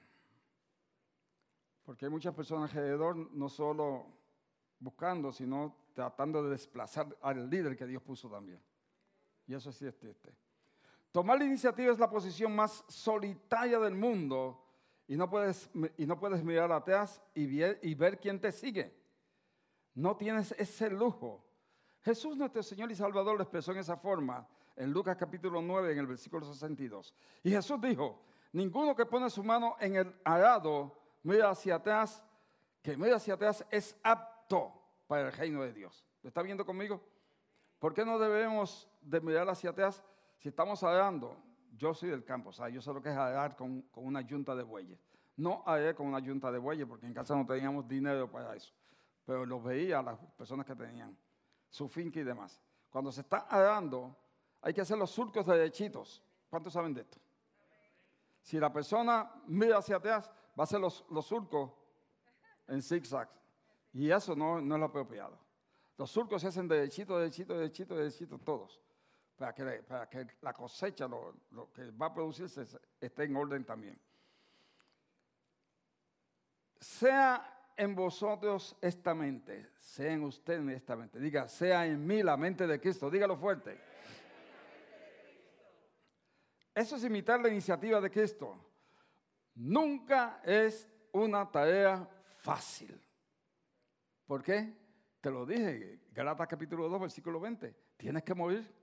Porque 1.84 2.06
hay 2.06 2.10
muchas 2.10 2.34
personas 2.34 2.70
alrededor, 2.70 3.16
no 3.16 3.48
solo 3.48 4.06
buscando, 4.78 5.32
sino 5.32 5.76
tratando 5.94 6.42
de 6.42 6.50
desplazar 6.50 7.16
al 7.22 7.48
líder 7.48 7.76
que 7.76 7.86
Dios 7.86 8.02
puso 8.02 8.28
también. 8.28 8.60
Y 9.46 9.54
eso 9.54 9.70
sí 9.70 9.86
es 9.86 9.96
triste. 9.98 10.34
Tomar 11.12 11.38
la 11.38 11.44
iniciativa 11.44 11.92
es 11.92 11.98
la 11.98 12.10
posición 12.10 12.56
más 12.56 12.84
solitaria 12.88 13.78
del 13.78 13.94
mundo 13.94 14.60
y 15.06 15.16
no 15.16 15.30
puedes, 15.30 15.70
y 15.96 16.06
no 16.06 16.18
puedes 16.18 16.42
mirar 16.42 16.72
atrás 16.72 17.22
y 17.34 17.62
y 17.62 17.94
ver 17.94 18.18
quién 18.18 18.40
te 18.40 18.50
sigue. 18.50 18.92
No 19.94 20.16
tienes 20.16 20.52
ese 20.58 20.90
lujo. 20.90 21.43
Jesús 22.04 22.36
nuestro 22.36 22.62
Señor 22.62 22.92
y 22.92 22.94
Salvador 22.94 23.34
lo 23.34 23.42
expresó 23.42 23.72
en 23.72 23.78
esa 23.78 23.96
forma 23.96 24.46
en 24.76 24.92
Lucas 24.92 25.16
capítulo 25.16 25.62
9 25.62 25.92
en 25.92 25.98
el 26.00 26.06
versículo 26.06 26.44
62. 26.44 27.14
Y 27.42 27.50
Jesús 27.50 27.80
dijo, 27.80 28.20
ninguno 28.52 28.94
que 28.94 29.06
pone 29.06 29.30
su 29.30 29.42
mano 29.42 29.76
en 29.80 29.96
el 29.96 30.14
arado 30.22 30.98
mira 31.22 31.48
hacia 31.48 31.76
atrás, 31.76 32.22
que 32.82 32.94
mira 32.98 33.16
hacia 33.16 33.34
atrás 33.34 33.64
es 33.70 33.96
apto 34.02 34.70
para 35.06 35.28
el 35.28 35.32
reino 35.32 35.62
de 35.62 35.72
Dios. 35.72 36.06
¿Lo 36.22 36.28
está 36.28 36.42
viendo 36.42 36.66
conmigo? 36.66 37.00
¿Por 37.78 37.94
qué 37.94 38.04
no 38.04 38.18
debemos 38.18 38.86
de 39.00 39.22
mirar 39.22 39.48
hacia 39.48 39.70
atrás 39.70 40.04
si 40.36 40.50
estamos 40.50 40.82
arando? 40.82 41.34
Yo 41.74 41.94
soy 41.94 42.10
del 42.10 42.22
campo, 42.22 42.50
o 42.50 42.52
sea, 42.52 42.68
yo 42.68 42.82
sé 42.82 42.92
lo 42.92 43.00
que 43.00 43.08
es 43.08 43.16
arar 43.16 43.56
con, 43.56 43.80
con 43.90 44.04
una 44.04 44.20
yunta 44.20 44.54
de 44.54 44.62
bueyes. 44.62 44.98
No 45.36 45.62
aré 45.64 45.94
con 45.94 46.06
una 46.06 46.18
yunta 46.18 46.52
de 46.52 46.58
bueyes 46.58 46.86
porque 46.86 47.06
en 47.06 47.14
casa 47.14 47.34
no 47.34 47.46
teníamos 47.46 47.88
dinero 47.88 48.30
para 48.30 48.54
eso, 48.54 48.74
pero 49.24 49.46
los 49.46 49.64
veía 49.64 50.00
a 50.00 50.02
las 50.02 50.18
personas 50.36 50.66
que 50.66 50.76
tenían 50.76 51.16
su 51.74 51.88
finca 51.88 52.20
y 52.20 52.22
demás. 52.22 52.60
Cuando 52.88 53.10
se 53.10 53.22
está 53.22 53.38
arando, 53.38 54.16
hay 54.62 54.72
que 54.72 54.80
hacer 54.80 54.96
los 54.96 55.10
surcos 55.10 55.44
derechitos. 55.44 56.22
¿Cuántos 56.48 56.72
saben 56.72 56.94
de 56.94 57.00
esto? 57.00 57.18
Si 58.40 58.60
la 58.60 58.72
persona 58.72 59.28
mira 59.48 59.78
hacia 59.78 59.96
atrás, 59.96 60.30
va 60.56 60.62
a 60.62 60.62
hacer 60.62 60.78
los, 60.78 61.04
surcos 61.26 61.72
en 62.68 62.80
zigzags. 62.80 63.32
Y 63.92 64.08
eso 64.08 64.36
no, 64.36 64.60
no, 64.60 64.76
es 64.76 64.78
lo 64.78 64.86
apropiado. 64.86 65.36
Los 65.98 66.12
surcos 66.12 66.42
se 66.42 66.48
hacen 66.48 66.68
derechito, 66.68 67.18
derechito, 67.18 67.54
derechito, 67.54 67.96
derechito, 67.96 68.38
todos. 68.38 68.80
Para 69.36 69.52
que, 69.52 69.64
para 69.82 70.08
que 70.08 70.28
la 70.42 70.52
cosecha, 70.52 71.08
lo, 71.08 71.34
lo 71.50 71.72
que 71.72 71.90
va 71.90 72.06
a 72.06 72.14
producirse, 72.14 72.64
esté 73.00 73.24
en 73.24 73.34
orden 73.34 73.64
también. 73.64 74.00
Sea 76.78 77.53
en 77.76 77.94
vosotros 77.94 78.76
esta 78.80 79.14
mente, 79.14 79.70
sea 79.78 80.12
en 80.12 80.22
usted 80.24 80.68
esta 80.70 80.96
mente. 80.96 81.18
Diga, 81.18 81.48
sea 81.48 81.86
en 81.86 82.06
mí 82.06 82.22
la 82.22 82.36
mente 82.36 82.66
de 82.66 82.80
Cristo. 82.80 83.10
Dígalo 83.10 83.36
fuerte. 83.36 83.78
Eso 86.74 86.96
es 86.96 87.04
imitar 87.04 87.40
la 87.40 87.48
iniciativa 87.48 88.00
de 88.00 88.10
Cristo. 88.10 88.58
Nunca 89.54 90.40
es 90.44 90.88
una 91.12 91.50
tarea 91.50 92.08
fácil. 92.38 93.00
¿Por 94.26 94.42
qué? 94.42 94.72
Te 95.20 95.30
lo 95.30 95.46
dije, 95.46 96.00
Galatas 96.12 96.48
capítulo 96.48 96.88
2, 96.88 97.00
versículo 97.00 97.40
20. 97.40 97.74
Tienes 97.96 98.22
que 98.22 98.34
morir. 98.34 98.74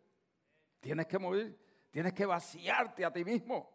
Tienes 0.80 1.08
que 1.08 1.20
morir. 1.20 1.58
Tienes 1.92 2.14
que 2.14 2.26
vaciarte 2.26 3.04
a 3.04 3.12
ti 3.12 3.26
mismo. 3.26 3.70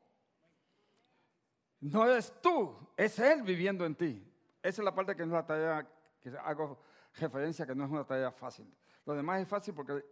No 1.80 2.06
eres 2.06 2.32
tú, 2.40 2.74
es 2.96 3.18
Él 3.18 3.42
viviendo 3.42 3.84
en 3.84 3.94
ti. 3.94 4.35
Esa 4.66 4.82
es 4.82 4.84
la 4.84 4.92
parte 4.92 5.14
que 5.14 5.24
no 5.24 5.36
es 5.36 5.42
la 5.42 5.46
tarea, 5.46 5.88
que 6.20 6.36
hago 6.38 6.80
referencia 7.14 7.64
que 7.64 7.74
no 7.74 7.84
es 7.84 7.90
una 7.90 8.04
tarea 8.04 8.32
fácil. 8.32 8.66
Lo 9.04 9.14
demás 9.14 9.40
es 9.40 9.46
fácil 9.46 9.72
porque 9.72 10.04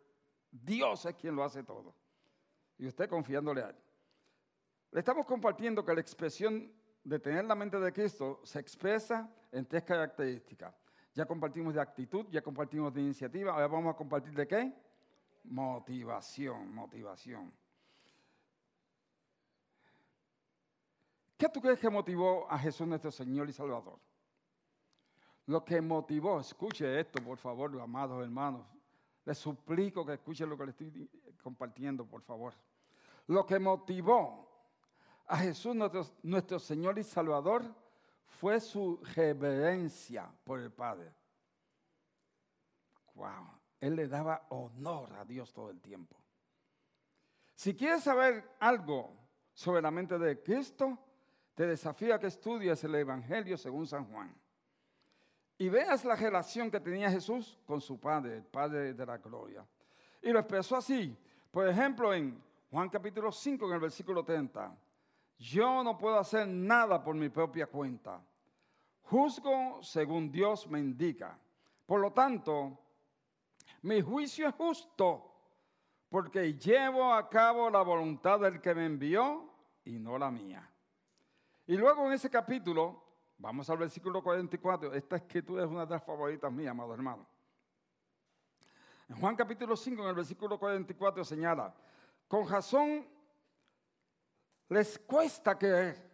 Dios 0.48 1.04
es 1.06 1.14
quien 1.16 1.34
lo 1.34 1.42
hace 1.42 1.64
todo. 1.64 1.92
Y 2.78 2.86
usted 2.86 3.08
confiándole 3.08 3.62
a 3.62 3.70
Él. 3.70 3.76
Le 4.92 5.00
estamos 5.00 5.26
compartiendo 5.26 5.84
que 5.84 5.92
la 5.92 6.00
expresión 6.00 6.72
de 7.02 7.18
tener 7.18 7.44
la 7.44 7.56
mente 7.56 7.80
de 7.80 7.92
Cristo 7.92 8.42
se 8.44 8.60
expresa 8.60 9.28
en 9.50 9.66
tres 9.66 9.82
características. 9.82 10.72
Ya 11.14 11.26
compartimos 11.26 11.74
de 11.74 11.80
actitud, 11.80 12.26
ya 12.30 12.40
compartimos 12.40 12.94
de 12.94 13.00
iniciativa, 13.00 13.52
ahora 13.52 13.66
vamos 13.66 13.92
a 13.92 13.96
compartir 13.96 14.34
de 14.34 14.46
qué? 14.46 14.72
Motivación, 15.42 16.72
motivación. 16.72 17.52
¿Qué 21.36 21.48
tú 21.48 21.60
crees 21.60 21.80
que 21.80 21.90
motivó 21.90 22.48
a 22.48 22.56
Jesús 22.56 22.86
nuestro 22.86 23.10
Señor 23.10 23.48
y 23.48 23.52
Salvador? 23.52 23.98
Lo 25.46 25.64
que 25.64 25.80
motivó, 25.80 26.40
escuche 26.40 26.98
esto 27.00 27.22
por 27.22 27.36
favor, 27.38 27.78
amados 27.80 28.22
hermanos. 28.22 28.66
Les 29.24 29.38
suplico 29.38 30.04
que 30.04 30.14
escuchen 30.14 30.48
lo 30.48 30.56
que 30.56 30.66
les 30.66 30.80
estoy 30.80 31.10
compartiendo, 31.42 32.06
por 32.06 32.22
favor. 32.22 32.54
Lo 33.26 33.44
que 33.46 33.58
motivó 33.58 34.48
a 35.26 35.38
Jesús 35.38 35.74
nuestro, 35.74 36.04
nuestro 36.22 36.58
Señor 36.58 36.98
y 36.98 37.02
Salvador 37.02 37.64
fue 38.26 38.60
su 38.60 39.00
reverencia 39.14 40.30
por 40.44 40.60
el 40.60 40.70
Padre. 40.70 41.14
Wow, 43.14 43.48
él 43.80 43.96
le 43.96 44.08
daba 44.08 44.46
honor 44.50 45.12
a 45.14 45.24
Dios 45.24 45.52
todo 45.52 45.70
el 45.70 45.80
tiempo. 45.80 46.16
Si 47.54 47.74
quieres 47.74 48.02
saber 48.02 48.56
algo 48.58 49.16
sobre 49.52 49.80
la 49.80 49.90
mente 49.90 50.18
de 50.18 50.42
Cristo, 50.42 50.98
te 51.54 51.66
desafío 51.66 52.14
a 52.14 52.18
que 52.18 52.26
estudies 52.26 52.82
el 52.84 52.94
Evangelio 52.96 53.56
según 53.56 53.86
San 53.86 54.04
Juan. 54.06 54.34
Y 55.58 55.68
veas 55.68 56.04
la 56.04 56.16
relación 56.16 56.70
que 56.70 56.80
tenía 56.80 57.10
Jesús 57.10 57.58
con 57.66 57.80
su 57.80 57.98
Padre, 58.00 58.36
el 58.36 58.44
Padre 58.44 58.94
de 58.94 59.06
la 59.06 59.18
Gloria. 59.18 59.64
Y 60.20 60.30
lo 60.30 60.40
expresó 60.40 60.76
así. 60.76 61.16
Por 61.50 61.68
ejemplo, 61.68 62.12
en 62.12 62.42
Juan 62.70 62.88
capítulo 62.88 63.30
5, 63.30 63.66
en 63.66 63.72
el 63.72 63.80
versículo 63.80 64.24
30. 64.24 64.76
Yo 65.38 65.84
no 65.84 65.96
puedo 65.96 66.18
hacer 66.18 66.48
nada 66.48 67.02
por 67.02 67.14
mi 67.14 67.28
propia 67.28 67.66
cuenta. 67.66 68.20
Juzgo 69.02 69.80
según 69.82 70.30
Dios 70.30 70.66
me 70.66 70.80
indica. 70.80 71.38
Por 71.86 72.00
lo 72.00 72.12
tanto, 72.12 72.78
mi 73.82 74.00
juicio 74.00 74.48
es 74.48 74.54
justo 74.54 75.30
porque 76.08 76.54
llevo 76.54 77.12
a 77.12 77.28
cabo 77.28 77.68
la 77.68 77.82
voluntad 77.82 78.40
del 78.40 78.60
que 78.60 78.74
me 78.74 78.86
envió 78.86 79.50
y 79.84 79.98
no 79.98 80.18
la 80.18 80.30
mía. 80.30 80.68
Y 81.66 81.76
luego 81.76 82.06
en 82.06 82.12
ese 82.12 82.30
capítulo, 82.30 83.03
vamos 83.38 83.68
al 83.70 83.78
versículo 83.78 84.22
44, 84.22 84.94
esta 84.94 85.16
escritura 85.16 85.64
es 85.64 85.70
una 85.70 85.84
de 85.84 85.90
las 85.90 86.04
favoritas 86.04 86.50
mías, 86.52 86.70
amado 86.70 86.94
hermano. 86.94 87.26
En 89.08 89.16
Juan 89.16 89.36
capítulo 89.36 89.76
5, 89.76 90.02
en 90.02 90.08
el 90.08 90.14
versículo 90.14 90.58
44 90.58 91.24
señala, 91.24 91.74
con 92.26 92.48
razón 92.48 93.06
les 94.68 94.98
cuesta 94.98 95.58
creer, 95.58 96.10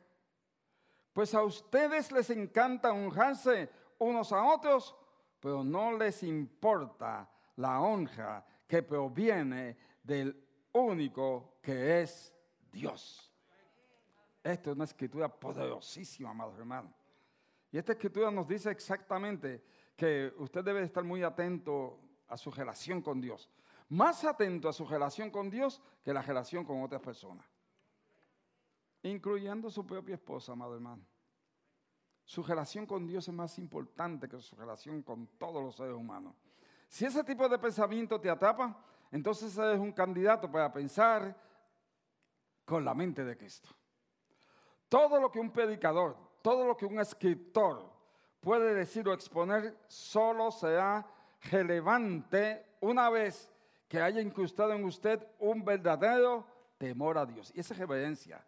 pues 1.12 1.34
a 1.34 1.42
ustedes 1.42 2.10
les 2.10 2.30
encanta 2.30 2.92
honrarse 2.92 3.70
unos 3.98 4.32
a 4.32 4.42
otros, 4.42 4.96
pero 5.38 5.62
no 5.62 5.96
les 5.96 6.22
importa 6.22 7.30
la 7.56 7.80
honra 7.80 8.44
que 8.66 8.82
proviene 8.82 9.76
del 10.02 10.46
único 10.72 11.58
que 11.62 12.02
es 12.02 12.34
Dios. 12.70 13.32
Esta 14.42 14.70
es 14.70 14.76
una 14.76 14.84
escritura 14.84 15.28
poderosísima, 15.28 16.30
amados 16.30 16.58
hermanos. 16.58 16.99
Y 17.72 17.78
esta 17.78 17.92
escritura 17.92 18.30
nos 18.30 18.48
dice 18.48 18.70
exactamente 18.70 19.62
que 19.96 20.32
usted 20.38 20.64
debe 20.64 20.82
estar 20.82 21.04
muy 21.04 21.22
atento 21.22 22.00
a 22.28 22.36
su 22.36 22.50
relación 22.50 23.02
con 23.02 23.20
Dios. 23.20 23.50
Más 23.90 24.24
atento 24.24 24.68
a 24.68 24.72
su 24.72 24.84
relación 24.86 25.30
con 25.30 25.50
Dios 25.50 25.82
que 26.02 26.12
la 26.12 26.22
relación 26.22 26.64
con 26.64 26.82
otras 26.82 27.00
personas. 27.00 27.46
Incluyendo 29.02 29.70
su 29.70 29.86
propia 29.86 30.14
esposa, 30.14 30.52
amado 30.52 30.74
hermano. 30.74 31.04
Su 32.24 32.42
relación 32.42 32.86
con 32.86 33.06
Dios 33.06 33.26
es 33.26 33.34
más 33.34 33.58
importante 33.58 34.28
que 34.28 34.40
su 34.40 34.54
relación 34.54 35.02
con 35.02 35.26
todos 35.38 35.62
los 35.62 35.74
seres 35.74 35.94
humanos. 35.94 36.34
Si 36.88 37.04
ese 37.04 37.24
tipo 37.24 37.48
de 37.48 37.58
pensamiento 37.58 38.20
te 38.20 38.30
atrapa, 38.30 38.84
entonces 39.10 39.56
eres 39.58 39.80
un 39.80 39.92
candidato 39.92 40.50
para 40.50 40.72
pensar 40.72 41.36
con 42.64 42.84
la 42.84 42.94
mente 42.94 43.24
de 43.24 43.36
Cristo. 43.36 43.68
Todo 44.88 45.20
lo 45.20 45.30
que 45.30 45.40
un 45.40 45.50
predicador, 45.50 46.16
todo 46.42 46.66
lo 46.66 46.76
que 46.76 46.86
un 46.86 47.00
escritor 47.00 47.90
puede 48.40 48.74
decir 48.74 49.06
o 49.08 49.12
exponer, 49.12 49.76
solo 49.86 50.50
será 50.50 51.06
relevante 51.50 52.66
una 52.80 53.10
vez 53.10 53.52
que 53.88 54.00
haya 54.00 54.20
incrustado 54.20 54.72
en 54.72 54.84
usted 54.84 55.26
un 55.38 55.64
verdadero 55.64 56.46
temor 56.78 57.18
a 57.18 57.26
Dios. 57.26 57.52
Y 57.54 57.60
esa 57.60 57.74
es 57.74 57.80
reverencia, 57.80 58.44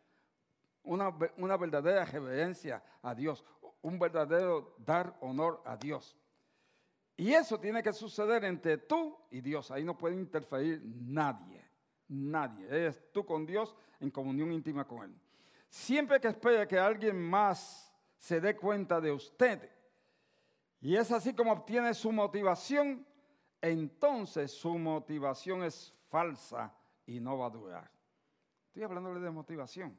una, 0.83 1.15
una 1.37 1.57
verdadera 1.57 2.05
reverencia 2.05 2.83
a 3.03 3.15
Dios, 3.15 3.45
un 3.83 3.99
verdadero 3.99 4.75
dar 4.79 5.17
honor 5.21 5.61
a 5.65 5.77
Dios. 5.77 6.17
Y 7.17 7.33
eso 7.33 7.59
tiene 7.61 7.83
que 7.83 7.93
suceder 7.93 8.45
entre 8.45 8.79
tú 8.79 9.17
y 9.31 9.41
Dios. 9.41 9.71
Ahí 9.71 9.85
no 9.85 9.99
puede 9.99 10.17
interferir 10.17 10.83
nadie, 10.85 11.69
nadie. 12.09 12.67
Eres 12.67 13.13
tú 13.13 13.25
con 13.25 13.45
Dios 13.45 13.77
en 14.01 14.11
comunión 14.11 14.51
íntima 14.53 14.87
con 14.87 15.03
Él. 15.05 15.15
Siempre 15.73 16.21
que 16.21 16.29
espere 16.29 16.69
que 16.69 16.79
alguien 16.79 17.19
más 17.19 17.91
se 18.19 18.43
dé 18.43 18.55
cuenta 18.55 19.01
de 19.01 19.11
usted, 19.11 19.71
y 20.83 20.97
es 20.97 21.11
así 21.11 21.33
como 21.33 21.51
obtiene 21.51 21.95
su 21.95 22.13
motivación, 22.13 23.07
entonces 23.59 24.53
su 24.53 24.77
motivación 24.77 25.63
es 25.63 25.95
falsa 26.11 26.77
y 27.07 27.21
no 27.21 27.39
va 27.39 27.47
a 27.47 27.51
durar. 27.51 27.91
Estoy 28.67 28.83
hablándole 28.83 29.21
de 29.21 29.31
motivación. 29.31 29.97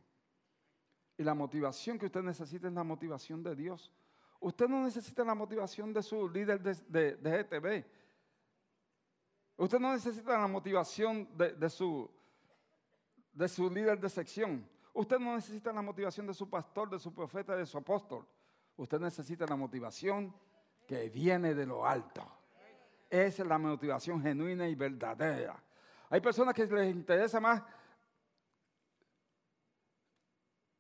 Y 1.18 1.24
la 1.24 1.34
motivación 1.34 1.98
que 1.98 2.06
usted 2.06 2.22
necesita 2.22 2.68
es 2.68 2.74
la 2.74 2.84
motivación 2.84 3.42
de 3.42 3.56
Dios. 3.56 3.92
Usted 4.42 4.68
no 4.68 4.84
necesita 4.84 5.24
la 5.24 5.34
motivación 5.34 5.92
de 5.92 6.04
su 6.04 6.30
líder 6.30 6.62
de, 6.62 7.16
de, 7.16 7.44
GTV. 7.44 7.84
Usted 9.58 9.80
no 9.80 9.92
necesita 9.92 10.38
la 10.38 10.48
motivación 10.48 11.28
de, 11.36 11.68
su, 11.72 12.12
de 13.34 13.48
su 13.48 13.72
líder 13.72 14.00
de 14.00 14.10
sección. 14.10 14.73
Usted 14.94 15.18
no 15.20 15.36
necesita 15.36 15.74
la 15.74 15.82
motivación 15.82 16.28
de 16.28 16.34
su 16.34 16.50
pastor, 16.50 16.90
de 16.90 17.00
su 17.00 17.14
profeta, 17.14 17.56
de 17.56 17.66
su 17.66 17.78
apóstol. 17.78 18.28
Usted 18.78 19.00
necesita 19.00 19.46
la 19.46 19.56
motivación 19.56 20.34
que 20.86 21.10
viene 21.10 21.56
de 21.56 21.66
lo 21.66 21.86
alto. 21.86 22.26
Esa 23.10 23.42
es 23.44 23.48
la 23.48 23.58
motivación 23.58 24.22
genuina 24.22 24.68
y 24.68 24.76
verdadera. 24.76 25.62
Hay 26.10 26.22
personas 26.22 26.54
que 26.54 26.66
les 26.66 26.94
interesa 26.94 27.40
más 27.40 27.64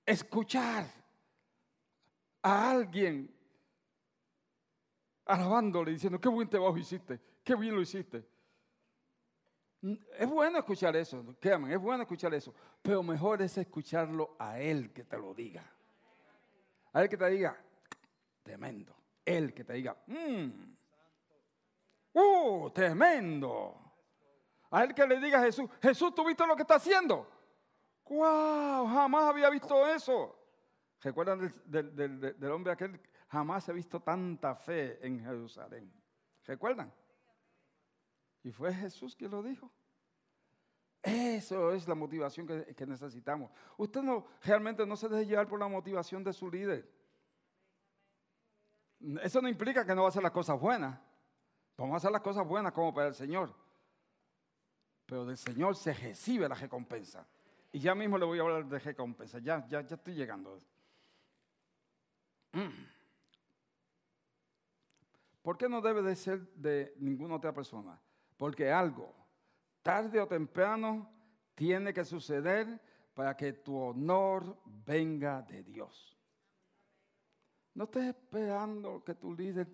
escuchar 0.05 0.85
a 2.41 2.71
alguien 2.71 3.33
alabándole, 5.25 5.91
diciendo, 5.91 6.19
qué 6.19 6.29
buen 6.29 6.49
trabajo 6.49 6.77
hiciste, 6.77 7.19
qué 7.43 7.55
bien 7.55 7.75
lo 7.75 7.81
hiciste. 7.81 8.27
Es 10.17 10.29
bueno 10.29 10.59
escuchar 10.59 10.95
eso, 10.95 11.35
créanme, 11.41 11.73
es 11.73 11.79
bueno 11.79 12.03
escuchar 12.03 12.33
eso, 12.33 12.53
pero 12.81 13.03
mejor 13.03 13.41
es 13.41 13.57
escucharlo 13.57 14.37
a 14.39 14.57
Él 14.57 14.93
que 14.93 15.03
te 15.03 15.17
lo 15.17 15.33
diga. 15.33 15.69
A 16.93 17.01
Él 17.01 17.09
que 17.09 17.17
te 17.17 17.29
diga, 17.29 17.61
tremendo. 18.43 18.95
Él 19.25 19.53
que 19.53 19.65
te 19.65 19.73
diga, 19.73 19.97
mmm, 20.07 20.73
¡uh, 22.13 22.69
tremendo! 22.69 23.77
A 24.71 24.85
Él 24.85 24.93
que 24.93 25.05
le 25.05 25.19
diga 25.19 25.41
a 25.41 25.43
Jesús, 25.43 25.69
Jesús, 25.81 26.15
¿tú 26.15 26.25
viste 26.25 26.47
lo 26.47 26.55
que 26.55 26.61
está 26.61 26.75
haciendo? 26.75 27.29
¡Wow! 28.05 28.87
Jamás 28.87 29.23
había 29.25 29.49
visto 29.49 29.85
eso. 29.87 30.33
¿Recuerdan 31.01 31.53
del, 31.65 31.93
del 32.39 32.51
hombre 32.51 32.71
aquel? 32.71 33.01
Jamás 33.27 33.67
he 33.67 33.73
visto 33.73 33.99
tanta 33.99 34.55
fe 34.55 35.05
en 35.05 35.19
Jerusalén. 35.19 35.91
¿Recuerdan? 36.45 36.93
Y 38.43 38.51
fue 38.51 38.73
Jesús 38.73 39.15
quien 39.15 39.31
lo 39.31 39.41
dijo. 39.41 39.71
Eso 41.01 41.73
es 41.73 41.87
la 41.87 41.95
motivación 41.95 42.47
que, 42.47 42.85
necesitamos. 42.85 43.51
Usted 43.77 44.01
realmente 44.41 44.85
no 44.85 44.95
se 44.95 45.09
deje 45.09 45.25
llevar 45.25 45.47
por 45.47 45.59
la 45.59 45.67
motivación 45.67 46.23
de 46.23 46.31
su 46.31 46.49
líder. 46.49 46.89
Eso 49.21 49.41
no 49.41 49.49
implica 49.49 49.85
que 49.85 49.93
no 49.93 50.03
va 50.03 50.07
a 50.07 50.09
hacer 50.09 50.23
las 50.23 50.31
cosas 50.31 50.57
buenas. 50.59 50.97
Vamos 51.77 51.95
a 51.95 51.97
hacer 51.97 52.11
las 52.11 52.21
cosas 52.21 52.47
buenas 52.47 52.71
como 52.71 52.93
para 52.93 53.09
el 53.09 53.15
Señor. 53.15 53.53
Pero 55.05 55.25
del 55.25 55.37
Señor 55.37 55.75
se 55.75 55.93
recibe 55.93 56.47
la 56.47 56.55
recompensa. 56.55 57.27
Y 57.73 57.79
ya 57.79 57.93
mismo 57.95 58.17
le 58.17 58.25
voy 58.25 58.39
a 58.39 58.43
hablar 58.43 58.65
de 58.65 58.79
recompensa. 58.79 59.39
Ya, 59.39 59.67
ya, 59.67 59.81
ya 59.81 59.95
estoy 59.95 60.13
llegando. 60.13 60.57
Mm. 62.53 62.69
¿Por 65.41 65.57
qué 65.57 65.67
no 65.67 65.81
debe 65.81 66.01
de 66.01 66.15
ser 66.15 66.47
de 66.53 66.95
ninguna 66.97 67.35
otra 67.35 67.53
persona? 67.53 67.99
Porque 68.43 68.69
algo, 68.69 69.15
tarde 69.81 70.19
o 70.19 70.27
temprano, 70.27 71.09
tiene 71.55 71.93
que 71.93 72.03
suceder 72.03 72.77
para 73.13 73.37
que 73.37 73.53
tu 73.53 73.73
honor 73.77 74.59
venga 74.85 75.41
de 75.43 75.63
Dios. 75.63 76.19
No 77.73 77.85
estés 77.85 78.07
esperando 78.07 79.01
que 79.01 79.15
tu 79.15 79.33
líder 79.33 79.71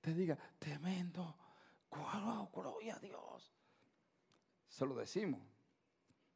te, 0.00 0.14
diga, 0.14 0.38
tremendo, 0.58 1.36
gloria 2.50 2.96
a 2.96 2.98
Dios. 2.98 3.54
Se 4.68 4.86
lo 4.86 4.94
decimos, 4.94 5.42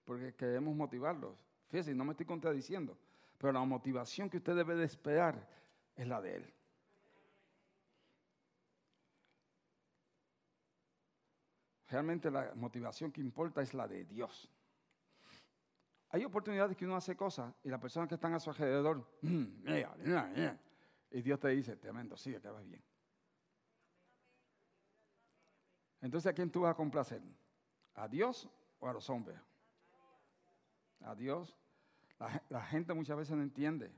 porque 0.05 0.35
queremos 0.35 0.77
motivarlos. 0.77 1.39
Fíjense, 1.69 1.95
no 1.95 2.05
me 2.05 2.11
estoy 2.11 2.27
contradiciendo, 2.27 2.99
pero 3.39 3.55
la 3.55 3.65
motivación 3.65 4.29
que 4.29 4.37
usted 4.37 4.55
debe 4.55 4.75
de 4.75 4.85
esperar 4.85 5.49
es 5.97 6.07
la 6.07 6.21
de 6.21 6.37
Él. 6.37 6.55
Realmente 11.93 12.31
la 12.31 12.53
motivación 12.55 13.13
que 13.13 13.21
importa 13.21 13.61
es 13.63 13.75
la 13.75 13.87
de 13.87 14.05
Dios. 14.05 14.51
Hay 16.09 16.25
oportunidades 16.25 16.77
que 16.77 16.85
uno 16.85 16.97
hace 16.97 17.17
cosas 17.17 17.55
y 17.63 17.69
las 17.69 17.81
personas 17.81 18.09
que 18.09 18.15
están 18.17 18.35
a 18.35 18.41
su 18.41 18.51
alrededor, 18.51 19.07
"Mm, 19.23 19.63
mira, 19.63 19.95
mira, 19.99 20.31
mira", 20.35 20.61
y 21.11 21.23
Dios 21.23 21.39
te 21.39 21.49
dice, 21.49 21.77
tremendo, 21.77 22.17
sigue, 22.17 22.41
que 22.41 22.49
vas 22.49 22.67
bien. 22.67 22.83
Entonces, 26.01 26.31
¿a 26.31 26.35
quién 26.35 26.51
tú 26.51 26.63
vas 26.63 26.73
a 26.73 26.75
complacer? 26.75 27.23
¿A 27.95 28.09
Dios 28.09 28.49
o 28.81 28.89
a 28.89 28.93
los 28.93 29.09
hombres? 29.11 29.39
A 31.01 31.15
Dios. 31.15 31.57
La, 32.19 32.43
la 32.49 32.63
gente 32.65 32.95
muchas 32.95 33.17
veces 33.17 33.37
no 33.37 33.43
entiende. 33.43 33.93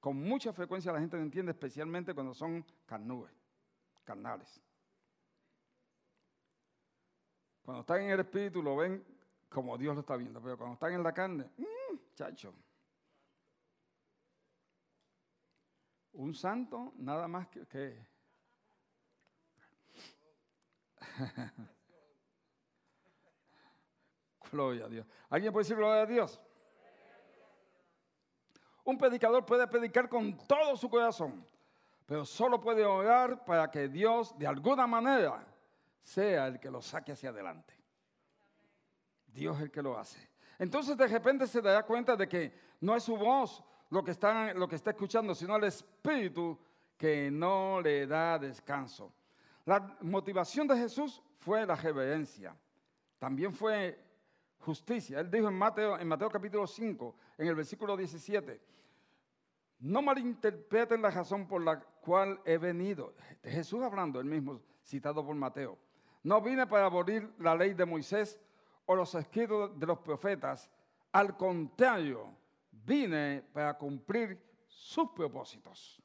Con 0.00 0.16
mucha 0.20 0.52
frecuencia 0.52 0.92
la 0.92 1.00
gente 1.00 1.16
no 1.16 1.22
entiende, 1.22 1.52
especialmente 1.52 2.12
cuando 2.14 2.34
son 2.34 2.64
carnúes, 2.84 3.32
carnales. 4.04 4.60
Cuando 7.66 7.80
están 7.80 8.00
en 8.02 8.10
el 8.10 8.20
espíritu 8.20 8.62
lo 8.62 8.76
ven 8.76 9.04
como 9.48 9.76
Dios 9.76 9.96
lo 9.96 10.02
está 10.02 10.14
viendo, 10.16 10.40
pero 10.40 10.56
cuando 10.56 10.74
están 10.74 10.92
en 10.92 11.02
la 11.02 11.12
carne, 11.12 11.50
mmm, 11.56 11.96
chacho. 12.14 12.54
Un 16.12 16.32
santo 16.32 16.92
nada 16.98 17.26
más 17.26 17.48
que, 17.48 17.66
que 17.66 18.06
Gloria 24.52 24.84
a 24.84 24.88
Dios. 24.88 25.04
¿Alguien 25.28 25.52
puede 25.52 25.64
decir 25.64 25.76
gloria 25.76 26.02
a 26.02 26.06
Dios? 26.06 26.40
Un 28.84 28.96
predicador 28.96 29.44
puede 29.44 29.66
predicar 29.66 30.08
con 30.08 30.38
todo 30.46 30.76
su 30.76 30.88
corazón, 30.88 31.44
pero 32.06 32.24
solo 32.24 32.60
puede 32.60 32.86
orar 32.86 33.44
para 33.44 33.68
que 33.72 33.88
Dios 33.88 34.38
de 34.38 34.46
alguna 34.46 34.86
manera 34.86 35.55
sea 36.06 36.46
el 36.46 36.60
que 36.60 36.70
lo 36.70 36.80
saque 36.80 37.10
hacia 37.10 37.30
adelante. 37.30 37.74
Dios 39.26 39.56
es 39.56 39.64
el 39.64 39.70
que 39.72 39.82
lo 39.82 39.98
hace. 39.98 40.30
Entonces 40.56 40.96
de 40.96 41.08
repente 41.08 41.48
se 41.48 41.60
da 41.60 41.82
cuenta 41.82 42.14
de 42.14 42.28
que 42.28 42.52
no 42.80 42.94
es 42.94 43.02
su 43.02 43.16
voz 43.16 43.62
lo 43.90 44.04
que 44.04 44.12
está, 44.12 44.54
lo 44.54 44.68
que 44.68 44.76
está 44.76 44.90
escuchando, 44.90 45.34
sino 45.34 45.56
el 45.56 45.64
Espíritu 45.64 46.56
que 46.96 47.28
no 47.28 47.80
le 47.80 48.06
da 48.06 48.38
descanso. 48.38 49.12
La 49.64 49.96
motivación 50.02 50.68
de 50.68 50.76
Jesús 50.76 51.20
fue 51.38 51.66
la 51.66 51.74
reverencia. 51.74 52.56
También 53.18 53.52
fue 53.52 53.98
justicia. 54.60 55.18
Él 55.18 55.28
dijo 55.28 55.48
en 55.48 55.54
Mateo, 55.54 55.98
en 55.98 56.06
Mateo 56.06 56.30
capítulo 56.30 56.68
5, 56.68 57.16
en 57.38 57.48
el 57.48 57.56
versículo 57.56 57.96
17, 57.96 58.60
no 59.80 60.02
malinterpreten 60.02 61.02
la 61.02 61.10
razón 61.10 61.48
por 61.48 61.62
la 61.62 61.80
cual 61.80 62.40
he 62.44 62.58
venido. 62.58 63.12
Jesús 63.42 63.82
hablando, 63.82 64.20
el 64.20 64.26
mismo 64.26 64.60
citado 64.84 65.26
por 65.26 65.34
Mateo. 65.34 65.76
No 66.26 66.40
vine 66.40 66.66
para 66.66 66.86
abolir 66.86 67.32
la 67.38 67.54
ley 67.54 67.72
de 67.72 67.84
Moisés 67.84 68.36
o 68.86 68.96
los 68.96 69.14
escritos 69.14 69.78
de 69.78 69.86
los 69.86 70.00
profetas. 70.00 70.68
Al 71.12 71.36
contrario, 71.36 72.34
vine 72.72 73.44
para 73.52 73.78
cumplir 73.78 74.36
sus 74.66 75.10
propósitos. 75.10 76.02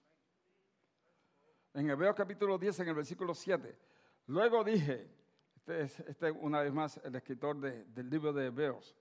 En 1.73 1.89
Hebreos 1.89 2.13
capítulo 2.15 2.59
10, 2.59 2.81
en 2.81 2.89
el 2.89 2.93
versículo 2.93 3.33
7. 3.33 3.75
Luego 4.27 4.63
dije, 4.63 5.09
este 5.55 5.81
es 5.81 5.99
este, 6.01 6.29
una 6.29 6.61
vez 6.61 6.71
más 6.71 6.97
el 7.03 7.15
escritor 7.15 7.59
de- 7.59 7.83
del 7.85 8.07
libro 8.07 8.31
de 8.31 8.45
Hebreos. 8.45 8.95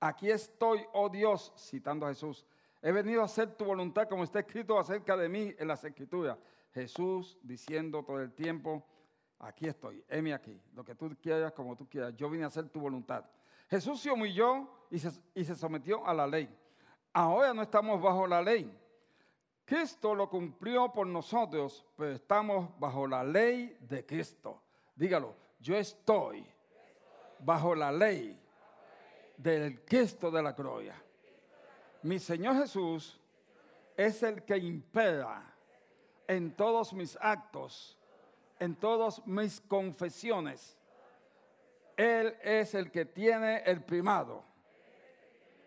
Aquí 0.00 0.30
estoy, 0.30 0.84
oh 0.92 1.08
Dios, 1.08 1.50
citando 1.56 2.04
a 2.04 2.10
Jesús. 2.10 2.44
He 2.82 2.92
venido 2.92 3.22
a 3.22 3.24
hacer 3.24 3.56
tu 3.56 3.64
voluntad 3.64 4.06
como 4.06 4.22
está 4.22 4.40
escrito 4.40 4.78
acerca 4.78 5.16
de 5.16 5.30
mí 5.30 5.54
en 5.58 5.66
las 5.66 5.82
escrituras. 5.82 6.36
Jesús 6.74 7.38
diciendo 7.42 8.02
todo 8.04 8.20
el 8.20 8.34
tiempo, 8.34 8.84
aquí 9.38 9.66
estoy, 9.66 10.04
heme 10.08 10.34
aquí, 10.34 10.60
lo 10.74 10.84
que 10.84 10.94
tú 10.94 11.16
quieras, 11.20 11.52
como 11.52 11.76
tú 11.76 11.88
quieras. 11.88 12.14
Yo 12.16 12.28
vine 12.28 12.44
a 12.44 12.48
hacer 12.48 12.68
tu 12.68 12.80
voluntad. 12.80 13.24
Jesús 13.68 14.00
se 14.00 14.10
humilló 14.10 14.68
y 14.90 14.98
se, 14.98 15.54
sometió 15.54 16.06
a 16.06 16.14
la 16.14 16.26
ley. 16.26 16.48
Ahora 17.12 17.52
no 17.52 17.62
estamos 17.62 18.00
bajo 18.00 18.26
la 18.26 18.40
ley. 18.40 18.74
Cristo 19.64 20.14
lo 20.14 20.30
cumplió 20.30 20.90
por 20.92 21.06
nosotros, 21.06 21.84
pero 21.96 22.12
estamos 22.12 22.70
bajo 22.78 23.06
la 23.06 23.22
ley 23.22 23.76
de 23.80 24.06
Cristo. 24.06 24.62
Dígalo, 24.94 25.34
yo 25.60 25.76
estoy 25.76 26.46
bajo 27.40 27.74
la 27.74 27.92
ley 27.92 28.40
del 29.36 29.84
Cristo 29.84 30.30
de 30.30 30.42
la 30.42 30.52
gloria. 30.52 30.94
Mi 32.02 32.18
Señor 32.18 32.56
Jesús 32.56 33.20
es 33.94 34.22
el 34.22 34.42
que 34.44 34.56
impera 34.56 35.54
en 36.26 36.54
todos 36.54 36.92
mis 36.94 37.18
actos, 37.20 37.97
en 38.58 38.76
todas 38.76 39.24
mis 39.26 39.60
confesiones. 39.60 40.76
Él 41.96 42.36
es 42.42 42.74
el 42.74 42.90
que 42.90 43.04
tiene 43.04 43.58
el 43.64 43.82
primado, 43.82 44.44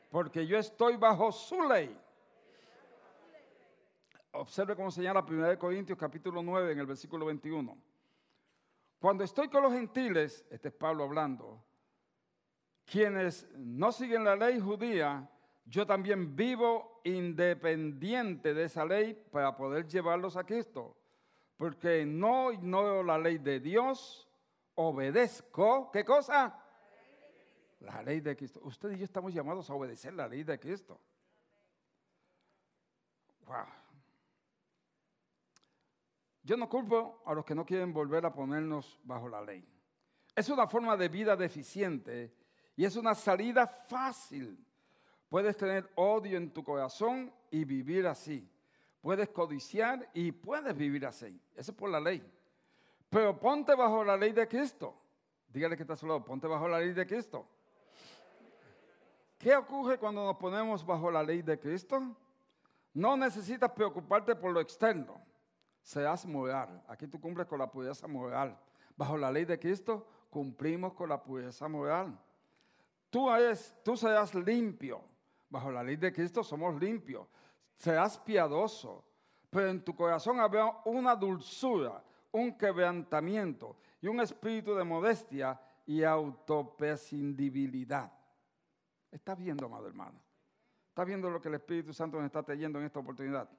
porque 0.09 0.47
yo 0.47 0.57
estoy 0.57 0.95
bajo 0.95 1.31
su 1.31 1.61
ley. 1.63 1.97
Observe 4.33 4.75
cómo 4.75 4.89
señala 4.91 5.25
1 5.27 5.59
Corintios 5.59 5.97
capítulo 5.97 6.41
9 6.41 6.71
en 6.71 6.79
el 6.79 6.85
versículo 6.85 7.25
21. 7.25 7.77
Cuando 8.99 9.23
estoy 9.23 9.49
con 9.49 9.63
los 9.63 9.73
gentiles, 9.73 10.45
este 10.49 10.69
es 10.69 10.73
Pablo 10.73 11.03
hablando, 11.03 11.61
quienes 12.85 13.49
no 13.55 13.91
siguen 13.91 14.23
la 14.23 14.35
ley 14.35 14.59
judía, 14.59 15.29
yo 15.65 15.85
también 15.85 16.35
vivo 16.35 17.01
independiente 17.03 18.53
de 18.53 18.65
esa 18.65 18.85
ley 18.85 19.13
para 19.31 19.55
poder 19.55 19.87
llevarlos 19.87 20.37
a 20.37 20.43
Cristo. 20.43 20.95
Porque 21.61 22.07
no 22.07 22.51
ignoro 22.51 23.03
la 23.03 23.19
ley 23.19 23.37
de 23.37 23.59
Dios, 23.59 24.27
obedezco, 24.73 25.91
¿qué 25.91 26.03
cosa? 26.03 26.59
La 27.81 28.01
ley 28.01 28.19
de 28.19 28.35
Cristo. 28.35 28.61
Usted 28.63 28.93
y 28.93 28.97
yo 28.97 29.05
estamos 29.05 29.31
llamados 29.31 29.69
a 29.69 29.75
obedecer 29.75 30.11
la 30.15 30.27
ley 30.27 30.41
de 30.41 30.59
Cristo. 30.59 30.99
Wow. 33.45 33.67
Yo 36.41 36.57
no 36.57 36.67
culpo 36.67 37.21
a 37.27 37.35
los 37.35 37.45
que 37.45 37.53
no 37.53 37.63
quieren 37.63 37.93
volver 37.93 38.25
a 38.25 38.33
ponernos 38.33 38.99
bajo 39.03 39.29
la 39.29 39.43
ley. 39.43 39.63
Es 40.35 40.49
una 40.49 40.65
forma 40.65 40.97
de 40.97 41.09
vida 41.09 41.35
deficiente 41.35 42.35
y 42.75 42.85
es 42.85 42.95
una 42.95 43.13
salida 43.13 43.67
fácil. 43.67 44.65
Puedes 45.29 45.55
tener 45.57 45.91
odio 45.93 46.37
en 46.39 46.51
tu 46.51 46.63
corazón 46.63 47.31
y 47.51 47.65
vivir 47.65 48.07
así. 48.07 48.51
Puedes 49.01 49.29
codiciar 49.29 50.09
y 50.13 50.31
puedes 50.31 50.75
vivir 50.75 51.05
así. 51.05 51.39
Eso 51.55 51.71
es 51.71 51.77
por 51.77 51.89
la 51.89 51.99
ley. 51.99 52.23
Pero 53.09 53.37
ponte 53.39 53.75
bajo 53.75 54.03
la 54.03 54.15
ley 54.15 54.31
de 54.31 54.47
Cristo. 54.47 54.95
Dígale 55.49 55.75
que 55.75 55.83
está 55.83 55.93
a 55.93 55.97
su 55.97 56.07
lado, 56.07 56.23
ponte 56.23 56.47
bajo 56.47 56.67
la 56.67 56.79
ley 56.79 56.93
de 56.93 57.05
Cristo. 57.05 57.45
¿Qué 59.37 59.55
ocurre 59.55 59.97
cuando 59.97 60.23
nos 60.23 60.37
ponemos 60.37 60.85
bajo 60.85 61.09
la 61.09 61.23
ley 61.23 61.41
de 61.41 61.59
Cristo? 61.59 62.15
No 62.93 63.17
necesitas 63.17 63.71
preocuparte 63.71 64.35
por 64.35 64.51
lo 64.51 64.59
externo. 64.59 65.19
Seas 65.81 66.25
moral. 66.25 66.83
Aquí 66.87 67.07
tú 67.07 67.19
cumples 67.19 67.47
con 67.47 67.57
la 67.57 67.69
pureza 67.69 68.07
moral. 68.07 68.57
Bajo 68.95 69.17
la 69.17 69.31
ley 69.31 69.45
de 69.45 69.59
Cristo 69.59 70.07
cumplimos 70.29 70.93
con 70.93 71.09
la 71.09 71.21
pureza 71.21 71.67
moral. 71.67 72.17
Tú, 73.09 73.29
eres, 73.31 73.75
tú 73.83 73.95
limpio. 74.45 75.01
Bajo 75.49 75.71
la 75.71 75.83
ley 75.83 75.97
de 75.97 76.13
Cristo 76.13 76.43
somos 76.43 76.79
limpios. 76.79 77.27
Serás 77.75 78.17
piadoso. 78.17 79.05
Pero 79.49 79.69
en 79.69 79.83
tu 79.83 79.95
corazón 79.95 80.39
habrá 80.39 80.81
una 80.85 81.15
dulzura, 81.15 82.03
un 82.31 82.57
quebrantamiento 82.57 83.77
y 84.01 84.07
un 84.07 84.19
espíritu 84.21 84.75
de 84.75 84.83
modestia 84.83 85.59
y 85.85 86.03
autoprescindibilidad. 86.03 88.11
¿Estás 89.11 89.37
viendo, 89.37 89.65
amado 89.65 89.87
hermano? 89.87 90.21
¿Estás 90.87 91.05
viendo 91.05 91.29
lo 91.29 91.41
que 91.41 91.49
el 91.49 91.55
Espíritu 91.55 91.93
Santo 91.93 92.17
nos 92.17 92.25
está 92.25 92.43
trayendo 92.43 92.79
en 92.79 92.85
esta 92.85 92.99
oportunidad? 92.99 93.49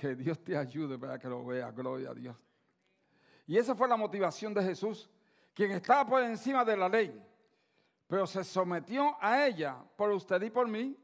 Que 0.00 0.14
Dios 0.14 0.42
te 0.42 0.56
ayude 0.56 0.98
para 0.98 1.18
que 1.18 1.28
lo 1.28 1.44
veas, 1.44 1.74
gloria 1.74 2.10
a 2.10 2.14
Dios. 2.14 2.36
Y 3.46 3.58
esa 3.58 3.74
fue 3.74 3.88
la 3.88 3.96
motivación 3.96 4.54
de 4.54 4.62
Jesús, 4.62 5.10
quien 5.52 5.72
estaba 5.72 6.06
por 6.06 6.22
encima 6.22 6.64
de 6.64 6.76
la 6.76 6.88
ley, 6.88 7.22
pero 8.06 8.26
se 8.26 8.44
sometió 8.44 9.16
a 9.20 9.46
ella 9.46 9.76
por 9.96 10.10
usted 10.10 10.40
y 10.42 10.50
por 10.50 10.68
mí. 10.68 10.96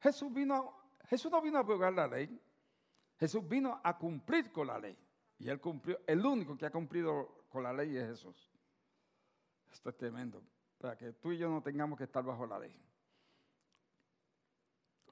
Jesús, 0.00 0.32
vino, 0.32 0.74
Jesús 1.06 1.30
no 1.30 1.40
vino 1.40 1.58
a 1.58 1.60
abrogar 1.60 1.92
la 1.92 2.06
ley, 2.06 2.40
Jesús 3.18 3.46
vino 3.48 3.80
a 3.82 3.98
cumplir 3.98 4.52
con 4.52 4.66
la 4.68 4.78
ley. 4.78 4.96
Y 5.38 5.48
él 5.48 5.60
cumplió, 5.60 6.00
el 6.06 6.24
único 6.24 6.56
que 6.56 6.66
ha 6.66 6.70
cumplido 6.70 7.44
con 7.48 7.62
la 7.62 7.72
ley 7.72 7.96
es 7.96 8.08
Jesús. 8.08 8.50
Esto 9.70 9.90
es 9.90 9.96
tremendo, 9.96 10.42
para 10.78 10.96
que 10.96 11.12
tú 11.12 11.32
y 11.32 11.38
yo 11.38 11.48
no 11.48 11.62
tengamos 11.62 11.98
que 11.98 12.04
estar 12.04 12.24
bajo 12.24 12.46
la 12.46 12.58
ley. 12.58 12.76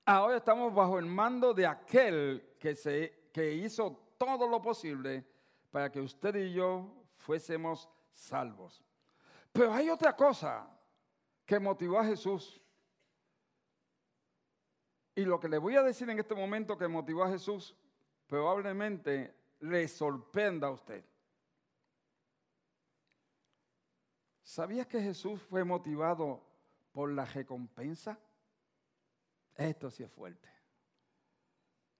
Ahora 0.05 0.37
estamos 0.37 0.73
bajo 0.73 0.99
el 0.99 1.07
mando 1.07 1.53
de 1.53 1.67
aquel 1.67 2.55
que, 2.61 2.77
se, 2.77 3.31
que 3.33 3.53
hizo 3.53 4.15
todo 4.17 4.47
lo 4.47 4.63
posible 4.63 5.27
para 5.71 5.91
que 5.91 6.01
usted 6.01 6.35
y 6.37 6.53
yo 6.53 7.05
fuésemos 7.17 7.89
salvos. 8.13 8.85
Pero 9.53 9.73
hay 9.73 9.91
otra 9.91 10.15
cosa 10.15 10.69
que 11.45 11.59
motivó 11.59 11.99
a 11.99 12.05
Jesús. 12.05 12.61
Y 15.17 15.25
lo 15.25 15.41
que 15.41 15.49
le 15.49 15.57
voy 15.57 15.75
a 15.77 15.83
decir 15.83 16.09
en 16.11 16.19
este 16.19 16.35
momento 16.35 16.77
que 16.77 16.87
motivó 16.87 17.25
a 17.25 17.31
Jesús 17.31 17.75
probablemente 18.27 19.35
le 19.61 19.89
sorprenda 19.89 20.69
a 20.69 20.73
usted. 20.73 21.03
¿Sabías 24.43 24.87
que 24.87 25.01
Jesús 25.01 25.41
fue 25.41 25.65
motivado 25.65 26.45
por 26.93 27.11
la 27.11 27.25
recompensa? 27.25 28.19
Esto 29.55 29.91
sí 29.91 30.03
es 30.03 30.13
fuerte. 30.13 30.51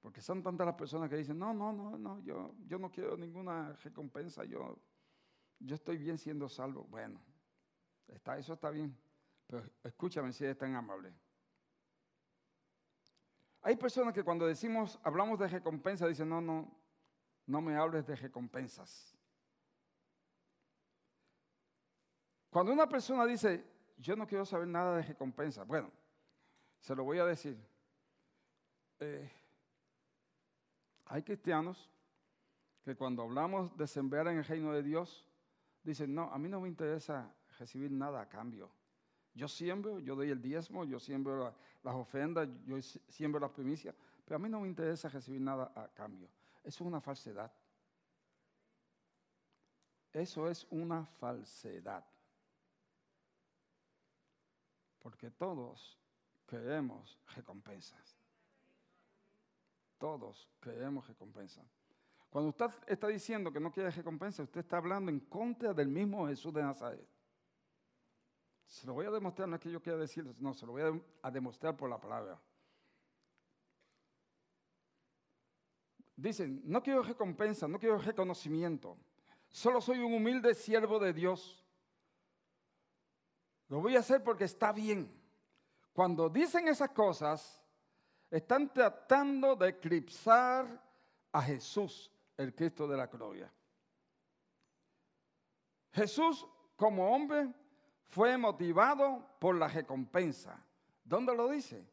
Porque 0.03 0.21
son 0.21 0.43
tantas 0.43 0.67
las 0.67 0.77
personas 0.77 1.09
que 1.09 1.17
dicen, 1.17 1.39
no, 1.39 1.55
no, 1.55 1.73
no, 1.73 1.97
no, 1.97 2.21
yo, 2.21 2.55
yo 2.67 2.79
no 2.79 2.91
quiero 2.91 3.17
ninguna 3.17 3.73
recompensa, 3.83 4.45
yo, 4.45 4.79
yo 5.59 5.75
estoy 5.75 5.97
bien 5.97 6.19
siendo 6.19 6.51
salvo. 6.51 6.85
Bueno, 6.85 7.19
está, 8.09 8.39
eso 8.39 8.53
está 8.53 8.69
bien, 8.69 8.95
pero 9.47 9.65
escúchame 9.83 10.35
si 10.35 10.45
es 10.45 10.57
tan 10.57 10.75
amable. 10.75 11.15
Hay 13.67 13.75
personas 13.75 14.15
que 14.15 14.23
cuando 14.23 14.47
decimos, 14.47 14.97
hablamos 15.03 15.41
de 15.41 15.49
recompensa, 15.49 16.07
dicen, 16.07 16.29
no, 16.29 16.41
no, 16.41 16.71
no 17.47 17.61
me 17.61 17.75
hables 17.75 18.07
de 18.07 18.15
recompensas. 18.15 19.19
Cuando 22.49 22.73
una 22.73 22.89
persona 22.89 23.27
dice, 23.27 23.65
yo 23.97 24.15
no 24.15 24.25
quiero 24.25 24.45
saber 24.45 24.69
nada 24.69 24.99
de 24.99 25.03
recompensa, 25.03 25.65
bueno, 25.65 25.91
se 26.79 26.95
lo 26.95 27.03
voy 27.03 27.19
a 27.19 27.25
decir. 27.25 27.59
Eh, 29.01 29.33
hay 31.07 31.25
cristianos 31.25 31.91
que 32.85 32.95
cuando 32.95 33.25
hablamos 33.25 33.77
de 33.77 33.89
sembrar 33.89 34.29
en 34.29 34.39
el 34.39 34.45
reino 34.45 34.73
de 34.73 34.85
Dios, 34.85 35.27
dicen, 35.83 36.15
no, 36.15 36.33
a 36.33 36.39
mí 36.39 36.49
no 36.49 36.61
me 36.61 36.69
interesa 36.69 37.35
recibir 37.59 37.91
nada 37.91 38.21
a 38.21 38.29
cambio. 38.29 38.71
Yo 39.37 39.49
siembro, 39.49 40.01
yo 40.01 40.17
doy 40.17 40.31
el 40.31 40.41
diezmo, 40.41 40.87
yo 40.87 40.99
siembro 40.99 41.55
las 41.83 41.95
ofrendas, 41.95 42.49
yo 42.65 42.81
siembro 42.81 43.39
las 43.39 43.51
primicias, 43.51 43.95
pero 44.25 44.37
a 44.37 44.39
mí 44.39 44.49
no 44.49 44.61
me 44.61 44.67
interesa 44.67 45.11
recibir 45.11 45.43
nada 45.43 45.71
a 45.77 45.89
cambio. 45.89 46.27
Eso 46.65 46.83
es 46.83 46.89
una 46.89 47.03
falsedad. 47.03 47.53
Eso 50.11 50.49
es 50.49 50.67
una 50.71 51.05
falsedad. 51.05 52.03
Porque 54.99 55.31
todos 55.31 55.99
queremos 56.47 57.19
recompensas. 57.35 58.17
Todos 59.99 60.49
queremos 60.63 61.07
recompensas. 61.07 61.67
Cuando 62.31 62.49
usted 62.49 62.71
está 62.87 63.09
diciendo 63.09 63.53
que 63.53 63.61
no 63.61 63.71
quiere 63.71 63.91
recompensa, 63.91 64.43
usted 64.43 64.61
está 64.61 64.79
hablando 64.79 65.11
en 65.11 65.21
contra 65.21 65.75
del 65.75 65.89
mismo 65.89 66.27
Jesús 66.27 66.55
de 66.55 66.63
Nazaret. 66.63 67.16
Se 68.67 68.87
lo 68.87 68.95
voy 68.95 69.07
a 69.07 69.11
demostrar, 69.11 69.49
no 69.49 69.57
es 69.57 69.63
que 69.63 69.71
yo 69.71 69.81
quiera 69.81 69.99
decirlo, 69.99 70.33
no, 70.41 70.53
se 70.53 70.67
lo 70.67 70.73
voy 70.73 71.03
a, 71.23 71.31
demostrar 71.31 71.77
por 71.77 71.89
la 71.89 72.01
palabra. 72.01 72.41
Dicen, 76.17 76.63
no 76.65 76.83
quiero 76.83 77.03
recompensa, 77.03 77.69
no 77.69 77.79
quiero 77.79 77.99
reconocimiento. 77.99 78.97
Solo 79.49 79.81
soy 79.81 80.01
un 80.01 80.15
humilde 80.15 80.55
siervo 80.55 80.99
de 80.99 81.13
Dios. 81.13 81.65
Lo 83.69 83.81
voy 83.81 83.97
a 83.97 84.01
hacer 84.01 84.25
porque 84.25 84.45
está 84.45 84.73
bien. 84.73 85.13
Cuando 85.93 86.29
dicen 86.29 86.69
esas 86.69 86.91
cosas, 86.91 87.63
están 88.31 88.73
tratando 88.73 89.55
de 89.57 89.69
eclipsar 89.69 90.83
a 91.33 91.43
Jesús, 91.43 92.11
el 92.37 92.55
Cristo 92.55 92.89
de 92.89 92.97
la 92.97 93.07
gloria. 93.07 93.53
Jesús, 95.93 96.47
como 96.77 97.15
hombre, 97.15 97.53
fue 98.09 98.37
motivado 98.39 99.25
por 99.39 99.57
la 99.57 99.69
recompensa. 99.69 100.63
¿Dónde 101.05 101.35
lo 101.35 101.49
dice? 101.49 101.85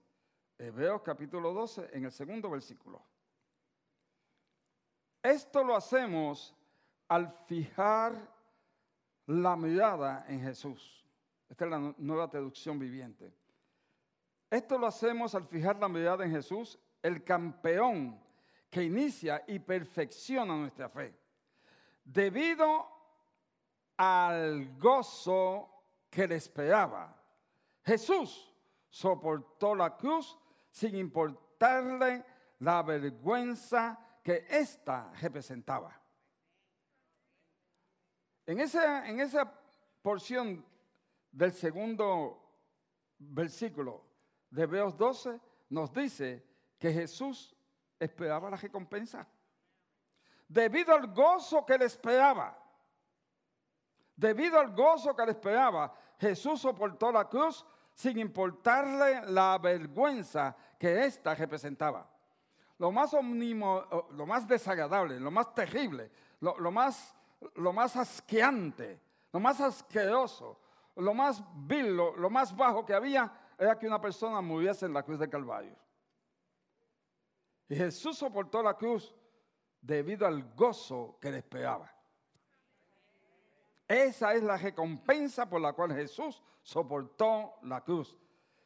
Hebreos 0.57 1.01
capítulo 1.01 1.53
12, 1.53 1.89
en 1.93 2.05
el 2.05 2.11
segundo 2.11 2.49
versículo. 2.49 3.01
Esto 5.22 5.64
lo 5.64 5.76
hacemos 5.76 6.55
al 7.07 7.32
fijar 7.47 8.14
la 9.28 9.55
mirada 9.55 10.26
en 10.28 10.41
Jesús. 10.41 11.05
Esta 11.49 11.66
es 11.66 11.72
la 11.72 11.93
nueva 11.97 12.30
traducción 12.30 12.80
viviente. 12.80 13.34
Esto 14.49 14.78
lo 14.78 14.88
hacemos 14.88 15.34
al 15.36 15.45
fijar 15.45 15.78
la 15.80 15.88
mirada 15.88 16.26
en 16.26 16.32
Jesús, 16.32 16.78
el 17.01 17.24
campeón 17.24 18.20
que 18.70 18.84
inicia 18.84 19.43
y 19.47 19.59
perfecciona 19.59 20.55
nuestra 20.55 20.89
fe. 20.89 21.16
Debido 22.03 22.88
al 23.97 24.78
gozo 24.78 25.72
que 26.14 26.28
le 26.28 26.36
esperaba. 26.36 27.20
Jesús 27.84 28.53
soportó 28.89 29.74
la 29.74 29.97
cruz 29.97 30.38
sin 30.70 30.95
importarle 30.95 32.24
la 32.59 32.84
vergüenza 32.84 33.99
que 34.24 34.45
ésta 34.47 35.11
representaba. 35.20 35.99
En 38.45 38.59
esa, 38.59 39.07
en 39.07 39.20
esa 39.20 39.51
porción 40.01 40.64
del 41.32 41.51
segundo 41.51 42.39
versículo 43.18 44.05
de 44.51 44.64
Hebreos 44.64 44.95
12 44.95 45.39
nos 45.70 45.91
dice 45.91 46.45
que 46.78 46.93
Jesús 46.93 47.55
esperaba 47.99 48.51
la 48.51 48.57
recompensa. 48.57 49.28
Debido 50.47 50.93
al 50.93 51.11
gozo 51.11 51.66
que 51.66 51.78
le 51.78 51.86
esperaba, 51.86 52.62
debido 54.16 54.59
al 54.59 54.74
gozo 54.76 55.16
que 55.16 55.26
le 55.26 55.32
esperaba, 55.32 55.93
Jesús 56.20 56.61
soportó 56.61 57.11
la 57.11 57.28
cruz 57.28 57.66
sin 57.93 58.18
importarle 58.20 59.22
la 59.28 59.57
vergüenza 59.57 60.55
que 60.78 61.05
ésta 61.05 61.36
representaba. 61.36 62.09
Lo 62.80 62.91
más, 62.91 63.14
lo 63.14 64.26
más 64.26 64.47
desagradable, 64.47 65.20
lo 65.20 65.32
más 65.32 65.53
terrible, 65.53 66.11
lo, 66.39 66.72
más, 66.72 67.16
lo 67.55 67.72
más 67.72 67.95
asqueante, 67.95 68.99
lo 69.32 69.39
más 69.39 69.61
asqueroso, 69.61 70.59
lo 70.95 71.14
más 71.14 71.41
vil, 71.55 71.95
lo, 71.95 72.30
más 72.30 72.55
bajo 72.55 72.86
que 72.86 72.93
había 72.93 73.32
era 73.57 73.78
que 73.78 73.88
una 73.88 74.01
persona 74.01 74.41
muriese 74.41 74.86
en 74.86 74.93
la 74.93 75.03
cruz 75.03 75.20
del 75.20 75.30
Calvario. 75.30 75.76
Y 77.70 77.76
Jesús 77.76 78.18
soportó 78.18 78.61
la 78.61 78.74
cruz 78.74 79.16
debido 79.82 80.28
al 80.28 80.53
gozo 80.53 81.18
que 81.22 81.32
le 81.32 81.38
esperaba. 81.38 81.91
Esa 83.88 84.34
es 84.34 84.43
la 84.43 84.57
recompensa 84.57 85.49
por 85.49 85.61
la 85.61 85.73
cual 85.73 85.93
Jesús 85.93 86.41
soportó 86.61 87.55
la 87.63 87.81
cruz. 87.81 88.17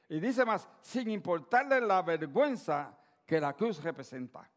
Y 0.09 0.19
dice 0.19 0.45
más, 0.45 0.67
sin 0.81 1.09
importarle 1.09 1.81
la 1.81 2.01
vergüenza 2.01 2.95
que 3.25 3.41
la 3.41 3.53
cruz 3.53 3.83
representa. 3.83 4.49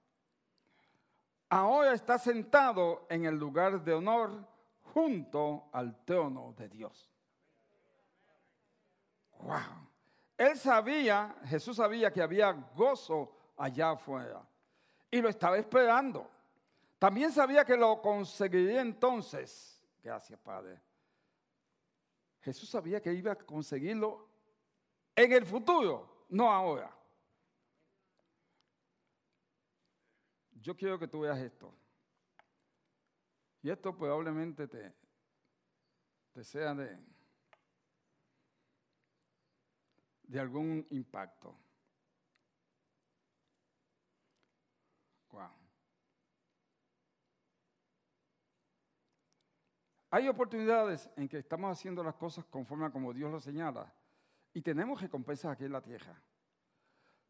Ahora 1.48 1.92
está 1.92 2.18
sentado 2.18 3.06
en 3.08 3.24
el 3.24 3.34
lugar 3.34 3.82
de 3.82 3.94
honor 3.94 4.46
junto 4.94 5.68
al 5.72 6.04
trono 6.04 6.54
de 6.56 6.68
Dios. 6.68 7.10
Wow. 9.40 9.88
Él 10.36 10.56
sabía, 10.56 11.34
Jesús 11.46 11.76
sabía 11.76 12.12
que 12.12 12.22
había 12.22 12.52
gozo 12.52 13.32
allá 13.56 13.90
afuera 13.90 14.42
y 15.10 15.20
lo 15.20 15.28
estaba 15.28 15.58
esperando. 15.58 16.30
También 16.98 17.32
sabía 17.32 17.64
que 17.64 17.76
lo 17.76 18.00
conseguiría 18.00 18.82
entonces 18.82 19.79
Gracias, 20.02 20.38
Padre. 20.40 20.80
Jesús 22.40 22.68
sabía 22.68 23.00
que 23.00 23.12
iba 23.12 23.32
a 23.32 23.36
conseguirlo 23.36 24.28
en 25.14 25.32
el 25.32 25.44
futuro, 25.44 26.26
no 26.30 26.50
ahora. 26.50 26.96
Yo 30.52 30.76
quiero 30.76 30.98
que 30.98 31.08
tú 31.08 31.20
veas 31.20 31.38
esto. 31.38 31.74
Y 33.62 33.70
esto 33.70 33.96
probablemente 33.96 34.66
te, 34.66 34.94
te 36.32 36.44
sea 36.44 36.74
de, 36.74 36.98
de 40.22 40.40
algún 40.40 40.86
impacto. 40.90 41.58
Hay 50.10 50.28
oportunidades 50.28 51.08
en 51.16 51.28
que 51.28 51.38
estamos 51.38 51.70
haciendo 51.70 52.02
las 52.02 52.16
cosas 52.16 52.44
conforme 52.46 52.86
a 52.86 52.90
como 52.90 53.12
Dios 53.12 53.30
lo 53.30 53.40
señala 53.40 53.92
y 54.52 54.60
tenemos 54.60 55.00
recompensas 55.00 55.52
aquí 55.52 55.64
en 55.64 55.72
la 55.72 55.80
tierra. 55.80 56.20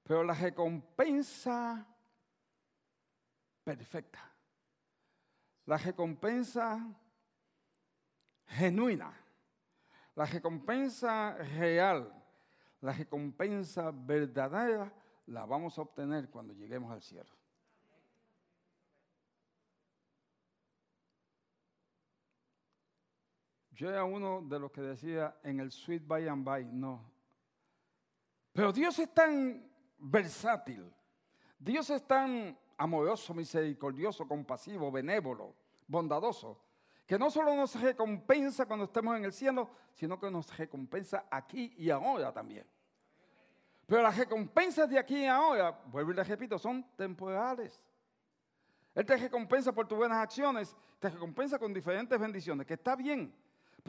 Pero 0.03 0.25
la 0.25 0.33
recompensa 0.33 1.87
perfecta, 3.63 4.33
la 5.67 5.77
recompensa 5.77 6.83
genuina, 8.47 9.13
la 10.15 10.25
recompensa 10.25 11.35
real, 11.35 12.11
la 12.81 12.93
recompensa 12.95 13.91
verdadera, 13.93 14.91
la 15.27 15.45
vamos 15.45 15.79
a 15.79 15.83
obtener 15.83 16.31
cuando 16.31 16.55
lleguemos 16.55 16.91
al 16.91 17.03
cielo. 17.03 17.40
Yo 23.81 23.89
era 23.89 24.05
uno 24.05 24.43
de 24.43 24.59
los 24.59 24.71
que 24.71 24.83
decía 24.83 25.39
en 25.43 25.59
el 25.59 25.73
sweet 25.73 26.07
by 26.07 26.29
and 26.29 26.45
by, 26.45 26.67
no. 26.67 27.03
Pero 28.53 28.75
Dios 28.75 28.99
es 28.99 29.15
tan 29.15 29.73
versátil, 29.99 30.93
Dios 31.59 31.89
es 31.89 32.07
tan 32.07 32.59
amoroso, 32.77 33.33
misericordioso, 33.33 34.29
compasivo, 34.29 34.93
benévolo, 34.93 35.55
bondadoso, 35.87 36.61
que 37.07 37.19
no 37.19 37.31
solo 37.31 37.57
nos 37.57 37.81
recompensa 37.81 38.67
cuando 38.67 38.85
estemos 38.85 39.17
en 39.17 39.25
el 39.25 39.33
cielo, 39.33 39.71
sino 39.95 40.21
que 40.21 40.31
nos 40.31 40.55
recompensa 40.59 41.25
aquí 41.31 41.73
y 41.79 41.89
ahora 41.89 42.35
también. 42.35 42.67
Pero 43.87 44.03
las 44.03 44.15
recompensas 44.15 44.91
de 44.91 44.99
aquí 44.99 45.21
y 45.21 45.27
ahora, 45.27 45.71
vuelvo 45.87 46.13
y 46.13 46.17
les 46.17 46.29
repito, 46.29 46.59
son 46.59 46.85
temporales. 46.97 47.81
Él 48.95 49.07
te 49.07 49.17
recompensa 49.17 49.73
por 49.73 49.89
tus 49.89 49.97
buenas 49.97 50.19
acciones, 50.19 50.77
te 50.99 51.09
recompensa 51.09 51.59
con 51.59 51.73
diferentes 51.73 52.21
bendiciones, 52.21 52.67
que 52.67 52.75
está 52.75 52.95
bien, 52.95 53.35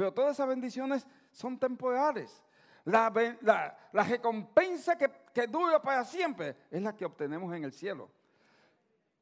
pero 0.01 0.11
todas 0.11 0.31
esas 0.31 0.47
bendiciones 0.47 1.05
son 1.31 1.59
temporales. 1.59 2.43
La, 2.85 3.77
recompensa 3.93 4.97
que, 4.97 5.45
dura 5.45 5.79
para 5.79 6.03
siempre 6.03 6.57
es 6.71 6.81
la 6.81 6.95
que 6.95 7.05
obtenemos 7.05 7.53
en 7.53 7.65
el 7.65 7.71
cielo. 7.71 8.09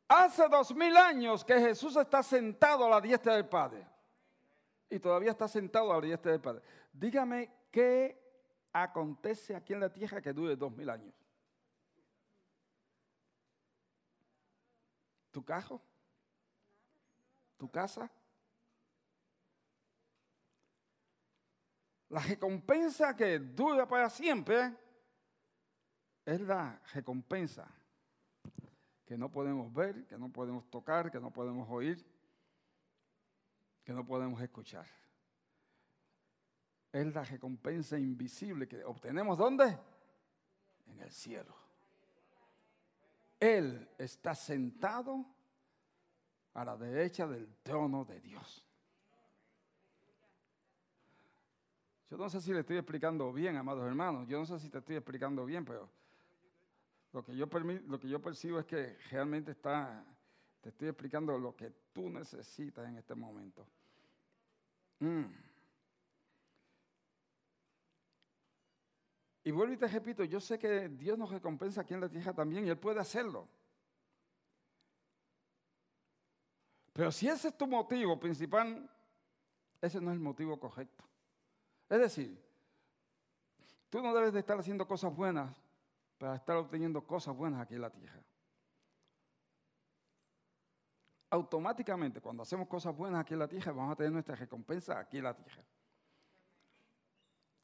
Hace 0.07 0.47
dos 0.47 0.73
mil 0.73 0.95
años 0.95 1.43
que 1.43 1.59
Jesús 1.59 1.97
está 1.97 2.23
sentado 2.23 2.85
a 2.85 2.89
la 2.91 3.01
diestra 3.01 3.35
del 3.35 3.45
Padre. 3.49 3.85
Y 4.89 4.99
todavía 4.99 5.31
está 5.31 5.49
sentado 5.49 5.91
a 5.91 5.95
la 5.95 6.01
diestra 6.01 6.31
del 6.31 6.39
Padre. 6.39 6.61
Dígame 6.93 7.51
qué 7.69 8.17
acontece 8.71 9.57
aquí 9.57 9.73
en 9.73 9.81
la 9.81 9.91
tierra 9.91 10.21
que 10.21 10.31
dure 10.31 10.55
dos 10.55 10.71
mil 10.71 10.89
años. 10.89 11.13
¿Tu 15.29 15.43
carro? 15.43 15.81
¿Tu 17.57 17.69
casa? 17.69 18.09
La 22.09 22.21
recompensa 22.21 23.15
que 23.15 23.37
dura 23.39 23.87
para 23.87 24.09
siempre 24.09 24.75
es 26.25 26.41
la 26.41 26.81
recompensa 26.93 27.67
que 29.05 29.17
no 29.17 29.31
podemos 29.31 29.73
ver, 29.73 30.05
que 30.05 30.17
no 30.17 30.31
podemos 30.31 30.69
tocar, 30.69 31.11
que 31.11 31.19
no 31.19 31.31
podemos 31.31 31.67
oír, 31.69 32.05
que 33.83 33.93
no 33.93 34.05
podemos 34.05 34.41
escuchar. 34.41 34.85
Es 36.91 37.13
la 37.13 37.23
recompensa 37.23 37.97
invisible 37.97 38.67
que 38.67 38.83
obtenemos 38.83 39.37
¿dónde? 39.37 39.77
En 40.87 41.01
el 41.01 41.11
cielo. 41.11 41.55
Él 43.39 43.89
está 43.97 44.35
sentado 44.35 45.25
a 46.53 46.65
la 46.65 46.75
derecha 46.75 47.27
del 47.27 47.47
trono 47.63 48.03
de 48.05 48.19
Dios. 48.19 48.68
Yo 52.09 52.17
no 52.17 52.29
sé 52.29 52.41
si 52.41 52.51
le 52.51 52.61
estoy 52.61 52.77
explicando 52.77 53.31
bien, 53.31 53.55
amados 53.55 53.85
hermanos. 53.85 54.27
Yo 54.27 54.39
no 54.39 54.45
sé 54.45 54.57
si 54.59 54.69
te 54.69 54.79
estoy 54.79 54.95
explicando 54.95 55.45
bien, 55.45 55.63
pero 55.63 55.89
lo 57.13 57.23
que 57.23 57.35
yo, 57.35 58.21
percibo 58.21 58.59
es 58.59 58.65
que 58.65 58.97
realmente 59.11 59.51
está, 59.51 60.03
te 60.61 60.69
estoy 60.69 60.89
explicando 60.89 61.37
lo 61.37 61.55
que 61.55 61.71
tú 61.93 62.09
necesitas 62.09 62.87
en 62.87 62.97
este 62.97 63.13
momento. 63.13 63.67
Mm. 64.99 65.25
Y 69.43 69.51
vuelvo 69.51 69.73
y 69.73 69.77
te 69.77 69.87
repito, 69.87 70.23
yo 70.23 70.39
sé 70.39 70.57
que 70.57 70.89
Dios 70.89 71.17
nos 71.17 71.29
recompensa 71.29 71.81
aquí 71.81 71.93
en 71.93 72.01
la 72.01 72.09
tierra 72.09 72.33
también 72.33 72.65
y 72.65 72.69
Él 72.69 72.77
puede 72.77 72.99
hacerlo. 72.99 73.47
Pero 76.93 77.11
si 77.11 77.27
ese 77.27 77.47
es 77.47 77.57
tu 77.57 77.65
motivo 77.65 78.19
principal, 78.19 78.89
ese 79.79 80.01
no 80.01 80.09
es 80.11 80.15
el 80.15 80.19
motivo 80.19 80.59
correcto. 80.59 81.08
Es 81.89 81.99
decir, 81.99 82.39
tú 83.89 84.01
no 84.01 84.13
debes 84.13 84.31
de 84.31 84.39
estar 84.39 84.59
haciendo 84.59 84.87
cosas 84.87 85.13
buenas 85.15 85.55
para 86.19 86.35
estar 86.35 86.55
obteniendo 86.57 87.01
cosas 87.01 87.35
buenas 87.35 87.61
aquí 87.61 87.75
en 87.75 87.81
la 87.81 87.89
tierra. 87.89 88.21
Automáticamente, 91.31 92.21
cuando 92.21 92.43
hacemos 92.43 92.67
cosas 92.67 92.95
buenas 92.95 93.21
aquí 93.21 93.33
en 93.33 93.39
la 93.39 93.47
tierra, 93.47 93.71
vamos 93.71 93.93
a 93.93 93.95
tener 93.95 94.11
nuestra 94.11 94.35
recompensa 94.35 94.99
aquí 94.99 95.17
en 95.17 95.23
la 95.23 95.33
tierra. 95.33 95.63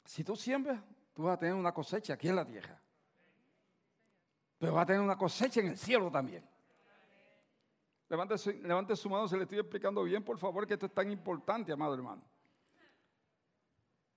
Si 0.04 0.24
tú 0.24 0.36
siembras, 0.36 0.80
tú 1.14 1.24
vas 1.24 1.34
a 1.34 1.38
tener 1.38 1.54
una 1.54 1.72
cosecha 1.72 2.14
aquí 2.14 2.28
en 2.28 2.36
la 2.36 2.44
tierra. 2.44 2.80
Pero 4.58 4.72
vas 4.72 4.84
a 4.84 4.86
tener 4.86 5.02
una 5.02 5.16
cosecha 5.16 5.60
en 5.60 5.68
el 5.68 5.78
cielo 5.78 6.10
también. 6.10 6.48
Levante 8.08 8.38
su, 8.38 8.52
levante 8.52 8.94
su 8.96 9.10
mano, 9.10 9.26
se 9.28 9.36
le 9.36 9.42
estoy 9.42 9.58
explicando 9.58 10.02
bien, 10.04 10.24
por 10.24 10.38
favor, 10.38 10.66
que 10.66 10.74
esto 10.74 10.86
es 10.86 10.94
tan 10.94 11.10
importante, 11.10 11.72
amado 11.72 11.94
hermano. 11.94 12.22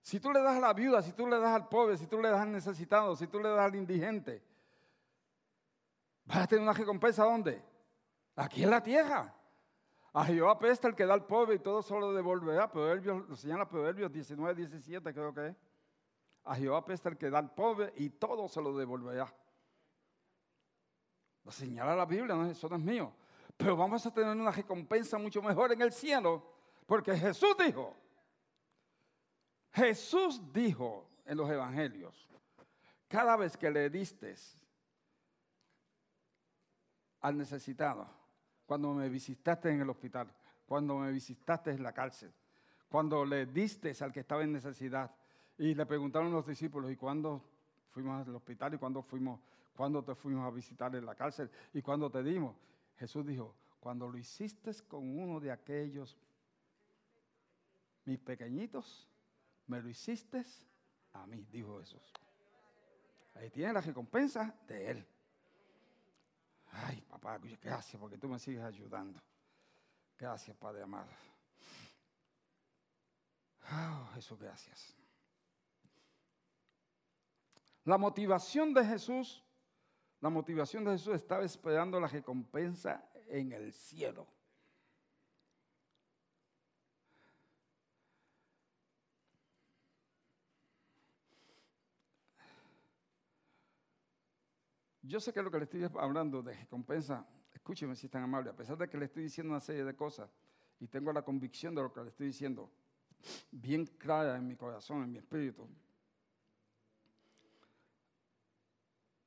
Si 0.01 0.19
tú 0.19 0.31
le 0.31 0.41
das 0.41 0.57
a 0.57 0.59
la 0.59 0.73
viuda, 0.73 1.01
si 1.01 1.13
tú 1.13 1.27
le 1.27 1.39
das 1.39 1.53
al 1.53 1.67
pobre, 1.67 1.97
si 1.97 2.07
tú 2.07 2.19
le 2.21 2.29
das 2.29 2.41
al 2.41 2.51
necesitado, 2.51 3.15
si 3.15 3.27
tú 3.27 3.39
le 3.39 3.49
das 3.49 3.59
al 3.59 3.75
indigente, 3.75 4.41
vas 6.25 6.37
a 6.37 6.47
tener 6.47 6.63
una 6.63 6.73
recompensa 6.73 7.23
¿dónde? 7.23 7.61
Aquí 8.35 8.63
en 8.63 8.69
la 8.69 8.81
tierra. 8.81 9.35
A 10.13 10.25
Jehová 10.25 10.57
pesta 10.57 10.87
el 10.87 10.95
que 10.95 11.05
da 11.05 11.13
al 11.13 11.25
pobre 11.25 11.55
y 11.55 11.59
todo 11.59 11.81
solo 11.83 12.13
devolverá. 12.13 12.71
Proverbios, 12.71 13.27
lo 13.27 13.35
señala 13.35 13.67
Proverbios 13.67 14.11
19, 14.11 14.55
17 14.55 15.13
creo 15.13 15.33
que 15.33 15.47
es. 15.49 15.55
A 16.45 16.55
Jehová 16.55 16.83
pesta 16.83 17.09
el 17.09 17.17
que 17.17 17.29
da 17.29 17.37
al 17.37 17.53
pobre 17.53 17.93
y 17.97 18.09
todo 18.09 18.47
se 18.47 18.61
lo 18.61 18.75
devolverá. 18.75 19.31
Lo 21.43 21.51
señala 21.51 21.95
la 21.95 22.05
Biblia, 22.05 22.35
no, 22.35 22.45
eso 22.45 22.67
no 22.69 22.77
es 22.77 22.81
mío. 22.81 23.13
Pero 23.55 23.75
vamos 23.75 24.05
a 24.05 24.13
tener 24.13 24.35
una 24.35 24.51
recompensa 24.51 25.17
mucho 25.17 25.41
mejor 25.41 25.71
en 25.73 25.81
el 25.81 25.91
cielo, 25.91 26.43
porque 26.85 27.15
Jesús 27.15 27.55
dijo, 27.63 27.95
Jesús 29.73 30.41
dijo 30.51 31.09
en 31.25 31.37
los 31.37 31.49
evangelios, 31.49 32.27
cada 33.07 33.35
vez 33.35 33.57
que 33.57 33.69
le 33.71 33.89
diste 33.89 34.35
al 37.21 37.37
necesitado, 37.37 38.07
cuando 38.65 38.93
me 38.93 39.09
visitaste 39.09 39.69
en 39.69 39.81
el 39.81 39.89
hospital, 39.89 40.33
cuando 40.65 40.97
me 40.97 41.11
visitaste 41.11 41.71
en 41.71 41.83
la 41.83 41.91
cárcel, 41.91 42.31
cuando 42.87 43.25
le 43.25 43.45
diste 43.47 43.93
al 44.01 44.11
que 44.11 44.21
estaba 44.21 44.43
en 44.43 44.53
necesidad, 44.53 45.11
y 45.57 45.73
le 45.75 45.85
preguntaron 45.85 46.31
los 46.31 46.47
discípulos, 46.47 46.89
¿y 46.91 46.95
cuándo 46.95 47.43
fuimos 47.89 48.25
al 48.25 48.35
hospital? 48.35 48.75
¿Y 48.75 48.77
cuándo, 48.77 49.01
fuimos, 49.01 49.41
cuándo 49.75 50.03
te 50.03 50.15
fuimos 50.15 50.47
a 50.47 50.55
visitar 50.55 50.95
en 50.95 51.05
la 51.05 51.15
cárcel? 51.15 51.51
¿Y 51.73 51.81
cuándo 51.81 52.09
te 52.09 52.23
dimos? 52.23 52.55
Jesús 52.97 53.25
dijo, 53.25 53.55
cuando 53.79 54.07
lo 54.07 54.17
hiciste 54.17 54.71
con 54.87 55.19
uno 55.19 55.39
de 55.39 55.51
aquellos, 55.51 56.17
mis 58.05 58.19
pequeñitos, 58.19 59.08
me 59.69 59.81
lo 59.81 59.89
hiciste 59.89 60.43
a 61.13 61.25
mí, 61.25 61.47
dijo 61.51 61.79
Jesús. 61.79 62.13
Ahí 63.35 63.49
tiene 63.49 63.71
la 63.71 63.81
recompensa 63.81 64.53
de 64.67 64.91
Él. 64.91 65.07
Ay, 66.71 67.01
papá, 67.01 67.39
gracias 67.61 67.99
porque 67.99 68.17
tú 68.17 68.27
me 68.27 68.37
sigues 68.39 68.63
ayudando. 68.63 69.21
Gracias, 70.17 70.55
Padre 70.57 70.83
amado. 70.83 71.09
Oh, 73.71 74.09
Jesús, 74.15 74.39
gracias. 74.39 74.95
La 77.85 77.97
motivación 77.97 78.73
de 78.73 78.85
Jesús, 78.85 79.43
la 80.19 80.29
motivación 80.29 80.83
de 80.83 80.91
Jesús 80.91 81.15
estaba 81.15 81.43
esperando 81.43 81.99
la 81.99 82.07
recompensa 82.07 83.07
en 83.27 83.51
el 83.51 83.71
cielo. 83.71 84.27
Yo 95.09 95.19
sé 95.19 95.33
que 95.33 95.41
lo 95.41 95.49
que 95.49 95.57
le 95.57 95.63
estoy 95.63 95.83
hablando 95.99 96.43
de 96.43 96.53
recompensa, 96.53 97.25
escúcheme 97.51 97.95
si 97.95 98.05
es 98.05 98.11
tan 98.11 98.21
amable, 98.21 98.51
a 98.51 98.55
pesar 98.55 98.77
de 98.77 98.87
que 98.87 98.95
le 98.95 99.05
estoy 99.05 99.23
diciendo 99.23 99.51
una 99.51 99.59
serie 99.59 99.83
de 99.83 99.95
cosas 99.95 100.29
y 100.79 100.87
tengo 100.87 101.11
la 101.11 101.23
convicción 101.23 101.73
de 101.73 101.81
lo 101.81 101.91
que 101.91 102.01
le 102.01 102.09
estoy 102.09 102.27
diciendo 102.27 102.69
bien 103.49 103.87
clara 103.87 104.37
en 104.37 104.47
mi 104.47 104.55
corazón, 104.55 105.01
en 105.01 105.11
mi 105.11 105.17
espíritu. 105.17 105.67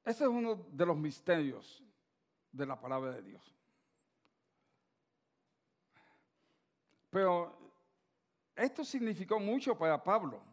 Ese 0.05 0.23
es 0.23 0.31
uno 0.31 0.55
de 0.71 0.87
los 0.87 0.97
misterios 0.97 1.83
de 2.53 2.65
la 2.65 2.81
palabra 2.81 3.11
de 3.11 3.23
Dios. 3.23 3.53
Pero 7.11 7.59
esto 8.55 8.85
significó 8.85 9.41
mucho 9.41 9.77
para 9.77 10.01
Pablo. 10.01 10.45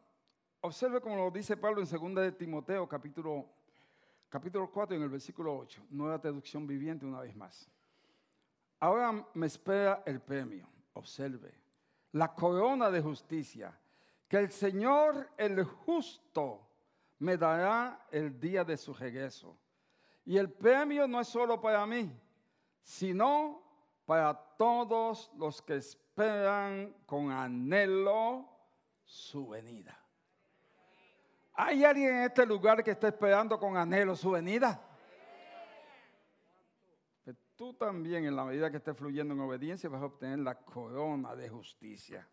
Observe 0.61 0.99
como 0.99 1.17
lo 1.17 1.29
dice 1.29 1.55
Pablo 1.55 1.83
en 1.83 1.87
2 1.87 2.15
de 2.15 2.31
Timoteo, 2.31 2.89
capítulo 2.89 3.58
capítulo 4.29 4.71
4 4.71 4.95
en 4.95 5.03
el 5.03 5.09
versículo 5.09 5.57
8, 5.57 5.87
nueva 5.89 6.19
traducción 6.19 6.67
viviente 6.67 7.05
una 7.05 7.21
vez 7.21 7.35
más. 7.35 7.69
Ahora 8.79 9.25
me 9.33 9.47
espera 9.47 10.03
el 10.05 10.21
premio, 10.21 10.67
observe, 10.93 11.53
la 12.11 12.33
corona 12.33 12.89
de 12.89 13.01
justicia 13.01 13.77
que 14.27 14.37
el 14.37 14.51
Señor 14.51 15.31
el 15.37 15.63
justo 15.63 16.67
me 17.17 17.35
dará 17.35 18.05
el 18.11 18.39
día 18.39 18.63
de 18.63 18.77
su 18.77 18.93
regreso. 18.93 19.57
Y 20.23 20.37
el 20.37 20.51
premio 20.51 21.07
no 21.07 21.19
es 21.19 21.27
solo 21.27 21.59
para 21.59 21.85
mí, 21.87 22.15
sino 22.83 23.63
para 24.05 24.33
todos 24.33 25.31
los 25.35 25.61
que 25.61 25.77
esperan 25.77 26.95
con 27.05 27.31
anhelo 27.31 28.47
su 29.03 29.47
venida. 29.47 29.99
¿Hay 31.61 31.83
alguien 31.83 32.15
en 32.15 32.23
este 32.23 32.45
lugar 32.45 32.81
que 32.81 32.91
está 32.91 33.09
esperando 33.09 33.59
con 33.59 33.75
anhelo 33.75 34.15
su 34.15 34.31
venida? 34.31 34.81
tú 37.57 37.73
también, 37.73 38.23
en 38.23 38.33
la 38.33 38.45
medida 38.45 38.71
que 38.71 38.77
estés 38.77 38.95
fluyendo 38.95 39.33
en 39.33 39.41
obediencia, 39.41 39.89
vas 39.89 40.01
a 40.01 40.05
obtener 40.05 40.39
la 40.39 40.55
corona 40.55 41.35
de 41.35 41.49
justicia. 41.49 42.25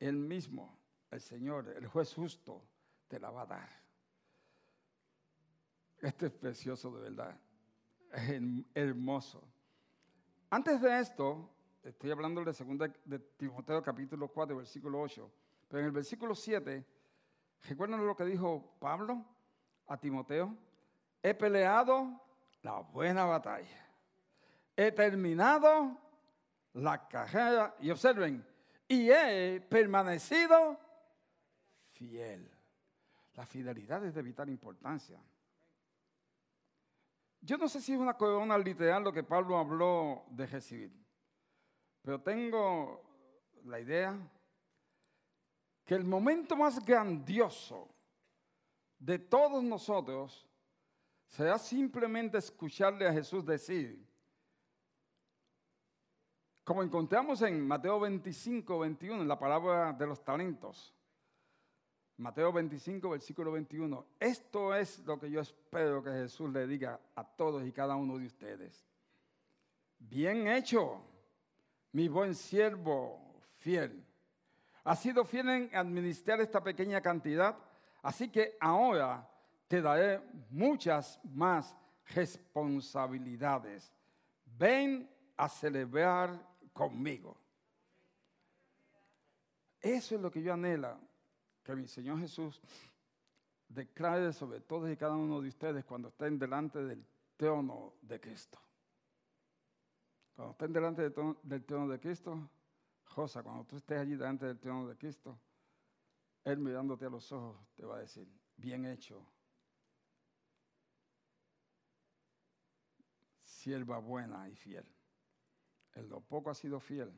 Él 0.00 0.16
mismo, 0.16 0.76
el 1.12 1.20
Señor, 1.20 1.68
el 1.68 1.86
juez 1.86 2.12
justo, 2.12 2.66
te 3.06 3.20
la 3.20 3.30
va 3.30 3.42
a 3.42 3.46
dar. 3.46 3.70
Esto 6.00 6.26
es 6.26 6.32
precioso 6.32 6.90
de 6.96 7.00
verdad. 7.00 7.38
Es 8.10 8.42
hermoso. 8.74 9.48
Antes 10.50 10.80
de 10.80 10.98
esto, 10.98 11.48
estoy 11.84 12.10
hablando 12.10 12.42
de 12.42 12.52
segunda 12.52 12.92
de 13.04 13.20
Timoteo 13.20 13.80
capítulo 13.84 14.26
4, 14.26 14.56
versículo 14.56 15.00
8. 15.00 15.30
Pero 15.68 15.78
en 15.78 15.86
el 15.86 15.92
versículo 15.92 16.34
7, 16.34 16.84
¿recuerdan 17.64 18.06
lo 18.06 18.16
que 18.16 18.24
dijo 18.24 18.76
Pablo 18.78 19.24
a 19.86 19.96
Timoteo? 19.96 20.56
He 21.22 21.34
peleado 21.34 22.20
la 22.62 22.80
buena 22.80 23.24
batalla. 23.24 23.86
He 24.76 24.92
terminado 24.92 25.96
la 26.74 27.06
carrera 27.08 27.74
y 27.80 27.90
observen, 27.90 28.44
y 28.88 29.10
he 29.10 29.60
permanecido 29.60 30.78
fiel. 31.88 32.50
La 33.34 33.46
fidelidad 33.46 34.04
es 34.04 34.14
de 34.14 34.22
vital 34.22 34.48
importancia. 34.48 35.20
Yo 37.40 37.58
no 37.58 37.68
sé 37.68 37.80
si 37.80 37.92
es 37.92 37.98
una 37.98 38.14
corona 38.14 38.56
literal 38.56 39.04
lo 39.04 39.12
que 39.12 39.22
Pablo 39.22 39.58
habló 39.58 40.24
de 40.30 40.46
recibir, 40.46 40.92
pero 42.00 42.20
tengo 42.20 43.02
la 43.64 43.80
idea 43.80 44.16
que 45.84 45.94
el 45.94 46.04
momento 46.04 46.56
más 46.56 46.84
grandioso 46.84 47.88
de 48.98 49.18
todos 49.18 49.62
nosotros 49.62 50.48
será 51.26 51.58
simplemente 51.58 52.38
escucharle 52.38 53.06
a 53.06 53.12
Jesús 53.12 53.44
decir, 53.44 54.04
como 56.64 56.82
encontramos 56.82 57.42
en 57.42 57.66
Mateo 57.66 58.00
25, 58.00 58.78
21, 58.78 59.22
en 59.22 59.28
la 59.28 59.38
palabra 59.38 59.92
de 59.92 60.06
los 60.06 60.24
talentos. 60.24 60.94
Mateo 62.16 62.52
25, 62.52 63.10
versículo 63.10 63.52
21. 63.52 64.06
Esto 64.18 64.74
es 64.74 65.00
lo 65.00 65.18
que 65.18 65.30
yo 65.30 65.40
espero 65.40 66.02
que 66.02 66.10
Jesús 66.10 66.50
le 66.50 66.66
diga 66.66 66.98
a 67.16 67.24
todos 67.24 67.66
y 67.66 67.72
cada 67.72 67.96
uno 67.96 68.16
de 68.16 68.26
ustedes. 68.26 68.86
Bien 69.98 70.46
hecho, 70.46 71.02
mi 71.92 72.08
buen 72.08 72.34
siervo 72.34 73.20
fiel. 73.56 74.03
Has 74.84 75.00
sido 75.00 75.24
fiel 75.24 75.48
en 75.48 75.74
administrar 75.74 76.40
esta 76.42 76.62
pequeña 76.62 77.00
cantidad, 77.00 77.56
así 78.02 78.28
que 78.28 78.56
ahora 78.60 79.26
te 79.66 79.80
daré 79.80 80.20
muchas 80.50 81.18
más 81.24 81.74
responsabilidades. 82.14 83.90
Ven 84.44 85.10
a 85.36 85.48
celebrar 85.48 86.38
conmigo. 86.74 87.36
Eso 89.80 90.14
es 90.14 90.20
lo 90.20 90.30
que 90.30 90.42
yo 90.42 90.52
anhela 90.52 90.98
que 91.62 91.74
mi 91.74 91.86
Señor 91.86 92.20
Jesús 92.20 92.60
declare 93.68 94.32
sobre 94.32 94.60
todos 94.60 94.90
y 94.90 94.96
cada 94.96 95.16
uno 95.16 95.40
de 95.40 95.48
ustedes 95.48 95.84
cuando 95.84 96.08
estén 96.08 96.38
delante 96.38 96.84
del 96.84 97.04
trono 97.36 97.94
de 98.02 98.20
Cristo. 98.20 98.58
Cuando 100.36 100.52
estén 100.52 100.72
delante 100.72 101.10
del 101.42 101.64
trono 101.64 101.88
de 101.88 102.00
Cristo, 102.00 102.50
Josa, 103.14 103.44
cuando 103.44 103.64
tú 103.64 103.76
estés 103.76 104.00
allí 104.00 104.16
delante 104.16 104.44
del 104.44 104.58
trono 104.58 104.88
de 104.88 104.96
Cristo, 104.96 105.38
Él 106.42 106.58
mirándote 106.58 107.06
a 107.06 107.10
los 107.10 107.30
ojos 107.30 107.56
te 107.74 107.84
va 107.84 107.96
a 107.96 108.00
decir, 108.00 108.28
bien 108.56 108.84
hecho, 108.86 109.24
sierva 113.44 113.98
buena 113.98 114.48
y 114.48 114.56
fiel. 114.56 114.84
En 115.92 116.08
lo 116.08 116.20
poco 116.20 116.50
has 116.50 116.58
sido 116.58 116.80
fiel, 116.80 117.12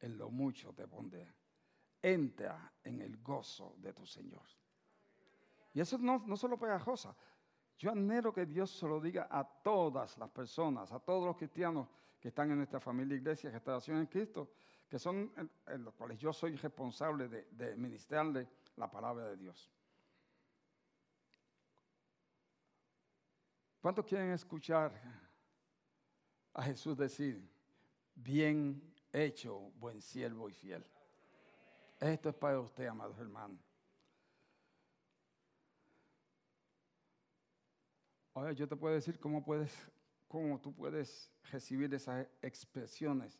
en 0.00 0.16
lo 0.16 0.30
mucho 0.30 0.72
te 0.72 0.88
pondré. 0.88 1.34
Entra 2.00 2.72
en 2.82 3.02
el 3.02 3.18
gozo 3.18 3.74
de 3.78 3.92
tu 3.92 4.06
Señor. 4.06 4.46
Y 5.74 5.80
eso 5.80 5.98
no, 5.98 6.24
no 6.26 6.36
solo 6.38 6.58
pegajosa. 6.58 7.14
Yo 7.76 7.90
anhelo 7.90 8.32
que 8.32 8.46
Dios 8.46 8.70
se 8.70 8.86
lo 8.86 8.98
diga 8.98 9.28
a 9.30 9.44
todas 9.44 10.16
las 10.16 10.30
personas, 10.30 10.90
a 10.90 10.98
todos 10.98 11.26
los 11.26 11.36
cristianos 11.36 11.86
que 12.18 12.28
están 12.28 12.50
en 12.50 12.56
nuestra 12.56 12.80
familia 12.80 13.16
iglesia, 13.16 13.50
Restauración 13.50 13.98
en 13.98 14.06
Cristo, 14.06 14.50
que 14.88 14.98
son 14.98 15.32
en, 15.66 15.84
los 15.84 15.94
cuales 15.94 16.18
yo 16.18 16.32
soy 16.32 16.56
responsable 16.56 17.28
de, 17.28 17.44
de 17.52 17.76
ministrarle 17.76 18.48
la 18.76 18.90
palabra 18.90 19.26
de 19.26 19.36
Dios. 19.36 19.70
¿Cuántos 23.80 24.04
quieren 24.06 24.32
escuchar 24.32 24.92
a 26.58 26.62
Jesús 26.64 26.96
decir, 26.96 27.48
bien 28.16 28.82
hecho, 29.12 29.70
buen 29.78 30.00
siervo 30.00 30.48
y 30.48 30.52
fiel. 30.52 30.84
Esto 32.00 32.28
es 32.28 32.34
para 32.34 32.60
usted, 32.60 32.86
amados 32.86 33.18
hermanos. 33.18 33.60
Ahora 38.34 38.52
yo 38.52 38.68
te 38.68 38.76
puedo 38.76 38.94
decir 38.94 39.18
cómo 39.18 39.44
puedes, 39.44 39.72
cómo 40.28 40.60
tú 40.60 40.72
puedes 40.74 41.32
recibir 41.50 41.92
esas 41.94 42.26
expresiones 42.42 43.38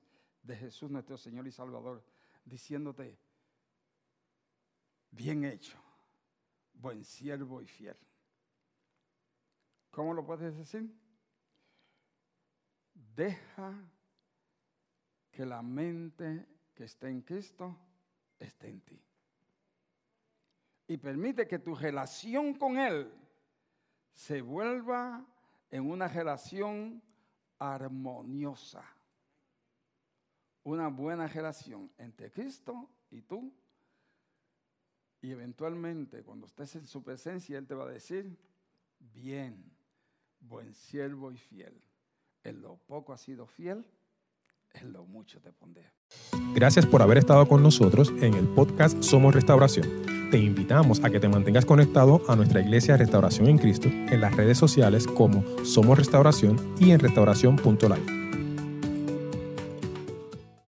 de 0.48 0.56
Jesús 0.56 0.90
nuestro 0.90 1.18
Señor 1.18 1.46
y 1.46 1.52
Salvador, 1.52 2.02
diciéndote, 2.42 3.18
bien 5.10 5.44
hecho, 5.44 5.78
buen 6.72 7.04
siervo 7.04 7.60
y 7.60 7.66
fiel. 7.66 7.96
¿Cómo 9.90 10.14
lo 10.14 10.24
puedes 10.24 10.56
decir? 10.56 10.90
Deja 13.14 13.74
que 15.30 15.44
la 15.44 15.60
mente 15.60 16.46
que 16.74 16.84
está 16.84 17.10
en 17.10 17.20
Cristo 17.20 17.76
esté 18.38 18.70
en 18.70 18.80
ti. 18.80 19.02
Y 20.86 20.96
permite 20.96 21.46
que 21.46 21.58
tu 21.58 21.74
relación 21.74 22.54
con 22.54 22.78
Él 22.78 23.12
se 24.14 24.40
vuelva 24.40 25.26
en 25.70 25.90
una 25.90 26.08
relación 26.08 27.02
armoniosa. 27.58 28.97
Una 30.68 30.88
buena 30.88 31.26
relación 31.26 31.90
entre 31.96 32.30
Cristo 32.30 32.90
y 33.10 33.22
tú. 33.22 33.50
Y 35.22 35.30
eventualmente 35.30 36.22
cuando 36.22 36.46
estés 36.46 36.76
en 36.76 36.86
su 36.86 37.02
presencia, 37.02 37.56
Él 37.56 37.66
te 37.66 37.74
va 37.74 37.84
a 37.84 37.90
decir, 37.90 38.36
bien, 38.98 39.72
buen 40.40 40.74
siervo 40.74 41.32
y 41.32 41.38
fiel 41.38 41.80
en 42.44 42.60
lo 42.60 42.76
poco 42.86 43.14
has 43.14 43.22
sido 43.22 43.46
fiel, 43.46 43.82
en 44.74 44.92
lo 44.92 45.06
mucho 45.06 45.40
te 45.40 45.52
pondré. 45.52 45.90
Gracias 46.54 46.84
por 46.84 47.00
haber 47.00 47.16
estado 47.16 47.48
con 47.48 47.62
nosotros 47.62 48.12
en 48.20 48.34
el 48.34 48.46
podcast 48.48 49.02
Somos 49.02 49.34
Restauración. 49.34 50.02
Te 50.30 50.36
invitamos 50.36 51.02
a 51.02 51.08
que 51.08 51.18
te 51.18 51.30
mantengas 51.30 51.64
conectado 51.64 52.20
a 52.28 52.36
nuestra 52.36 52.60
iglesia 52.60 52.98
Restauración 52.98 53.48
en 53.48 53.56
Cristo 53.56 53.88
en 53.88 54.20
las 54.20 54.36
redes 54.36 54.58
sociales 54.58 55.06
como 55.06 55.42
Somos 55.64 55.96
Restauración 55.96 56.74
y 56.78 56.90
en 56.90 57.00
restauración.life. 57.00 58.27